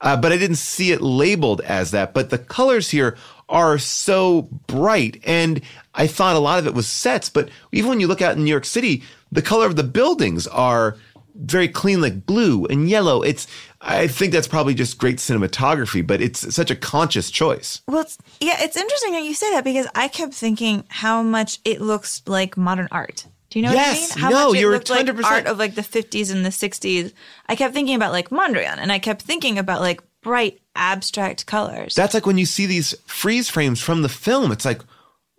[0.00, 2.12] uh, but I didn't see it labeled as that.
[2.12, 3.16] But the colors here
[3.48, 5.20] are so bright.
[5.24, 5.60] And
[5.94, 7.28] I thought a lot of it was sets.
[7.28, 10.46] But even when you look out in New York City, the color of the buildings
[10.48, 10.96] are
[11.34, 13.22] very clean, like blue and yellow.
[13.22, 13.46] It's,
[13.80, 17.82] I think that's probably just great cinematography, but it's such a conscious choice.
[17.88, 21.58] Well, it's, yeah, it's interesting that you say that because I kept thinking how much
[21.64, 23.26] it looks like modern art.
[23.50, 24.22] Do you know Yes, what I mean?
[24.22, 26.50] How no, much it you're looked like 100% art of like the 50s and the
[26.50, 27.12] 60s.
[27.46, 31.94] I kept thinking about like Mondrian and I kept thinking about like bright abstract colors.
[31.94, 34.80] That's like when you see these freeze frames from the film, it's like,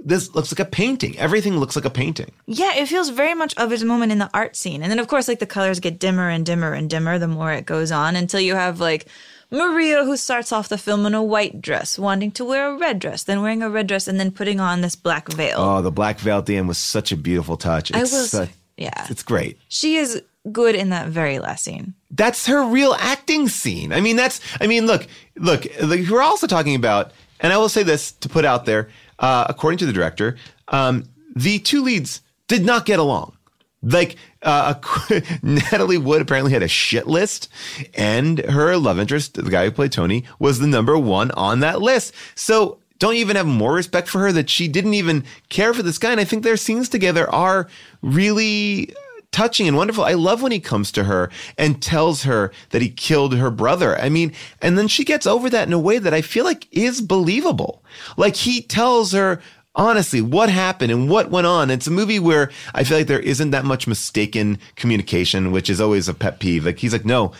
[0.06, 1.18] this looks like a painting.
[1.18, 2.32] Everything looks like a painting.
[2.46, 4.82] Yeah, it feels very much of its moment in the art scene.
[4.84, 7.52] And then, of course, like the colors get dimmer and dimmer and dimmer the more
[7.52, 9.08] it goes on until you have like
[9.52, 12.98] Maria, who starts off the film in a white dress, wanting to wear a red
[13.00, 15.58] dress, then wearing a red dress, and then putting on this black veil.
[15.60, 17.92] Oh, the black veil at the end was such a beautiful touch.
[17.94, 19.06] I will such- yeah.
[19.10, 19.60] It's great.
[19.70, 21.94] She is good in that very last scene.
[22.10, 23.94] That's her real acting scene.
[23.94, 25.06] I mean, that's, I mean, look,
[25.36, 28.90] look, like, we're also talking about, and I will say this to put out there,
[29.24, 30.36] uh, according to the director,
[30.68, 33.38] um, the two leads did not get along.
[33.82, 34.76] Like, uh,
[35.42, 37.48] Natalie Wood apparently had a shit list,
[37.94, 41.82] and her love interest, the guy who played Tony, was the number one on that
[41.82, 42.14] list.
[42.36, 45.98] So don't even have more respect for her that she didn't even care for this
[45.98, 46.12] guy.
[46.12, 47.68] And I think their scenes together are
[48.02, 48.94] really
[49.34, 50.06] touching and wonderful.
[50.06, 54.00] I love when he comes to her and tells her that he killed her brother.
[54.00, 54.32] I mean,
[54.62, 57.84] and then she gets over that in a way that I feel like is believable.
[58.16, 59.42] Like he tells her
[59.76, 61.70] honestly what happened and what went on.
[61.70, 65.82] It's a movie where I feel like there isn't that much mistaken communication, which is
[65.82, 66.66] always a pet peeve.
[66.66, 67.34] Like he's like, no,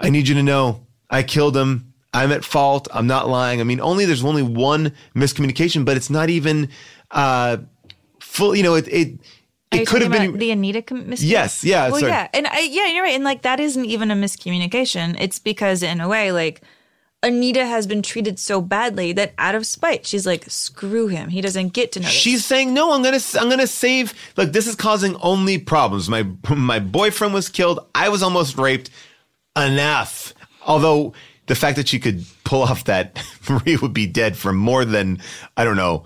[0.00, 1.94] I need you to know I killed him.
[2.12, 2.86] I'm at fault.
[2.92, 3.60] I'm not lying.
[3.60, 6.68] I mean, only there's only one miscommunication, but it's not even
[7.10, 7.58] uh
[8.20, 8.54] full.
[8.54, 9.18] You know, it it
[9.82, 11.30] it could have been the Anita com- miscommunication.
[11.30, 12.12] Yes, yeah, Well, sorry.
[12.12, 13.14] yeah, and I, yeah, you're right.
[13.14, 15.16] And like that isn't even a miscommunication.
[15.20, 16.62] It's because in a way, like
[17.22, 21.30] Anita has been treated so badly that out of spite, she's like, screw him.
[21.30, 22.04] He doesn't get to know.
[22.06, 22.12] This.
[22.14, 24.12] She's saying, "No, I'm gonna, I'm gonna save.
[24.36, 26.08] Like this is causing only problems.
[26.10, 27.80] My, my boyfriend was killed.
[27.94, 28.90] I was almost raped.
[29.56, 30.34] Enough.
[30.66, 31.12] Although
[31.46, 35.20] the fact that she could pull off that Maria would be dead for more than
[35.56, 36.04] I don't know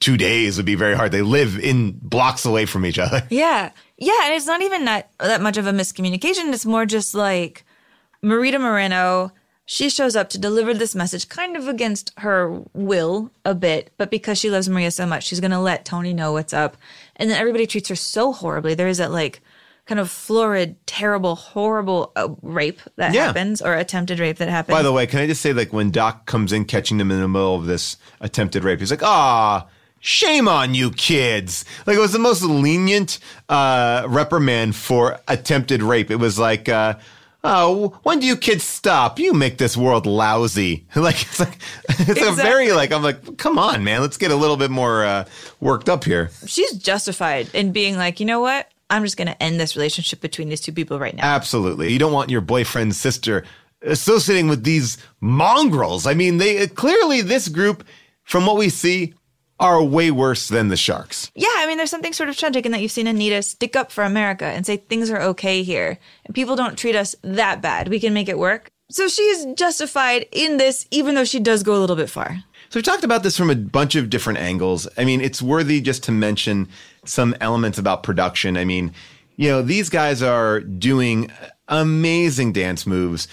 [0.00, 1.12] two days would be very hard.
[1.12, 3.22] They live in blocks away from each other.
[3.30, 3.70] Yeah.
[3.98, 4.12] Yeah.
[4.24, 6.52] And it's not even that, that much of a miscommunication.
[6.52, 7.64] It's more just like
[8.22, 9.32] Marita Moreno,
[9.64, 14.10] she shows up to deliver this message kind of against her will a bit, but
[14.10, 16.76] because she loves Maria so much, she's going to let Tony know what's up.
[17.16, 18.74] And then everybody treats her so horribly.
[18.74, 19.40] There is that like
[19.86, 23.26] kind of florid, terrible, horrible uh, rape that Yeah.
[23.26, 24.76] happens or attempted rape that happens.
[24.76, 27.20] By the way, can I just say, like, when Doc comes in catching them in
[27.20, 29.66] the middle of this attempted rape, he's like, ah,
[30.06, 31.64] shame on you kids.
[31.84, 33.18] Like, it was the most lenient
[33.48, 36.10] uh, reprimand for attempted rape.
[36.10, 36.94] It was like, uh,
[37.42, 39.18] oh, when do you kids stop?
[39.18, 40.86] You make this world lousy.
[40.96, 41.58] like, it's like,
[41.88, 45.04] it's a very, like, I'm like, come on, man, let's get a little bit more
[45.04, 45.24] uh,
[45.60, 46.30] worked up here.
[46.46, 48.70] she's justified in being like, you know what?
[48.88, 51.24] I'm just going to end this relationship between these two people right now.
[51.24, 51.92] Absolutely.
[51.92, 53.44] You don't want your boyfriend's sister
[53.82, 56.06] associating with these mongrels.
[56.06, 57.84] I mean, they clearly this group,
[58.22, 59.14] from what we see,
[59.58, 61.30] are way worse than the sharks.
[61.34, 63.90] Yeah, I mean, there's something sort of tragic in that you've seen Anita stick up
[63.90, 67.88] for America and say things are okay here, and people don't treat us that bad.
[67.88, 68.68] We can make it work.
[68.88, 72.44] So she is justified in this, even though she does go a little bit far.
[72.68, 74.86] So we've talked about this from a bunch of different angles.
[74.96, 76.68] I mean, it's worthy just to mention
[77.04, 78.56] some elements about production.
[78.56, 78.92] I mean,
[79.36, 81.32] you know, these guys are doing
[81.68, 83.26] amazing dance moves,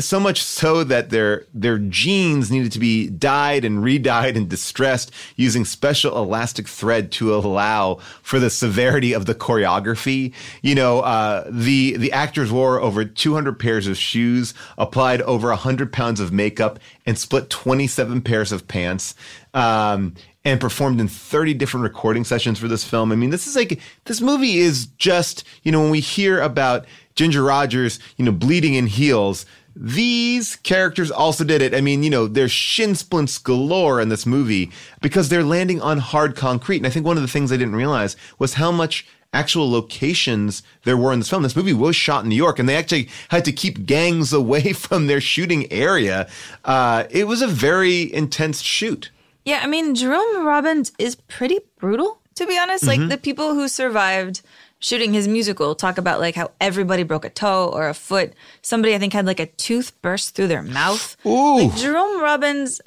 [0.00, 5.10] so much so that their their jeans needed to be dyed and re-dyed and distressed
[5.36, 10.34] using special elastic thread to allow for the severity of the choreography.
[10.62, 15.92] You know, uh, the the actors wore over 200 pairs of shoes, applied over 100
[15.92, 19.14] pounds of makeup, and split 27 pairs of pants.
[19.54, 23.12] Um, and performed in 30 different recording sessions for this film.
[23.12, 26.86] I mean, this is like, this movie is just, you know, when we hear about
[27.18, 31.74] Ginger Rogers, you know, bleeding in heels, these characters also did it.
[31.74, 34.70] I mean, you know, there's shin splints galore in this movie
[35.00, 36.76] because they're landing on hard concrete.
[36.76, 40.62] And I think one of the things I didn't realize was how much actual locations
[40.84, 41.42] there were in this film.
[41.42, 44.72] This movie was shot in New York and they actually had to keep gangs away
[44.72, 46.28] from their shooting area.
[46.64, 49.10] Uh, it was a very intense shoot.
[49.44, 52.84] Yeah, I mean, Jerome Robbins is pretty brutal, to be honest.
[52.84, 52.88] Mhm.
[52.88, 54.40] Like the people who survived
[54.78, 58.32] shooting his musical talk about like how everybody broke a toe or a foot.
[58.62, 61.16] Somebody I think had like a tooth burst through their mouth.
[61.26, 61.58] Ooh.
[61.58, 62.80] Like Jerome Robbins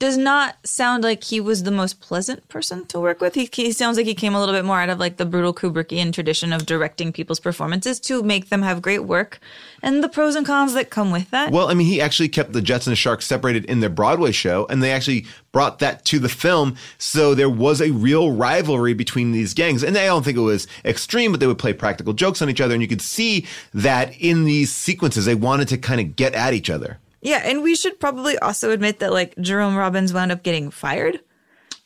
[0.00, 3.34] does not sound like he was the most pleasant person to work with.
[3.34, 5.52] He, he sounds like he came a little bit more out of like the brutal
[5.52, 9.38] Kubrickian tradition of directing people's performances to make them have great work
[9.82, 11.52] and the pros and cons that come with that.
[11.52, 14.32] Well, I mean, he actually kept the Jets and the Sharks separated in their Broadway
[14.32, 16.76] show, and they actually brought that to the film.
[16.96, 19.82] So there was a real rivalry between these gangs.
[19.82, 22.62] And I don't think it was extreme, but they would play practical jokes on each
[22.62, 22.72] other.
[22.72, 26.54] And you could see that in these sequences, they wanted to kind of get at
[26.54, 26.98] each other.
[27.22, 31.20] Yeah, and we should probably also admit that like Jerome Robbins wound up getting fired.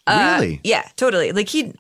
[0.07, 0.61] Uh, Really?
[0.65, 1.33] yeah, totally.
[1.33, 1.75] Like he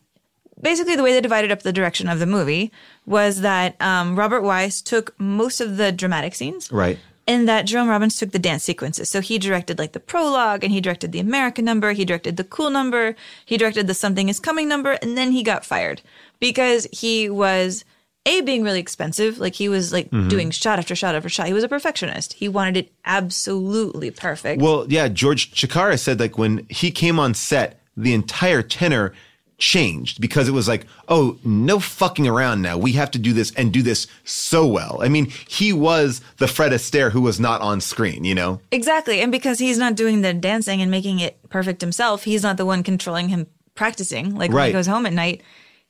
[0.60, 2.72] basically the way they divided up the direction of the movie
[3.06, 6.98] was that um, Robert Wise took most of the dramatic scenes Right.
[7.26, 9.10] and that Jerome Robbins took the dance sequences.
[9.10, 12.44] So he directed like the prologue and he directed the American number, he directed the
[12.44, 13.14] cool number,
[13.44, 16.00] he directed the something is coming number, and then he got fired
[16.40, 17.84] because he was
[18.26, 19.38] a being really expensive.
[19.38, 20.28] Like he was like Mhm.
[20.28, 21.46] doing shot after shot after shot.
[21.46, 22.34] He was a perfectionist.
[22.34, 24.62] He wanted it absolutely perfect.
[24.62, 29.12] Well, yeah, George Chakiris said like when he came on set, the entire tenor
[29.56, 32.76] changed because it was like, oh, no fucking around now.
[32.76, 34.98] We have to do this and do this so well.
[35.00, 38.60] I mean, he was the Fred Astaire who was not on screen, you know?
[38.72, 39.20] Exactly.
[39.20, 42.66] And because he's not doing the dancing and making it perfect himself, he's not the
[42.66, 43.46] one controlling him
[43.76, 44.34] practicing.
[44.34, 45.40] Like when he goes home at night,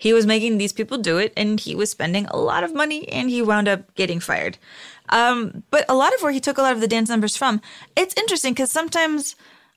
[0.05, 3.09] he was making these people do it and he was spending a lot of money
[3.09, 4.59] and he wound up getting fired.
[5.09, 7.62] Um, but a lot of where he took a lot of the dance numbers from,
[7.97, 9.35] it's interesting because sometimes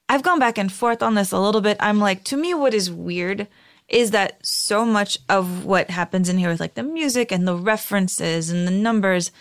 [0.09, 1.77] I've gone back and forth on this a little bit.
[1.79, 3.47] I'm like, to me, what is weird
[3.87, 7.55] is that so much of what happens in here with like the music and the
[7.55, 9.31] references and the numbers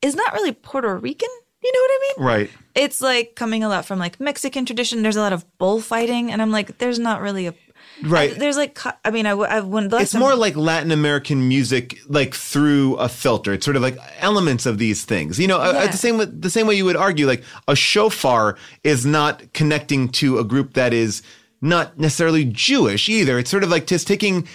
[0.00, 1.28] is not really Puerto Rican.
[1.60, 2.26] You know what I mean?
[2.28, 2.50] Right.
[2.76, 5.02] it's like coming a lot from like Mexican tradition.
[5.02, 7.54] There's a lot of bullfighting, and I'm like, there's not really a
[8.02, 8.32] Right.
[8.32, 11.48] I- there's like, I mean, I, when the last It's time- more like Latin American
[11.48, 13.52] music, like through a filter.
[13.54, 15.38] It's sort of like elements of these things.
[15.38, 19.06] You know, uh, the same the same way you would argue, like a shofar is
[19.06, 21.22] not connecting to a group that is
[21.62, 23.38] not necessarily Jewish either.
[23.38, 24.46] It's sort of like just taking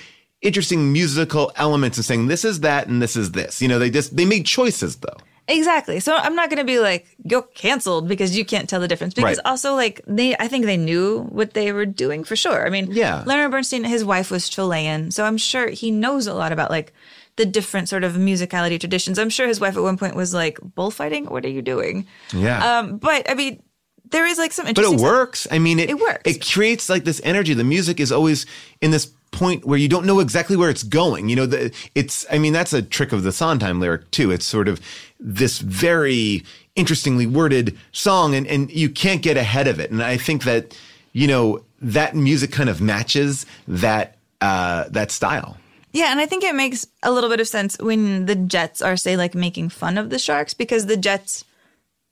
[0.42, 3.62] interesting musical elements and saying this is that and this is this.
[3.62, 5.18] You know, they just they made choices though.
[5.58, 6.00] Exactly.
[6.00, 9.14] So I'm not gonna be like you're canceled because you can't tell the difference.
[9.14, 9.46] Because Right.
[9.46, 12.66] also like they, I think they knew what they were doing for sure.
[12.66, 13.24] I mean, Yeah.
[13.26, 16.94] Leonard Bernstein, his wife was Chilean, so I'm sure he knows a lot about like
[17.38, 19.18] the different sort of musicality traditions.
[19.18, 21.26] I'm sure his wife at one point was like bullfighting.
[21.26, 22.06] What are you doing?
[22.34, 22.80] Yeah.
[22.80, 23.62] Um, but I mean,
[24.10, 25.48] there is like some but it stuff- works.
[25.50, 26.22] I mean, it, It works.
[26.26, 27.54] It creates like this energy.
[27.54, 28.46] The music is always
[28.82, 31.30] in this point where you don't know exactly where it's going.
[31.30, 32.26] You know, the, it's.
[32.32, 34.32] I mean, that's a trick of the Sondheim lyric too.
[34.32, 34.80] It's sort of
[35.20, 36.44] this very
[36.76, 39.92] interestingly worded song, and and you can't get ahead of it.
[39.92, 40.78] And I think that
[41.14, 45.58] you know that music kind of matches that uh, that style.
[45.94, 48.96] Yeah, and I think it makes a little bit of sense when the Jets are,
[48.96, 51.44] say, like making fun of the Sharks because the Jets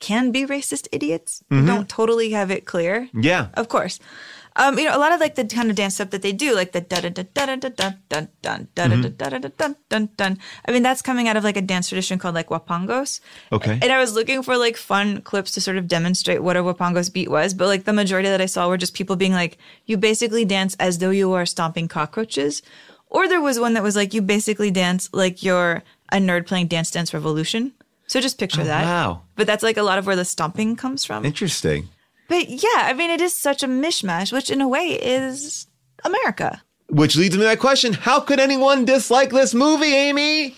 [0.01, 1.43] can be racist idiots.
[1.49, 1.65] Mhm.
[1.65, 3.09] Don't totally have it clear.
[3.13, 3.47] Yeah.
[3.53, 3.99] Of course.
[4.59, 6.53] Um, you know, a lot of like the kind of dance stuff that they do,
[6.53, 10.37] like the da da dun dun da da da da da da dun dun dun.
[10.67, 13.21] I mean, that's coming out of like a dance tradition called like huapangos.
[13.53, 13.79] Okay.
[13.81, 17.11] And I was looking for like fun clips to sort of demonstrate what a huapangos
[17.11, 19.95] beat was, but like the majority that I saw were just people being like, you
[19.95, 22.61] basically dance as though you are stomping cockroaches.
[23.07, 26.67] Or there was one that was like, you basically dance like you're a nerd playing
[26.67, 27.71] Dance Dance Revolution.
[28.07, 28.83] So just picture that.
[28.83, 29.21] wow.
[29.35, 31.25] But that's like a lot of where the stomping comes from.
[31.25, 31.87] Interesting.
[32.29, 35.67] But yeah, I mean, it is such a mishmash, which in a way is
[36.05, 36.61] America.
[36.87, 40.55] Which leads me to that question: How could anyone dislike this movie, Amy?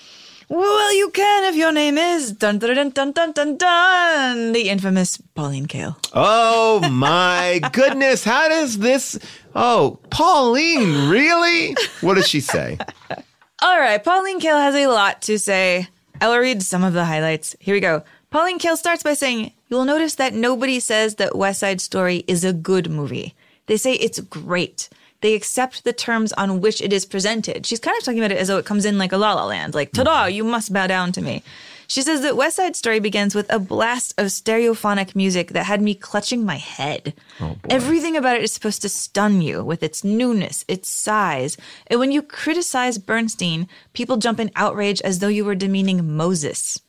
[0.49, 4.67] Well, you can if your name is dun dun dun dun dun dun dun, the
[4.69, 5.95] infamous Pauline Kael.
[6.13, 8.25] Oh my goodness.
[8.25, 9.17] How does this?
[9.55, 11.73] Oh, Pauline, really?
[12.01, 12.77] What does she say?
[13.61, 15.87] All right, Pauline Kael has a lot to say.
[16.19, 17.55] I'll read some of the highlights.
[17.59, 18.03] Here we go.
[18.31, 22.45] Pauline Kael starts by saying, You'll notice that nobody says that West Side Story is
[22.45, 23.35] a good movie.
[23.65, 24.87] They say it's great.
[25.19, 27.65] They accept the terms on which it is presented.
[27.65, 29.45] She's kind of talking about it as though it comes in like a La La
[29.45, 30.33] Land, like, ta-da, mm-hmm.
[30.33, 31.43] you must bow down to me.
[31.87, 35.81] She says that West Side Story begins with a blast of stereophonic music that had
[35.81, 37.13] me clutching my head.
[37.41, 41.57] Oh, Everything about it is supposed to stun you with its newness, its size.
[41.87, 46.79] And when you criticize Bernstein, people jump in outrage as though you were demeaning Moses.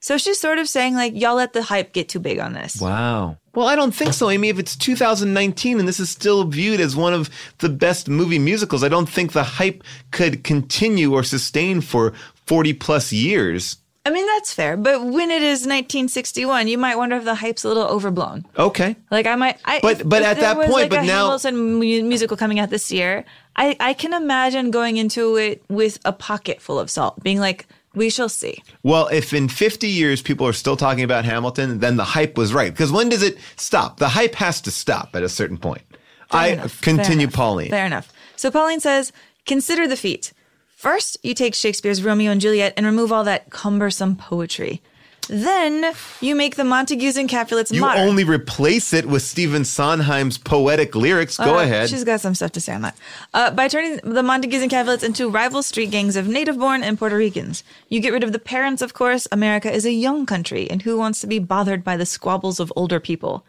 [0.00, 2.80] So she's sort of saying, like, y'all let the hype get too big on this.
[2.80, 3.36] Wow.
[3.54, 4.48] Well, I don't think so, Amy.
[4.48, 8.84] If it's 2019 and this is still viewed as one of the best movie musicals,
[8.84, 12.12] I don't think the hype could continue or sustain for
[12.46, 13.78] 40 plus years.
[14.06, 14.76] I mean, that's fair.
[14.76, 18.46] But when it is 1961, you might wonder if the hype's a little overblown.
[18.56, 18.94] Okay.
[19.10, 21.00] Like I might, I, But- if- but if at there that was, point, like but
[21.00, 23.24] a now- Hamilton mu- musical coming out this year,
[23.56, 27.66] I, I can imagine going into it with a pocket full of salt, being like,
[27.94, 31.96] "We shall see." Well, if in 50 years people are still talking about Hamilton, then
[31.96, 32.72] the hype was right.
[32.72, 33.98] Because when does it stop?
[33.98, 35.82] The hype has to stop at a certain point.
[36.30, 36.80] I enough.
[36.80, 37.36] continue, Fair.
[37.36, 37.70] Pauline.
[37.70, 38.12] Fair enough.
[38.36, 39.12] So Pauline says,
[39.46, 40.32] consider the feat.
[40.76, 44.80] First, you take Shakespeare's Romeo and Juliet and remove all that cumbersome poetry.
[45.28, 48.08] Then you make the Montagues and Capulets You modern.
[48.08, 51.36] only replace it with Stephen Sondheim's poetic lyrics.
[51.36, 51.90] Go Uh, ahead.
[51.90, 52.96] She's got some stuff to say on that.
[53.34, 56.98] Uh, by turning the Montagues and Capulets into rival street gangs of native born and
[56.98, 57.62] Puerto Ricans.
[57.88, 59.28] You get rid of the parents, of course.
[59.30, 62.72] America is a young country, and who wants to be bothered by the squabbles of
[62.74, 63.44] older people?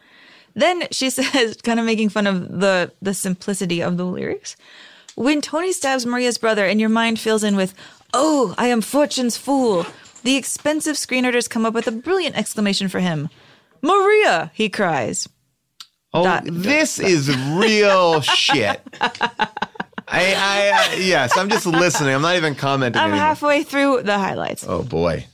[0.54, 4.58] Then she says, kind of making fun of the, the simplicity of the lyrics.
[5.16, 7.74] When Tony stabs Maria's brother and your mind fills in with,
[8.14, 9.86] Oh, I am fortune's fool,
[10.24, 13.30] the expensive screenwriters come up with a brilliant exclamation for him.
[13.82, 15.28] Maria, he cries.
[16.14, 18.82] oh, dot, this is real shit.
[20.12, 22.16] I, I, uh, yes, I'm just listening.
[22.16, 23.26] I'm not even commenting I'm anymore.
[23.26, 24.66] halfway through the highlights.
[24.68, 25.26] oh boy.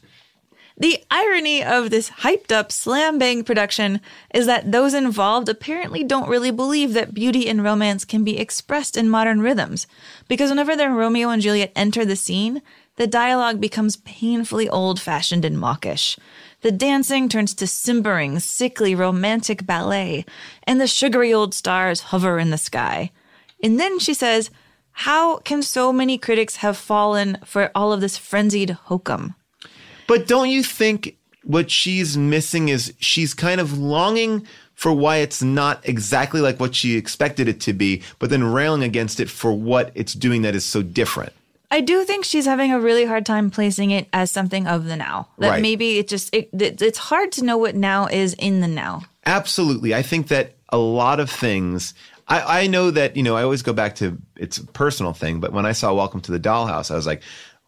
[0.77, 4.01] The irony of this hyped up slam bang production
[4.33, 8.97] is that those involved apparently don't really believe that beauty and romance can be expressed
[8.97, 9.87] in modern rhythms.
[10.27, 12.61] Because whenever their Romeo and Juliet enter the scene,
[12.97, 16.17] the dialogue becomes painfully old fashioned and mawkish.
[16.61, 20.25] The dancing turns to simpering, sickly, romantic ballet,
[20.63, 23.11] and the sugary old stars hover in the sky.
[23.61, 24.49] And then she says,
[24.91, 29.35] How can so many critics have fallen for all of this frenzied hokum?
[30.07, 35.41] But don't you think what she's missing is she's kind of longing for why it's
[35.41, 39.53] not exactly like what she expected it to be, but then railing against it for
[39.53, 41.33] what it's doing that is so different.
[41.71, 44.95] I do think she's having a really hard time placing it as something of the
[44.95, 45.29] now.
[45.39, 45.61] That Right.
[45.61, 49.03] maybe it just it, it it's hard to know what now is in the now.
[49.25, 49.93] Absolutely.
[49.95, 51.93] I think that a lot of things
[52.27, 55.39] I, I know that, you know, I always go back to it's a personal thing,
[55.39, 57.21] but when I saw Welcome to the Dollhouse, I was like,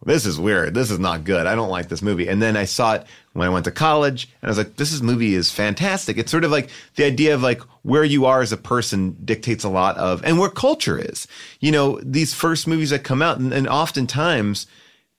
[0.05, 0.73] this is weird.
[0.73, 1.45] This is not good.
[1.47, 2.27] I don't like this movie.
[2.27, 3.05] And then I saw it
[3.37, 6.17] when I went to college and I was like, this is, movie is fantastic.
[6.17, 9.63] It's sort of like the idea of like where you are as a person dictates
[9.63, 11.27] a lot of, and where culture is.
[11.59, 14.65] You know, these first movies that come out and, and oftentimes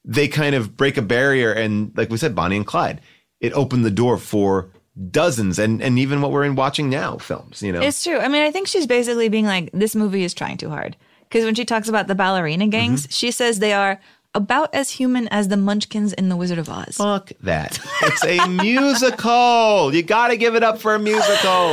[0.04, 1.52] they kind of break a barrier.
[1.52, 3.00] And like we said, Bonnie and Clyde,
[3.40, 4.70] it opened the door for
[5.10, 7.80] dozens and, and even what we're in watching now films, you know?
[7.80, 8.18] It's true.
[8.18, 10.96] I mean, I think she's basically being like, this movie is trying too hard.
[11.28, 13.10] Because when she talks about the ballerina gangs, Mm-hmm.
[13.10, 14.00] she says they are
[14.34, 16.96] about as human as the Munchkins in The Wizard of Oz.
[16.96, 17.78] Fuck that.
[18.02, 19.94] It's a musical.
[19.94, 21.28] You got to give it up for a musical.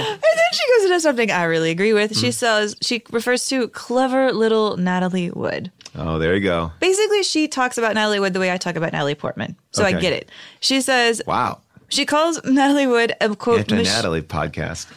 [0.25, 2.17] And then she goes into something I really agree with.
[2.17, 2.33] She Mm.
[2.33, 5.71] says she refers to clever little Natalie Wood.
[5.97, 6.71] Oh, there you go.
[6.79, 9.55] Basically, she talks about Natalie Wood the way I talk about Natalie Portman.
[9.71, 10.29] So I get it.
[10.59, 11.59] She says Wow.
[11.89, 14.87] she calls Natalie Wood a quote Natalie podcast.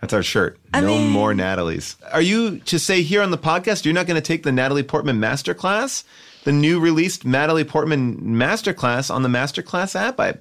[0.00, 0.58] That's our shirt.
[0.74, 1.96] I no mean- more Natalies.
[2.12, 4.82] Are you to say here on the podcast you're not going to take the Natalie
[4.82, 6.04] Portman Masterclass?
[6.44, 10.18] The new released Natalie Portman Masterclass on the Masterclass app?
[10.18, 10.34] I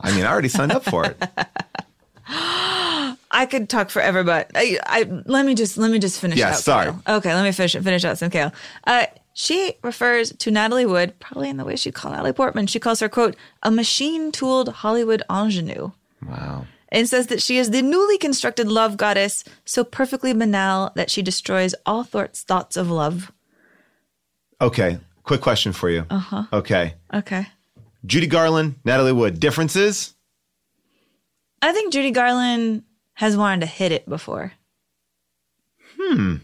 [0.00, 1.16] I mean, I already signed up for it.
[3.30, 6.38] I could talk forever, but I, I let me just let me just finish.
[6.38, 6.90] Yeah, out sorry.
[6.92, 7.16] Kael.
[7.18, 8.52] Okay, let me finish finish out some Kael.
[8.86, 12.66] Uh, she refers to Natalie Wood probably in the way she called Natalie Portman.
[12.66, 15.92] She calls her quote a machine-tooled Hollywood ingenue.
[16.26, 16.66] Wow.
[16.88, 21.22] and says that she is the newly constructed love goddess, so perfectly banal that she
[21.22, 23.30] destroys all thoughts thoughts of love.
[24.60, 24.98] Okay.
[25.28, 26.06] Quick question for you.
[26.08, 26.44] Uh huh.
[26.54, 26.94] Okay.
[27.12, 27.46] Okay.
[28.06, 29.38] Judy Garland, Natalie Wood.
[29.38, 30.14] Differences?
[31.60, 34.52] I think Judy Garland has wanted to hit it before.
[36.00, 36.36] Hmm.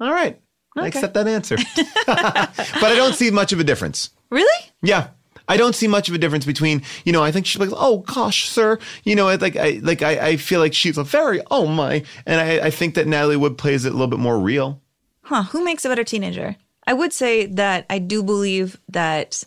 [0.00, 0.40] All right.
[0.74, 1.56] I accept that answer.
[2.06, 4.08] but I don't see much of a difference.
[4.30, 4.70] Really?
[4.80, 5.08] Yeah.
[5.46, 7.98] I don't see much of a difference between, you know, I think she's like, oh
[7.98, 11.66] gosh, sir, you know, like I like I, I feel like she's a very oh
[11.66, 14.80] my, and I, I think that Natalie Wood plays it a little bit more real.
[15.20, 15.42] Huh?
[15.42, 16.56] Who makes a better teenager?
[16.86, 19.42] I would say that I do believe that.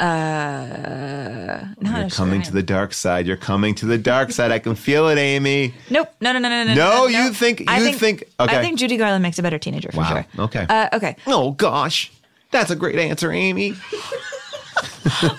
[0.00, 3.26] Uh, not You're coming to the dark side.
[3.26, 4.52] You're coming to the dark side.
[4.52, 5.74] I can feel it, Amy.
[5.90, 6.14] Nope.
[6.20, 6.32] No.
[6.32, 6.38] No.
[6.38, 6.48] No.
[6.48, 6.64] No.
[6.64, 6.74] No.
[6.74, 8.56] No, you think- I you think- okay.
[8.58, 10.08] I think Judy Garland makes a better teenager for Wow.
[10.08, 10.26] sure.
[10.44, 10.66] Okay.
[10.68, 11.16] Uh, okay.
[11.26, 12.12] Oh gosh,
[12.52, 13.74] that's a great answer, Amy.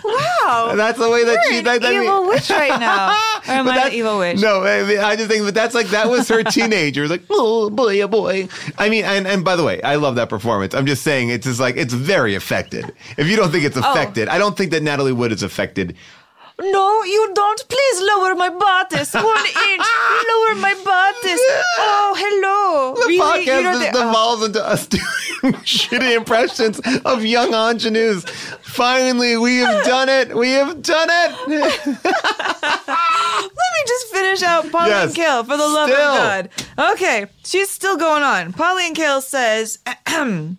[0.03, 0.73] Wow.
[0.75, 1.57] That's the way that You're she.
[1.59, 3.17] an That, that evil witch right now.
[3.47, 4.39] Or am I the evil witch?
[4.41, 7.07] No, I, mean, I just think, but that's like that was her teenager.
[7.07, 8.47] Like, oh boy, oh boy.
[8.77, 10.75] I mean, and, and by the way, I love that performance.
[10.75, 12.93] I'm just saying, it's just like it's very affected.
[13.17, 13.91] If you don't think it's Oh.
[13.91, 15.95] affected, I don't think that Natalie Wood is affected.
[16.61, 17.65] No, you don't.
[17.69, 19.13] Please lower my bodice.
[19.13, 19.85] One inch.
[20.29, 21.39] Lower my bodice.
[21.79, 22.95] Oh, hello.
[22.95, 23.45] The Really?
[23.45, 28.25] podcast You know just the- uh, devolves into us doing shitty impressions of young ingenues.
[28.61, 30.35] Finally, we have done it.
[30.35, 31.47] We have done it.
[31.47, 31.85] Let
[33.55, 35.13] me just finish out Pauline Yes.
[35.15, 36.01] Kael for the love Still.
[36.01, 36.49] of God.
[36.93, 38.53] Okay, she's still going on.
[38.53, 39.79] Pauline Kael says,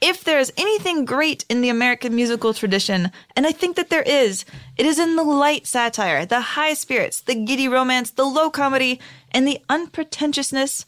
[0.00, 4.44] if there's anything great in the American musical tradition, and I think that there is,
[4.76, 9.00] it is in the light satire, the high spirits, the giddy romance, the low comedy,
[9.30, 10.84] and the unpretentiousness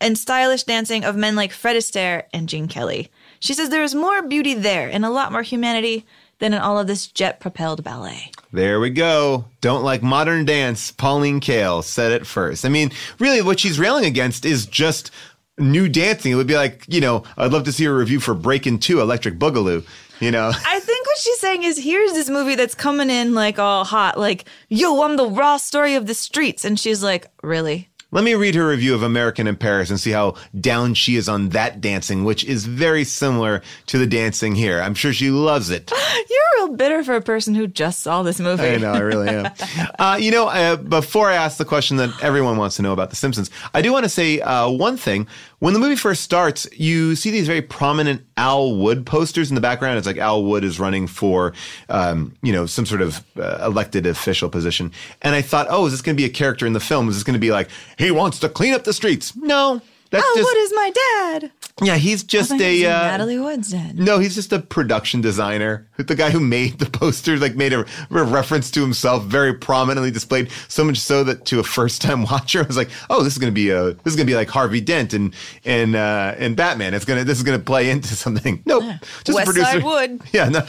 [0.00, 3.10] and stylish dancing of men like Fred Astaire and Gene Kelly.
[3.38, 6.06] She says there is more beauty there and a lot more humanity
[6.38, 8.30] than in all of this jet propelled ballet.
[8.52, 9.44] There we go.
[9.60, 10.90] Don't like modern dance.
[10.90, 12.64] Pauline Kael said it first.
[12.64, 15.10] I mean, really, what she's railing against is just
[15.58, 16.32] new dancing.
[16.32, 19.00] It would be like, you know, I'd love to see a review for Breakin' 2
[19.00, 19.86] Electric Boogaloo.
[20.20, 23.58] You know, I think what she's saying is here's this movie that's coming in like
[23.58, 26.64] all hot, like, yo, I'm the raw story of the streets.
[26.64, 27.88] And she's like, really?
[28.12, 31.28] Let me read her review of American in Paris and see how down she is
[31.28, 34.80] on that dancing, which is very similar to the dancing here.
[34.80, 35.92] I'm sure she loves it.
[36.28, 38.64] You're real bitter for a person who just saw this movie.
[38.64, 39.52] I know, I really am.
[39.98, 43.10] uh, you know, uh, before I ask the question that everyone wants to know about
[43.10, 45.28] The Simpsons, I do want to say uh, one thing.
[45.60, 49.60] When the movie first starts, you see these very prominent Al Wood posters in the
[49.60, 49.98] background.
[49.98, 51.52] It's like Al Wood is running for,
[51.90, 54.90] um, you know, some sort of uh, elected official position.
[55.20, 57.10] And I thought, oh, is this going to be a character in the film?
[57.10, 57.68] Is this going to be like,
[57.98, 59.36] he wants to clean up the streets?
[59.36, 59.82] No.
[60.10, 61.52] That's oh, just, what is my dad?
[61.82, 63.96] yeah, he's just a, uh, Natalie Wood's dad.
[63.96, 65.88] no, he's just a production designer.
[65.98, 67.80] The guy who made the posters, like, made a,
[68.10, 70.50] a reference to himself very prominently displayed.
[70.66, 73.38] So much so that to a first time watcher, I was like, "Oh, this is
[73.38, 75.32] going to be a this is to be like Harvey Dent and
[75.64, 76.92] and uh, and Batman.
[76.94, 78.84] It's gonna this is going to play into something." Nope,
[79.24, 79.80] just West a producer.
[79.80, 80.20] Side Wood.
[80.32, 80.48] Yeah.
[80.48, 80.60] No,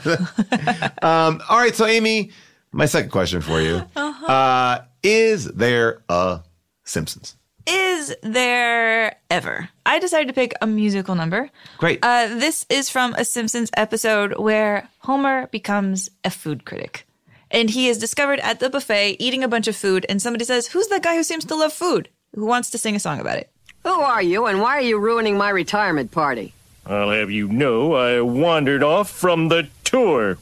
[1.02, 1.76] um, all right.
[1.76, 2.32] So, Amy,
[2.72, 4.26] my second question for you: Uh-huh.
[4.26, 6.42] uh, Is there a
[6.84, 7.36] Simpsons?
[7.68, 9.70] Is there ever?
[9.86, 11.50] I decided to pick a musical number.
[11.78, 12.00] Great.
[12.02, 17.06] Uh, this is from a Simpsons episode where Homer becomes a food critic.
[17.52, 20.68] And he is discovered at the buffet eating a bunch of food, and somebody says,
[20.68, 22.10] Who's that guy who seems to love food?
[22.36, 23.50] Who wants to sing a song about it?
[23.84, 26.54] Who are you, and why are you ruining my retirement party?
[26.86, 30.38] I'll have you know I wandered off from the tour.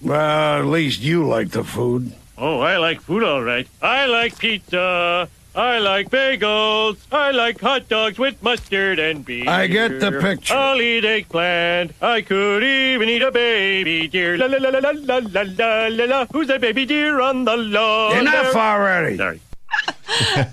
[0.00, 2.14] Well, at least you like the food.
[2.42, 3.68] Oh, I like food all right.
[3.82, 5.28] I like pizza.
[5.54, 6.96] I like bagels.
[7.12, 9.46] I like hot dogs with mustard and beer.
[9.46, 10.54] I get the picture.
[10.54, 11.92] I'll eat eggplant.
[12.00, 14.38] I could even eat a baby deer.
[14.38, 16.26] La la la la la la la la la.
[16.32, 18.16] Who's that baby deer on the lawn?
[18.16, 18.62] Enough there?
[18.62, 19.18] already.
[19.18, 19.40] Sorry.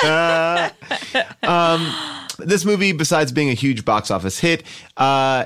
[1.44, 1.94] um,
[2.38, 4.64] this movie, besides being a huge box office hit,
[4.98, 5.46] uh,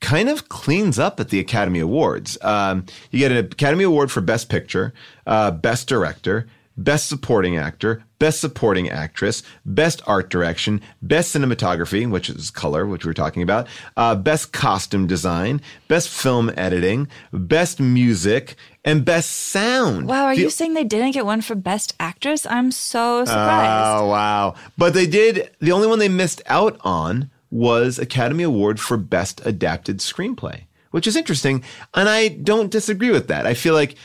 [0.00, 2.36] kind of cleans up at the Academy Awards.
[2.42, 4.92] Um, you get an Academy Award for Best Picture,
[5.26, 6.46] uh, Best Director,
[6.78, 13.04] Best Supporting Actor, Best Supporting Actress, Best Art Direction, Best Cinematography, which is color, which
[13.04, 13.66] we were talking about,
[13.96, 20.06] uh, Best Costume Design, Best Film Editing, Best Music, and Best Sound.
[20.06, 22.46] Wow, are The- you saying they didn't get one for Best Actress?
[22.48, 24.02] I'm so surprised.
[24.02, 24.54] Oh, wow.
[24.76, 29.40] But they did, the only one they missed out on was Academy Award for Best
[29.44, 31.62] Adapted Screenplay, which is interesting.
[31.94, 33.46] And I don't disagree with that.
[33.46, 33.96] I feel like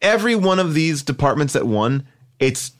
[0.00, 2.06] every one of these departments that won,
[2.38, 2.72] it's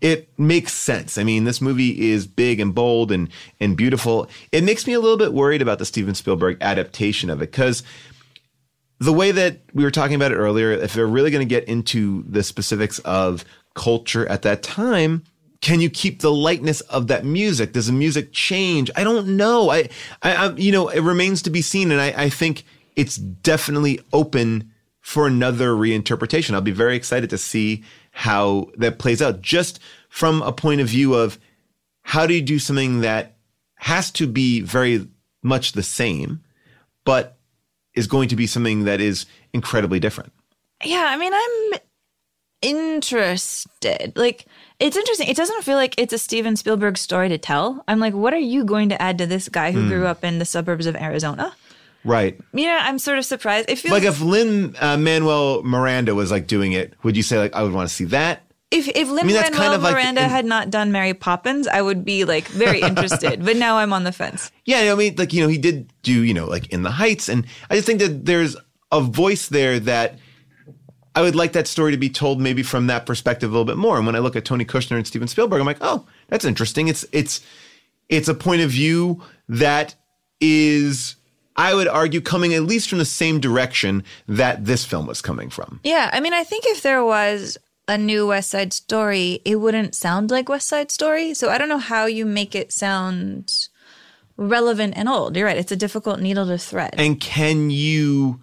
[0.00, 1.18] it makes sense.
[1.18, 3.28] I mean, this movie is big and bold and
[3.60, 4.28] and beautiful.
[4.50, 7.82] It makes me a little bit worried about the Steven Spielberg adaptation of it because
[8.98, 11.64] the way that we were talking about it earlier, if they're really going to get
[11.64, 15.24] into the specifics of culture at that time,
[15.60, 17.72] can you keep the lightness of that music?
[17.72, 18.90] Does the music change?
[18.96, 19.70] I don't know.
[19.70, 19.88] I,
[20.22, 22.64] I, I you know, it remains to be seen, and I, I think
[22.96, 24.70] it's definitely open
[25.00, 26.54] for another reinterpretation.
[26.54, 30.88] I'll be very excited to see how that plays out, just from a point of
[30.88, 31.38] view of
[32.02, 33.36] how do you do something that
[33.76, 35.08] has to be very
[35.42, 36.40] much the same,
[37.04, 37.38] but
[37.94, 40.32] is going to be something that is incredibly different.
[40.84, 41.80] Yeah, I mean, I'm
[42.62, 44.12] interested.
[44.16, 44.46] Like,
[44.80, 45.28] it's interesting.
[45.28, 47.84] It doesn't feel like it's a Steven Spielberg story to tell.
[47.86, 49.88] I'm like, what are you going to add to this guy who Hmm.
[49.88, 51.54] grew up in the suburbs of Arizona?
[52.04, 52.40] Right.
[52.54, 53.68] Know, I'm sort of surprised.
[53.68, 57.38] It feels Like if Lin uh, Manuel Miranda was like doing it, would you say
[57.38, 58.42] like I would want to see that?
[58.70, 61.66] if if Lin I mean, Manuel kind of Miranda in- had not done Mary Poppins,
[61.66, 63.44] I would be like very interested.
[63.44, 64.50] but now I'm on the fence.
[64.64, 67.28] Yeah, I mean, like you know, he did do you know like in the Heights,
[67.28, 68.56] and I just think that there's
[68.92, 70.18] a voice there that
[71.14, 73.76] I would like that story to be told maybe from that perspective a little bit
[73.76, 73.96] more.
[73.96, 76.88] And when I look at Tony Kushner and Steven Spielberg, I'm like, oh, that's interesting.
[76.88, 77.40] It's it's
[78.08, 79.94] it's a point of view that
[80.40, 81.16] is,
[81.56, 85.50] I would argue, coming at least from the same direction that this film was coming
[85.50, 85.80] from.
[85.84, 87.58] Yeah, I mean, I think if there was
[87.88, 91.34] a new West Side Story, it wouldn't sound like West Side Story.
[91.34, 93.68] So I don't know how you make it sound
[94.36, 95.36] relevant and old.
[95.36, 96.94] You're right; it's a difficult needle to thread.
[96.96, 98.40] And can you,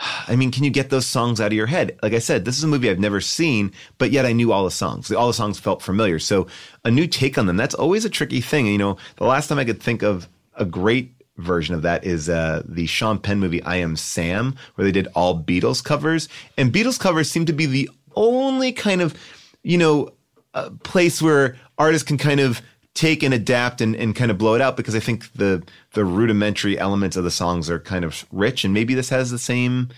[0.00, 1.98] I mean, can you get those songs out of your head?
[2.02, 4.64] Like I said, this is a movie I've never seen, but yet I knew all
[4.64, 5.12] the songs.
[5.12, 6.18] All the songs felt familiar.
[6.18, 6.46] So
[6.84, 8.66] a new take on them, that's always a tricky thing.
[8.66, 12.28] You know, the last time I could think of a great version of that is
[12.28, 16.28] uh, the Sean Penn movie I Am Sam, where they did all Beatles covers.
[16.56, 19.14] And Beatles covers seem to be the only kind of,
[19.62, 20.10] you know,
[20.54, 22.62] uh, place where artists can kind of
[22.94, 25.62] take and adapt and, and kind of blow it out because I think the
[25.94, 29.38] the rudimentary elements of the songs are kind of rich, and maybe this has the
[29.38, 29.88] same.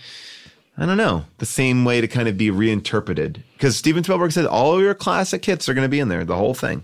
[0.77, 4.45] I don't know the same way to kind of be reinterpreted because Steven Spielberg said
[4.47, 6.83] all your classic hits are going to be in there, the whole thing.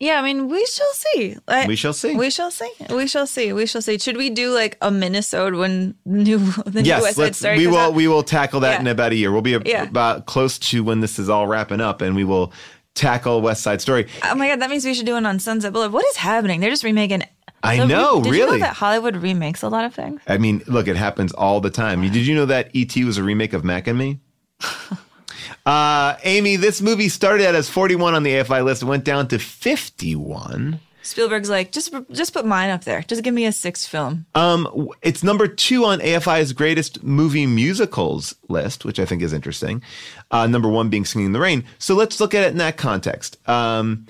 [0.00, 1.36] Yeah, I mean, we shall see.
[1.48, 2.14] I- We shall see.
[2.16, 2.70] We shall see.
[2.90, 3.52] We shall see.
[3.54, 3.96] We shall see.
[3.96, 7.66] Should we do like a Minnesota when new the new yes, West Side Story we
[7.68, 7.94] will out?
[7.94, 8.80] we will tackle that Yeah.
[8.80, 9.32] in about a year.
[9.32, 9.84] We'll be a, Yeah.
[9.84, 12.52] about close to when this is all wrapping up, and we will
[12.94, 14.06] tackle West Side Story.
[14.22, 15.92] Oh my god, that means we should do one on Sunset Boulevard.
[15.92, 16.60] What is happening?
[16.60, 17.22] They're just remaking.
[17.62, 18.58] I the re- know, Did you really.
[18.58, 20.20] know that Hollywood remakes a lot of things?
[20.26, 22.02] I mean, look, it happens all the time.
[22.02, 23.02] Did you know that E.T.
[23.04, 24.20] was a remake of Mac and Me?
[25.66, 29.38] uh, Amy, this movie started out as 41 on the AFI list, went down to
[29.38, 30.78] 51.
[31.04, 33.02] Spielberg's like, just just put mine up there.
[33.02, 34.24] Just give me a sixth film.
[34.34, 39.82] Um, it's number two on AFI's greatest movie musicals list, which I think is interesting.
[40.30, 41.64] Uh, number one being Singing in the Rain.
[41.78, 43.36] So let's look at it in that context.
[43.46, 44.06] Um,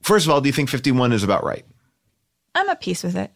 [0.00, 1.66] first of all, do you think 51 is about right?
[2.54, 3.30] I'm at peace with it.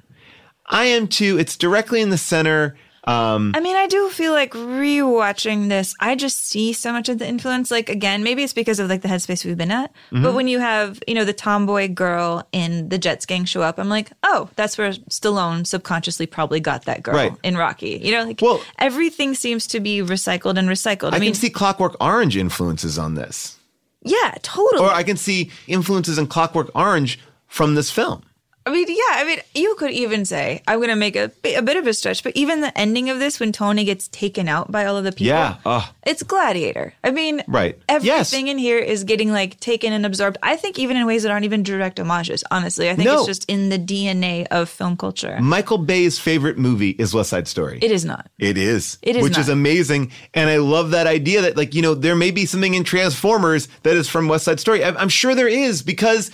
[0.67, 1.39] I am too.
[1.39, 2.77] It's directly in the center.
[3.07, 7.19] Um, I mean, I do feel like rewatching this, I just see so much of
[7.19, 7.71] the influence.
[7.71, 9.93] Like again, maybe it's because of like the headspace we've been at.
[10.11, 10.35] But Mhm.
[10.35, 13.89] when you have, you know, the tomboy girl in the Jets gang show up, I'm
[13.89, 17.33] like, oh, that's where Stallone subconsciously probably got that girl Right.
[17.43, 18.01] in Rocky.
[18.03, 21.13] You know, like well, everything seems to be recycled and recycled.
[21.13, 23.57] I, I, mean, can see Clockwork Orange influences on this.
[24.03, 24.83] yeah, totally.
[24.83, 27.19] Or I can see influences in Clockwork Orange
[27.49, 28.23] from this film.
[28.67, 31.61] I mean, yeah, I mean, you could even say, I'm going to make a, a
[31.61, 34.73] bit of a stretch, but even the ending of this when Tony gets taken out
[34.73, 35.27] by all of the people.
[35.27, 35.57] Yeah.
[35.67, 36.95] Oh, It's Gladiator.
[37.05, 37.79] I mean, right.
[37.91, 40.39] everything in here is getting like taken and absorbed.
[40.43, 42.89] I think even in ways that aren't even direct homages, honestly.
[42.89, 43.19] I think No.
[43.19, 45.39] it's just in the DNA of film culture.
[45.43, 47.79] Michael Bay's favorite movie is West Side Story.
[47.83, 48.31] It is not.
[48.39, 48.97] It is.
[49.03, 50.11] It is Which is amazing.
[50.33, 53.69] And I love that idea that, like, you know, there may be something in Transformers
[53.83, 54.83] that is from West Side Story.
[54.83, 56.31] I'm sure there is because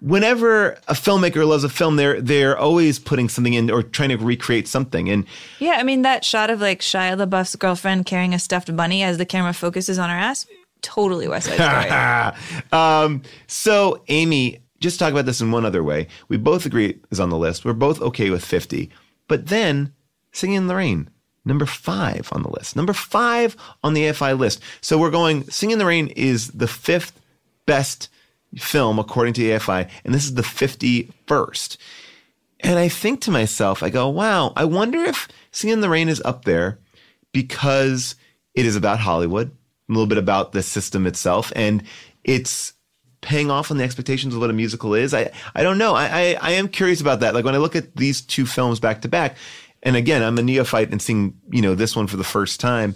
[0.00, 4.16] whenever a filmmaker loves a film, they're they're always putting something in or trying to
[4.16, 5.08] recreate something.
[5.08, 5.26] And
[5.58, 9.18] Yeah, I mean, that shot of like Shia LaBeouf's girlfriend carrying a stuffed bunny as
[9.18, 10.46] the camera focuses on her ass,
[10.82, 12.62] totally West Side Story.
[12.72, 16.08] um, so, Amy, just talk about this in one other way.
[16.28, 17.64] We both agree is on the list.
[17.64, 18.90] We're both okay with 50.
[19.28, 19.92] But then,
[20.32, 21.10] Singing in the Rain,
[21.44, 22.76] number five on the list.
[22.76, 24.60] Number five on the AFI list.
[24.80, 27.20] So we're going, Singing in the Rain is the fifth
[27.66, 28.08] best
[28.56, 31.76] film according to AFI, and this is the 51st.
[32.60, 36.08] And I think to myself, I go, wow, I wonder if Singing in the Rain
[36.08, 36.78] is up there
[37.32, 38.16] because
[38.54, 39.50] it is about Hollywood,
[39.88, 41.82] a little bit about the system itself, and
[42.24, 42.74] it's
[43.20, 45.12] paying off on the expectations of what a musical is.
[45.12, 45.94] I, I don't know.
[45.94, 47.34] I, I, I am curious about that.
[47.34, 49.36] Like when I look at these two films back to back,
[49.82, 52.94] and again, I'm a neophyte and seeing, you know, this one for the first time.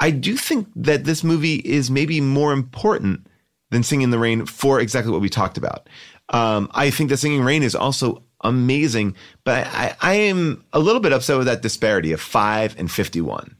[0.00, 3.26] I do think that this movie is maybe more important
[3.70, 5.88] than Singing in the Rain for exactly what we talked about.
[6.28, 11.00] Um, I think that Singing Rain is also amazing, but I, I am a little
[11.00, 13.56] bit upset with that disparity of five and 51.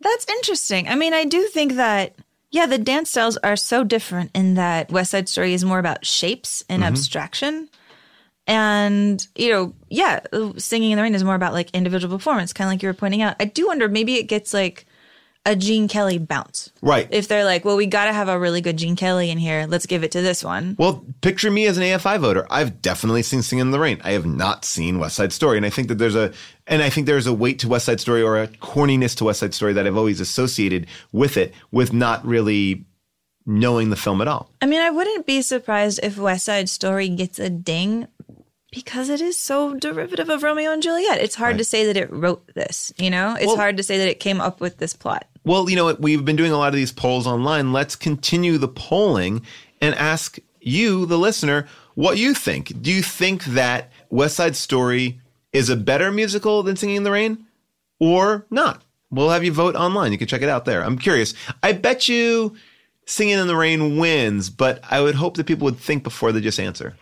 [0.00, 0.88] That's interesting.
[0.88, 2.14] I mean, I do think that,
[2.50, 6.06] yeah, the dance styles are so different in that West Side Story is more about
[6.06, 6.86] shapes and Mhm.
[6.86, 7.68] abstraction.
[8.46, 10.20] And, you know, yeah,
[10.56, 12.94] Singing in the Rain is more about like individual performance, kind of like you were
[12.94, 13.36] pointing out.
[13.38, 14.86] I do wonder maybe it gets like
[15.46, 16.70] a Gene Kelly bounce.
[16.82, 17.08] Right.
[17.10, 19.66] If they're like, well, we got to have a really good Gene Kelly in here,
[19.68, 20.76] let's give it to this one.
[20.78, 22.46] Well, picture me as an AFI voter.
[22.50, 24.00] I've definitely seen Singing in the Rain.
[24.04, 26.32] I have not seen West Side Story, and I think that there's a
[26.66, 29.40] and I think there's a weight to West Side Story or a corniness to West
[29.40, 32.84] Side Story that I've always associated with it, with not really
[33.46, 34.50] knowing the film at all.
[34.60, 38.06] I mean, I wouldn't be surprised if West Side Story gets a ding
[38.70, 41.18] because it is so derivative of Romeo and Juliet.
[41.20, 43.34] It's hard to say that it wrote this, you know?
[43.34, 45.26] It's Well- hard to say that it came up with this plot.
[45.44, 46.00] Well, you know what?
[46.00, 47.72] We've been doing a lot of these polls online.
[47.72, 49.42] Let's continue the polling
[49.80, 52.80] and ask you, the listener, what you think.
[52.82, 55.20] Do you think that West Side Story
[55.52, 57.46] is a better musical than Singing in the Rain
[57.98, 58.82] or not?
[59.10, 60.12] We'll have you vote online.
[60.12, 60.84] You can check it out there.
[60.84, 61.34] I'm curious.
[61.62, 62.54] I bet you
[63.06, 66.40] Singing in the Rain wins, but I would hope that people would think before they
[66.40, 66.96] just answer.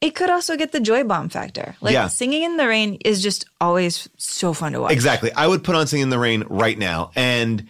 [0.00, 1.74] It could also get the joy bomb factor.
[1.80, 2.06] Like Yeah.
[2.06, 4.92] singing in the rain is just always so fun to watch.
[4.92, 5.32] Exactly.
[5.32, 7.10] I would put on Singing in the Rain right now.
[7.16, 7.66] And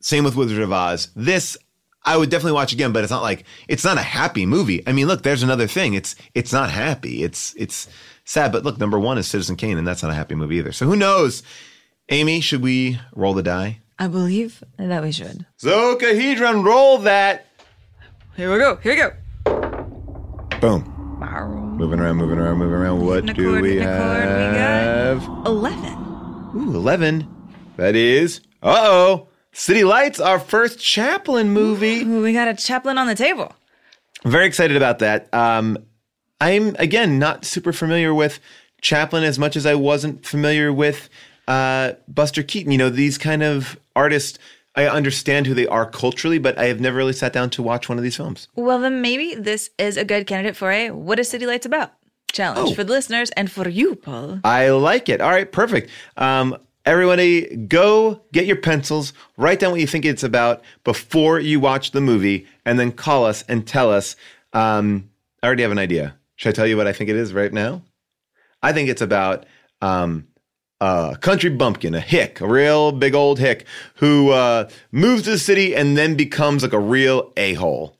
[0.00, 1.08] same with Wizard of Oz.
[1.14, 1.56] This
[2.04, 4.82] I would definitely watch again, but it's not like it's not a happy movie.
[4.86, 5.94] I mean, look, there's another thing.
[5.94, 7.22] It's it's not happy.
[7.22, 7.88] It's it's
[8.24, 8.52] sad.
[8.52, 10.72] But look, number one is Citizen Kane, and that's not a happy movie either.
[10.72, 11.42] So who knows?
[12.08, 13.80] Amy, should we roll the die?
[13.98, 15.46] I believe that we should.
[15.58, 17.46] So Zocchihedron, roll that.
[18.34, 18.76] Here we go.
[18.76, 20.58] Here we go.
[20.60, 20.96] Boom.
[21.76, 23.06] Moving around, moving around, moving around.
[23.06, 23.62] What do we a.
[23.62, 25.24] We got have?
[25.46, 25.92] 11.
[26.54, 27.26] Ooh, 11.
[27.76, 32.02] That is, uh oh, City Lights, our first Chaplin movie.
[32.02, 33.52] Ooh, we got a Chaplin on the table.
[34.24, 35.32] I'm very excited about that.
[35.34, 35.78] Um,
[36.40, 38.38] I'm again not super familiar with
[38.80, 41.08] Chaplin as much as I wasn't familiar with
[41.48, 42.72] uh, Buster Keaton.
[42.72, 44.38] You know, these kind of artists.
[44.76, 47.88] I understand who they are culturally, but I have never really sat down to watch
[47.88, 48.46] one of these films.
[48.54, 51.92] Well, then maybe this is a good candidate for a What is City Lights About
[52.30, 52.74] challenge Oh.
[52.74, 54.38] for the listeners and for you, Paul.
[54.44, 55.20] I like it.
[55.20, 55.90] All right, perfect.
[56.16, 61.60] Um, everybody, go get your pencils, write down what you think it's about before you
[61.60, 64.16] watch the movie, and then call us and tell us.
[64.52, 65.10] Um,
[65.42, 66.16] I already have an idea.
[66.36, 67.82] Should I tell you what I think it is right now?
[68.62, 69.46] I think it's about
[69.80, 70.26] um,
[70.80, 73.66] a country bumpkin, a hick, a real big old hick,
[73.96, 77.96] who uh, moves to the city and then becomes like a real a hole.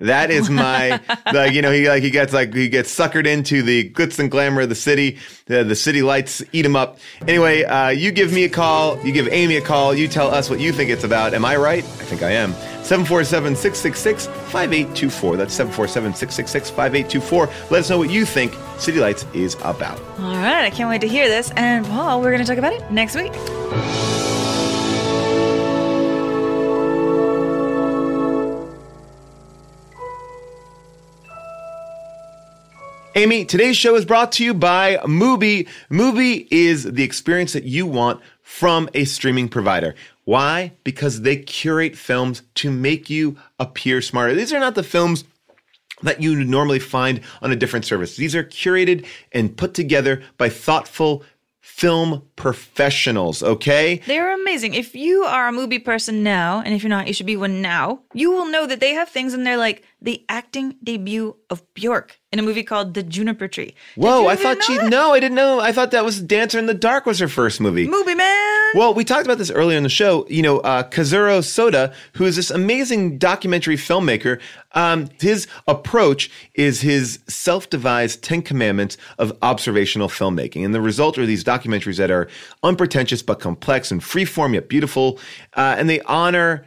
[0.00, 1.00] That is my
[1.32, 4.30] like you know he like he gets like he gets suckered into the glitz and
[4.30, 5.18] glamour of the city.
[5.46, 6.98] The, the city lights eat him up.
[7.28, 8.98] Anyway, uh, you give me a call.
[9.06, 9.94] You give Amy a call.
[9.94, 11.34] You tell us what you think it's about.
[11.34, 11.84] Am I right?
[11.84, 12.54] I think I am.
[12.84, 15.36] 747-666-5824.
[15.36, 17.70] That's 747-666-5824.
[17.70, 19.98] Let us know what you think City Lights is about.
[20.18, 21.50] All right, I can't wait to hear this.
[21.56, 23.32] And Paul, we're going to talk about it next week.
[33.16, 35.68] Amy, today's show is brought to you by Mubi.
[35.88, 39.94] Mubi is the experience that you want from a streaming provider.
[40.24, 40.72] Why?
[40.82, 44.34] Because they curate films to make you appear smarter.
[44.34, 45.22] These are not the films
[46.02, 48.16] that you normally find on a different service.
[48.16, 51.22] These are curated and put together by thoughtful
[51.60, 54.02] film professionals, okay?
[54.06, 54.74] They're amazing.
[54.74, 57.62] If you are a movie person now, and if you're not, you should be one
[57.62, 61.62] now, you will know that they have things in there like the acting debut of
[61.74, 63.76] Bjork in a movie called The Juniper Tree.
[63.94, 65.60] Whoa, I thought she no, I didn't know.
[65.60, 67.86] I thought that was Dancer in the Dark was her first movie.
[67.86, 68.70] Movie man.
[68.74, 70.26] Well, we talked about this earlier in the show.
[70.28, 74.40] You know, uh, Kazuhiro Soda, who is this amazing documentary filmmaker,
[74.72, 81.26] um, his approach is his self-devised Ten Commandments of observational filmmaking, and the result are
[81.26, 82.26] these documentaries that are
[82.64, 85.20] unpretentious but complex and freeform yet beautiful,
[85.52, 86.66] uh, and they honor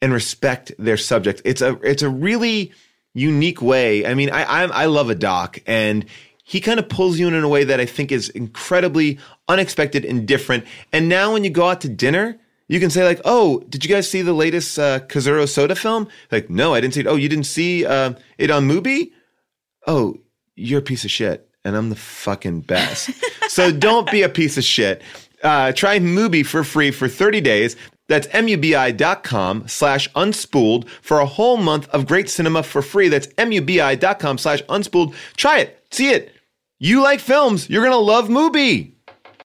[0.00, 1.42] and respect their subject.
[1.44, 2.72] It's a it's a really
[3.18, 4.06] unique way.
[4.06, 6.04] I mean, I I, I love a doc, and
[6.44, 9.18] he kind of pulls you in in a way that I think is incredibly
[9.48, 10.64] unexpected and different.
[10.92, 12.38] And now, when you go out to dinner.
[12.70, 16.06] You can say like, "Oh, did you guys see the latest uh, Kazuhiro Soda film?"
[16.30, 19.12] Like, "No, I didn't see it." "Oh, you didn't see uh, it on Mubi?"
[19.86, 20.18] "Oh,
[20.54, 23.08] you're a piece of shit, and I'm the fucking best."
[23.48, 25.00] so don't be a piece of shit.
[25.42, 27.74] Uh, try Mubi for free for 30 days.
[28.08, 33.08] That's mubi.com slash unspooled for a whole month of great cinema for free.
[33.08, 35.14] That's mubi.com slash unspooled.
[35.36, 35.84] Try it.
[35.90, 36.32] See it.
[36.78, 37.68] You like films.
[37.68, 38.92] You're going to love Mubi.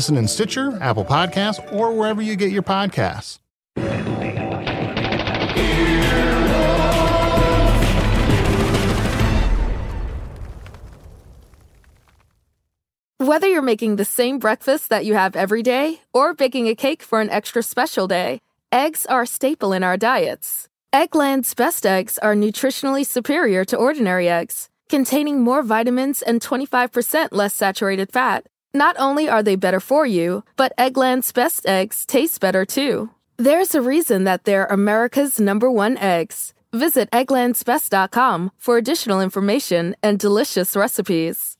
[0.00, 3.38] Listen in Stitcher, Apple Podcasts, or wherever you get your podcasts.
[13.18, 17.02] Whether you're making the same breakfast that you have every day or baking a cake
[17.02, 18.40] for an extra special day,
[18.72, 20.66] eggs are a staple in our diets.
[20.94, 27.54] Eggland's best eggs are nutritionally superior to ordinary eggs, containing more vitamins and 25% less
[27.54, 28.46] saturated fat.
[28.72, 33.10] Not only are they better for you, but Eggland's best eggs taste better too.
[33.36, 36.54] There's a reason that they're America's number one eggs.
[36.72, 41.56] Visit egglandsbest.com for additional information and delicious recipes.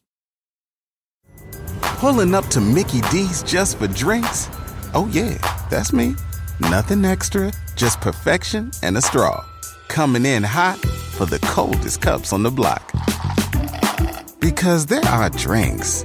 [1.82, 4.49] Pulling up to Mickey D's just for drinks?
[4.95, 5.37] Oh, yeah,
[5.69, 6.15] that's me.
[6.61, 9.45] Nothing extra, just perfection and a straw.
[9.89, 12.93] Coming in hot for the coldest cups on the block.
[14.39, 16.05] Because there are drinks,